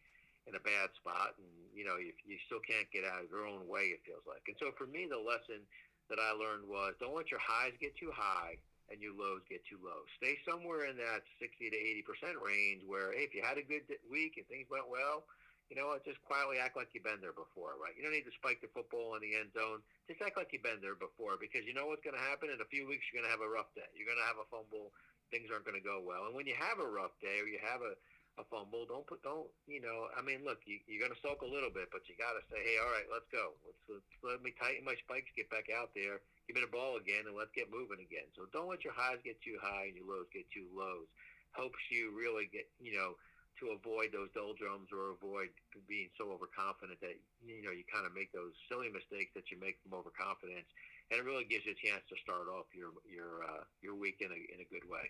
in 0.48 0.56
a 0.56 0.64
bad 0.64 0.88
spot 0.96 1.36
and 1.36 1.52
you 1.76 1.84
know 1.84 2.00
you, 2.00 2.16
you 2.24 2.40
still 2.48 2.64
can't 2.64 2.88
get 2.96 3.04
out 3.04 3.20
of 3.20 3.28
your 3.28 3.44
own 3.44 3.68
way 3.68 3.92
it 3.92 4.00
feels 4.08 4.24
like. 4.24 4.48
And 4.48 4.56
so 4.56 4.72
for 4.80 4.88
me 4.88 5.04
the 5.04 5.20
lesson 5.20 5.68
that 6.08 6.24
i 6.24 6.32
learned 6.32 6.64
was 6.64 6.96
don't 7.04 7.12
let 7.12 7.28
your 7.28 7.44
highs 7.44 7.76
get 7.84 7.92
too 8.00 8.16
high 8.16 8.56
and 8.88 9.04
your 9.04 9.12
lows 9.12 9.44
get 9.52 9.60
too 9.68 9.80
low. 9.84 10.08
Stay 10.16 10.40
somewhere 10.48 10.88
in 10.88 10.96
that 10.96 11.28
60 11.44 11.68
to 11.68 11.80
80% 12.08 12.40
range 12.40 12.88
where, 12.88 13.12
hey, 13.12 13.28
if 13.28 13.36
you 13.36 13.44
had 13.44 13.60
a 13.60 13.66
good 13.66 13.84
week 14.08 14.40
and 14.40 14.48
things 14.48 14.68
went 14.72 14.88
well, 14.88 15.28
you 15.68 15.76
know 15.76 15.92
what, 15.92 16.08
just 16.08 16.24
quietly 16.24 16.64
act 16.64 16.80
like 16.80 16.96
you've 16.96 17.04
been 17.04 17.20
there 17.20 17.36
before, 17.36 17.76
right? 17.76 17.92
You 17.92 18.04
don't 18.04 18.16
need 18.16 18.28
to 18.28 18.36
spike 18.40 18.64
the 18.64 18.72
football 18.72 19.20
in 19.20 19.22
the 19.22 19.36
end 19.36 19.52
zone. 19.52 19.84
Just 20.08 20.24
act 20.24 20.40
like 20.40 20.56
you've 20.56 20.64
been 20.64 20.80
there 20.80 20.96
before 20.96 21.36
because 21.36 21.68
you 21.68 21.76
know 21.76 21.92
what's 21.92 22.04
going 22.04 22.16
to 22.16 22.24
happen 22.24 22.48
in 22.48 22.64
a 22.64 22.72
few 22.72 22.88
weeks. 22.88 23.04
You're 23.12 23.20
going 23.20 23.28
to 23.28 23.36
have 23.36 23.44
a 23.44 23.52
rough 23.52 23.68
day. 23.76 23.88
You're 23.92 24.08
going 24.08 24.20
to 24.20 24.30
have 24.32 24.40
a 24.40 24.48
fumble. 24.48 24.96
Things 25.28 25.52
aren't 25.52 25.68
going 25.68 25.76
to 25.76 25.84
go 25.84 26.00
well. 26.00 26.32
And 26.32 26.34
when 26.40 26.48
you 26.48 26.56
have 26.56 26.80
a 26.80 26.88
rough 26.88 27.12
day 27.20 27.44
or 27.44 27.52
you 27.52 27.60
have 27.60 27.84
a, 27.84 28.00
a 28.40 28.48
fumble, 28.48 28.88
don't 28.88 29.04
put, 29.04 29.20
don't, 29.28 29.52
you 29.68 29.84
know, 29.84 30.08
I 30.16 30.24
mean, 30.24 30.48
look, 30.48 30.64
you, 30.64 30.80
you're 30.88 31.04
going 31.04 31.12
to 31.12 31.20
soak 31.20 31.44
a 31.44 31.50
little 31.50 31.74
bit, 31.74 31.92
but 31.92 32.08
you 32.08 32.16
got 32.16 32.40
to 32.40 32.44
say, 32.48 32.64
hey, 32.64 32.80
all 32.80 32.88
right, 32.88 33.12
let's 33.12 33.28
go. 33.28 33.60
Let's, 33.68 33.84
let's 33.92 34.12
let 34.24 34.40
me 34.40 34.56
tighten 34.56 34.88
my 34.88 34.96
spikes, 35.04 35.36
get 35.36 35.52
back 35.52 35.68
out 35.68 35.92
there, 35.92 36.24
give 36.48 36.56
me 36.56 36.64
the 36.64 36.72
ball 36.72 36.96
again, 36.96 37.28
and 37.28 37.36
let's 37.36 37.52
get 37.52 37.68
moving 37.68 38.00
again. 38.00 38.32
So 38.40 38.48
don't 38.56 38.72
let 38.72 38.88
your 38.88 38.96
highs 38.96 39.20
get 39.28 39.36
too 39.44 39.60
high 39.60 39.92
and 39.92 40.00
your 40.00 40.08
lows 40.08 40.32
get 40.32 40.48
too 40.48 40.72
lows. 40.72 41.12
Helps 41.52 41.84
you 41.92 42.16
really 42.16 42.48
get, 42.48 42.72
you 42.80 42.96
know, 42.96 43.20
to 43.60 43.74
avoid 43.74 44.14
those 44.14 44.30
doldrums 44.34 44.90
or 44.94 45.18
avoid 45.18 45.50
being 45.90 46.10
so 46.18 46.30
overconfident 46.30 47.02
that 47.02 47.18
you 47.42 47.62
know 47.64 47.72
you 47.72 47.84
kind 47.90 48.06
of 48.06 48.14
make 48.14 48.32
those 48.32 48.54
silly 48.70 48.90
mistakes 48.90 49.34
that 49.36 49.50
you 49.50 49.58
make 49.60 49.78
from 49.82 49.98
overconfidence, 49.98 50.68
and 51.10 51.20
it 51.20 51.26
really 51.26 51.46
gives 51.46 51.66
you 51.66 51.74
a 51.74 51.80
chance 51.80 52.04
to 52.10 52.16
start 52.22 52.48
off 52.48 52.70
your 52.74 52.94
your 53.06 53.44
uh, 53.44 53.64
your 53.82 53.96
week 53.96 54.22
in 54.22 54.30
a 54.30 54.40
in 54.54 54.62
a 54.62 54.68
good 54.70 54.86
way. 54.90 55.10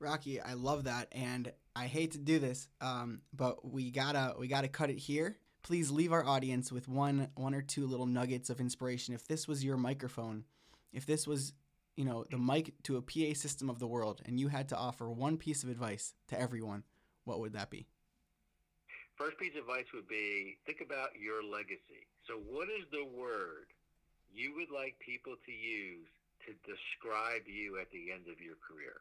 Rocky, 0.00 0.40
I 0.40 0.54
love 0.54 0.84
that, 0.84 1.08
and 1.12 1.52
I 1.76 1.86
hate 1.86 2.12
to 2.12 2.18
do 2.18 2.38
this, 2.38 2.68
um, 2.80 3.20
but 3.32 3.64
we 3.70 3.90
gotta 3.90 4.34
we 4.38 4.48
gotta 4.48 4.68
cut 4.68 4.90
it 4.90 4.98
here. 4.98 5.36
Please 5.62 5.90
leave 5.90 6.12
our 6.12 6.24
audience 6.24 6.72
with 6.72 6.88
one 6.88 7.28
one 7.34 7.54
or 7.54 7.62
two 7.62 7.86
little 7.86 8.06
nuggets 8.06 8.50
of 8.50 8.60
inspiration. 8.60 9.14
If 9.14 9.28
this 9.28 9.46
was 9.46 9.62
your 9.62 9.76
microphone, 9.76 10.44
if 10.92 11.04
this 11.04 11.26
was 11.26 11.52
you 11.96 12.04
know 12.04 12.24
the 12.30 12.38
mic 12.38 12.74
to 12.84 12.96
a 12.96 13.02
PA 13.02 13.34
system 13.34 13.68
of 13.68 13.78
the 13.78 13.86
world, 13.86 14.22
and 14.24 14.40
you 14.40 14.48
had 14.48 14.70
to 14.70 14.76
offer 14.76 15.10
one 15.10 15.36
piece 15.36 15.62
of 15.62 15.68
advice 15.68 16.14
to 16.28 16.40
everyone, 16.40 16.84
what 17.30 17.38
would 17.38 17.54
that 17.54 17.70
be? 17.70 17.86
First 19.14 19.38
piece 19.38 19.54
of 19.54 19.68
advice 19.68 19.86
would 19.94 20.10
be 20.10 20.58
think 20.66 20.82
about 20.82 21.14
your 21.14 21.46
legacy. 21.46 22.10
So, 22.26 22.42
what 22.42 22.66
is 22.66 22.88
the 22.90 23.06
word 23.06 23.70
you 24.34 24.50
would 24.58 24.74
like 24.74 24.98
people 24.98 25.38
to 25.38 25.52
use 25.54 26.10
to 26.48 26.50
describe 26.66 27.46
you 27.46 27.78
at 27.78 27.92
the 27.94 28.10
end 28.10 28.26
of 28.26 28.42
your 28.42 28.58
career? 28.58 28.98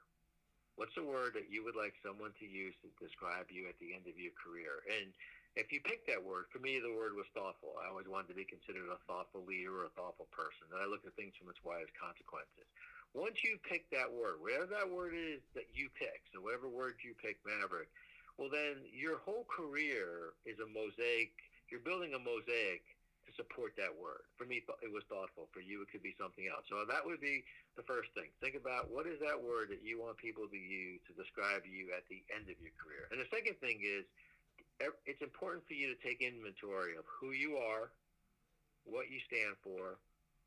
What's 0.78 0.94
the 0.94 1.08
word 1.08 1.34
that 1.34 1.50
you 1.50 1.66
would 1.66 1.76
like 1.76 1.98
someone 2.06 2.32
to 2.38 2.48
use 2.48 2.78
to 2.86 2.90
describe 3.02 3.50
you 3.50 3.68
at 3.68 3.76
the 3.82 3.98
end 3.98 4.06
of 4.06 4.16
your 4.16 4.36
career? 4.38 4.86
And 4.88 5.12
if 5.58 5.74
you 5.74 5.82
pick 5.82 6.06
that 6.08 6.22
word, 6.22 6.48
for 6.54 6.62
me, 6.62 6.78
the 6.80 6.94
word 6.94 7.18
was 7.18 7.28
thoughtful. 7.34 7.76
I 7.82 7.90
always 7.90 8.08
wanted 8.08 8.32
to 8.32 8.38
be 8.38 8.46
considered 8.46 8.88
a 8.88 9.02
thoughtful 9.10 9.44
leader 9.44 9.84
or 9.84 9.90
a 9.90 9.96
thoughtful 9.98 10.30
person. 10.30 10.70
And 10.70 10.80
I 10.80 10.88
look 10.88 11.04
at 11.04 11.18
things 11.18 11.36
from 11.36 11.50
its 11.50 11.60
widest 11.66 11.92
consequences. 11.98 12.70
Once 13.18 13.42
you 13.42 13.58
pick 13.66 13.90
that 13.90 14.08
word, 14.08 14.38
whatever 14.40 14.70
that 14.70 14.86
word 14.86 15.18
is 15.18 15.42
that 15.58 15.66
you 15.74 15.90
pick, 15.98 16.22
so 16.30 16.40
whatever 16.40 16.70
word 16.70 17.02
you 17.02 17.18
pick, 17.18 17.42
Maverick, 17.42 17.90
well, 18.40 18.48
then 18.48 18.88
your 18.96 19.20
whole 19.20 19.44
career 19.52 20.32
is 20.48 20.56
a 20.64 20.70
mosaic. 20.72 21.36
You're 21.68 21.84
building 21.84 22.16
a 22.16 22.22
mosaic 22.24 22.88
to 23.28 23.36
support 23.36 23.76
that 23.76 23.92
word. 23.92 24.24
For 24.40 24.48
me, 24.48 24.64
it 24.80 24.88
was 24.88 25.04
thoughtful. 25.12 25.52
For 25.52 25.60
you, 25.60 25.84
it 25.84 25.92
could 25.92 26.02
be 26.02 26.16
something 26.16 26.48
else. 26.48 26.64
So 26.72 26.88
that 26.88 27.04
would 27.04 27.20
be 27.20 27.44
the 27.76 27.84
first 27.84 28.16
thing. 28.16 28.32
Think 28.40 28.56
about 28.56 28.88
what 28.88 29.12
is 29.12 29.20
that 29.20 29.36
word 29.36 29.76
that 29.76 29.84
you 29.84 30.00
want 30.00 30.16
people 30.16 30.48
to 30.48 30.56
use 30.56 31.04
to 31.12 31.14
describe 31.20 31.68
you 31.68 31.92
at 31.92 32.08
the 32.08 32.24
end 32.32 32.48
of 32.48 32.56
your 32.64 32.72
career. 32.80 33.12
And 33.12 33.20
the 33.20 33.28
second 33.28 33.60
thing 33.60 33.84
is, 33.84 34.08
it's 35.04 35.20
important 35.20 35.68
for 35.68 35.76
you 35.76 35.92
to 35.92 36.00
take 36.00 36.24
inventory 36.24 36.96
of 36.96 37.04
who 37.04 37.36
you 37.36 37.60
are, 37.60 37.92
what 38.88 39.12
you 39.12 39.20
stand 39.28 39.60
for, 39.60 40.00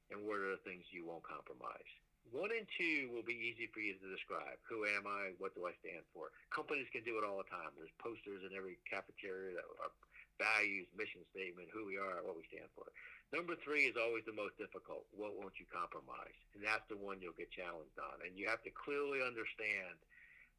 and 0.08 0.24
what 0.24 0.40
are 0.40 0.56
the 0.56 0.64
things 0.64 0.88
you 0.88 1.04
won't 1.04 1.22
compromise. 1.28 1.92
One 2.30 2.54
and 2.54 2.64
two 2.78 3.10
will 3.10 3.26
be 3.26 3.36
easy 3.36 3.68
for 3.74 3.82
you 3.82 3.98
to 3.98 4.08
describe. 4.08 4.56
Who 4.70 4.86
am 4.86 5.04
I? 5.04 5.34
What 5.36 5.52
do 5.58 5.66
I 5.66 5.74
stand 5.82 6.06
for? 6.14 6.30
Companies 6.54 6.88
can 6.94 7.02
do 7.02 7.18
it 7.20 7.26
all 7.26 7.42
the 7.42 7.50
time. 7.50 7.74
There's 7.74 7.92
posters 8.00 8.46
in 8.46 8.54
every 8.56 8.78
cafeteria 8.88 9.58
that 9.58 9.66
are 9.66 9.92
values, 10.40 10.88
mission 10.96 11.20
statement, 11.34 11.68
who 11.74 11.84
we 11.84 12.00
are, 12.00 12.24
what 12.24 12.38
we 12.38 12.46
stand 12.48 12.70
for. 12.72 12.88
Number 13.34 13.56
three 13.64 13.88
is 13.88 13.96
always 14.00 14.24
the 14.28 14.36
most 14.36 14.56
difficult. 14.56 15.08
What 15.12 15.36
won't 15.36 15.56
you 15.56 15.68
compromise? 15.68 16.36
And 16.56 16.60
that's 16.64 16.84
the 16.88 17.00
one 17.00 17.20
you'll 17.20 17.36
get 17.36 17.52
challenged 17.52 17.96
on. 18.00 18.20
And 18.24 18.36
you 18.36 18.48
have 18.48 18.64
to 18.64 18.72
clearly 18.72 19.24
understand 19.24 19.96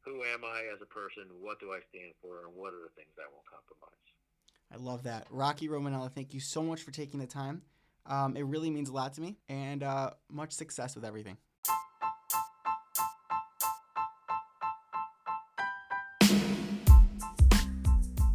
who 0.02 0.26
am 0.26 0.43
I 0.43 0.69
as 0.73 0.82
a 0.82 0.89
person? 0.89 1.30
What 1.39 1.60
do 1.60 1.71
I 1.71 1.80
stand 1.89 2.13
for? 2.21 2.45
And 2.45 2.54
what 2.54 2.73
are 2.73 2.84
the 2.86 2.93
things 2.97 3.13
I 3.17 3.30
won't 3.30 3.45
compromise? 3.45 4.06
I 4.73 4.78
love 4.78 5.04
that. 5.04 5.28
Rocky 5.30 5.69
Romanella, 5.69 6.12
thank 6.12 6.34
you 6.34 6.39
so 6.39 6.63
much 6.63 6.82
for 6.82 6.91
taking 6.91 7.19
the 7.19 7.28
time. 7.28 7.62
Um, 8.06 8.36
it 8.36 8.43
really 8.45 8.69
means 8.69 8.89
a 8.89 8.93
lot 8.93 9.13
to 9.13 9.21
me, 9.21 9.38
and 9.47 9.82
uh, 9.82 10.12
much 10.30 10.52
success 10.52 10.95
with 10.95 11.06
everything. 11.06 11.38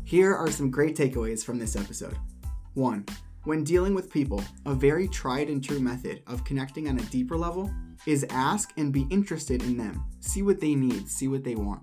Here 0.09 0.35
are 0.35 0.51
some 0.51 0.71
great 0.71 0.97
takeaways 0.97 1.45
from 1.45 1.59
this 1.59 1.77
episode. 1.77 2.17
1. 2.73 3.05
When 3.45 3.63
dealing 3.63 3.95
with 3.95 4.11
people, 4.11 4.43
a 4.65 4.73
very 4.73 5.07
tried 5.07 5.51
and 5.51 5.63
true 5.63 5.81
method 5.81 6.23
of 6.27 6.47
connecting 6.47 6.89
on 6.89 6.99
a 6.99 7.03
deeper 7.11 7.37
level 7.37 7.71
is 8.07 8.25
ask 8.31 8.73
and 8.79 8.91
be 8.91 9.07
interested 9.11 9.63
in 9.63 9.77
them. 9.77 10.03
See 10.21 10.41
what 10.41 10.61
they 10.61 10.75
need, 10.75 11.11
see 11.11 11.29
what 11.29 11.45
they 11.45 11.57
want. 11.57 11.83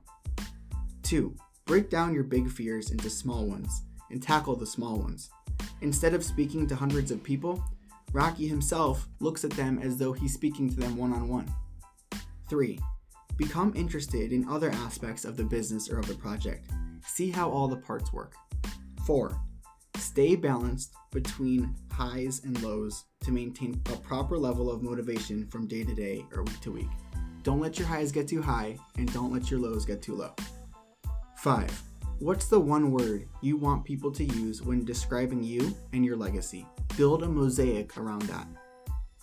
2. 1.03 1.35
Break 1.65 1.91
down 1.91 2.15
your 2.15 2.23
big 2.23 2.49
fears 2.49 2.89
into 2.89 3.11
small 3.11 3.45
ones 3.45 3.83
and 4.09 4.23
tackle 4.23 4.55
the 4.55 4.65
small 4.65 4.97
ones. 4.97 5.29
Instead 5.81 6.15
of 6.15 6.23
speaking 6.23 6.65
to 6.65 6.75
hundreds 6.75 7.11
of 7.11 7.21
people, 7.21 7.63
Rocky 8.11 8.47
himself 8.47 9.07
looks 9.19 9.43
at 9.43 9.51
them 9.51 9.77
as 9.77 9.97
though 9.97 10.13
he's 10.13 10.33
speaking 10.33 10.67
to 10.71 10.75
them 10.75 10.97
one 10.97 11.13
on 11.13 11.27
one. 11.27 11.47
3. 12.49 12.79
Become 13.37 13.73
interested 13.75 14.31
in 14.31 14.47
other 14.47 14.71
aspects 14.71 15.25
of 15.25 15.37
the 15.37 15.43
business 15.43 15.89
or 15.89 15.99
of 15.99 16.07
the 16.07 16.15
project 16.15 16.69
See 17.07 17.29
how 17.29 17.49
all 17.49 17.67
the 17.67 17.77
parts 17.77 18.11
work. 18.11 18.33
4. 19.05 19.39
Stay 19.97 20.35
balanced 20.35 20.93
between 21.11 21.73
highs 21.91 22.43
and 22.43 22.61
lows 22.61 23.05
to 23.23 23.31
maintain 23.31 23.81
a 23.93 23.95
proper 23.97 24.37
level 24.37 24.69
of 24.69 24.81
motivation 24.81 25.47
from 25.47 25.67
day 25.67 25.83
to 25.83 25.93
day 25.93 26.25
or 26.35 26.43
week 26.43 26.59
to 26.61 26.71
week. 26.71 26.89
Don't 27.43 27.61
let 27.61 27.77
your 27.77 27.87
highs 27.87 28.11
get 28.11 28.27
too 28.27 28.41
high 28.41 28.77
and 28.97 29.11
don't 29.13 29.31
let 29.31 29.49
your 29.49 29.59
lows 29.59 29.85
get 29.85 30.01
too 30.01 30.15
low. 30.15 30.33
5. 31.37 31.83
What's 32.19 32.47
the 32.47 32.59
one 32.59 32.91
word 32.91 33.27
you 33.41 33.55
want 33.55 33.85
people 33.85 34.11
to 34.11 34.23
use 34.23 34.61
when 34.61 34.83
describing 34.83 35.43
you 35.43 35.75
and 35.93 36.03
your 36.03 36.17
legacy? 36.17 36.65
Build 36.97 37.23
a 37.23 37.29
mosaic 37.29 37.97
around 37.97 38.23
that. 38.23 38.47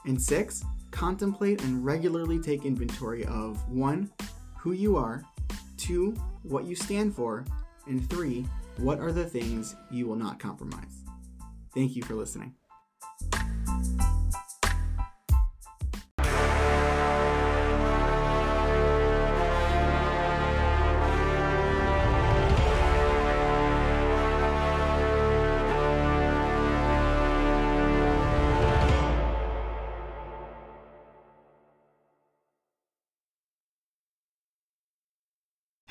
And 0.07 0.21
6. 0.21 0.65
Contemplate 0.93 1.63
and 1.65 1.85
regularly 1.85 2.39
take 2.39 2.65
inventory 2.65 3.25
of 3.25 3.69
1. 3.69 4.09
Who 4.59 4.73
you 4.73 4.97
are, 4.97 5.25
2. 5.79 6.13
What 6.45 6.65
you 6.65 6.77
stand 6.77 7.15
for, 7.15 7.45
and 7.87 8.09
three, 8.09 8.47
what 8.77 9.01
are 9.01 9.13
the 9.13 9.25
things 9.25 9.75
you 9.91 10.07
will 10.07 10.17
not 10.17 10.39
compromise? 10.39 11.03
Thank 11.75 11.97
you 11.97 12.03
for 12.03 12.15
listening. 12.15 12.55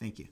Thank 0.00 0.18
you. 0.18 0.28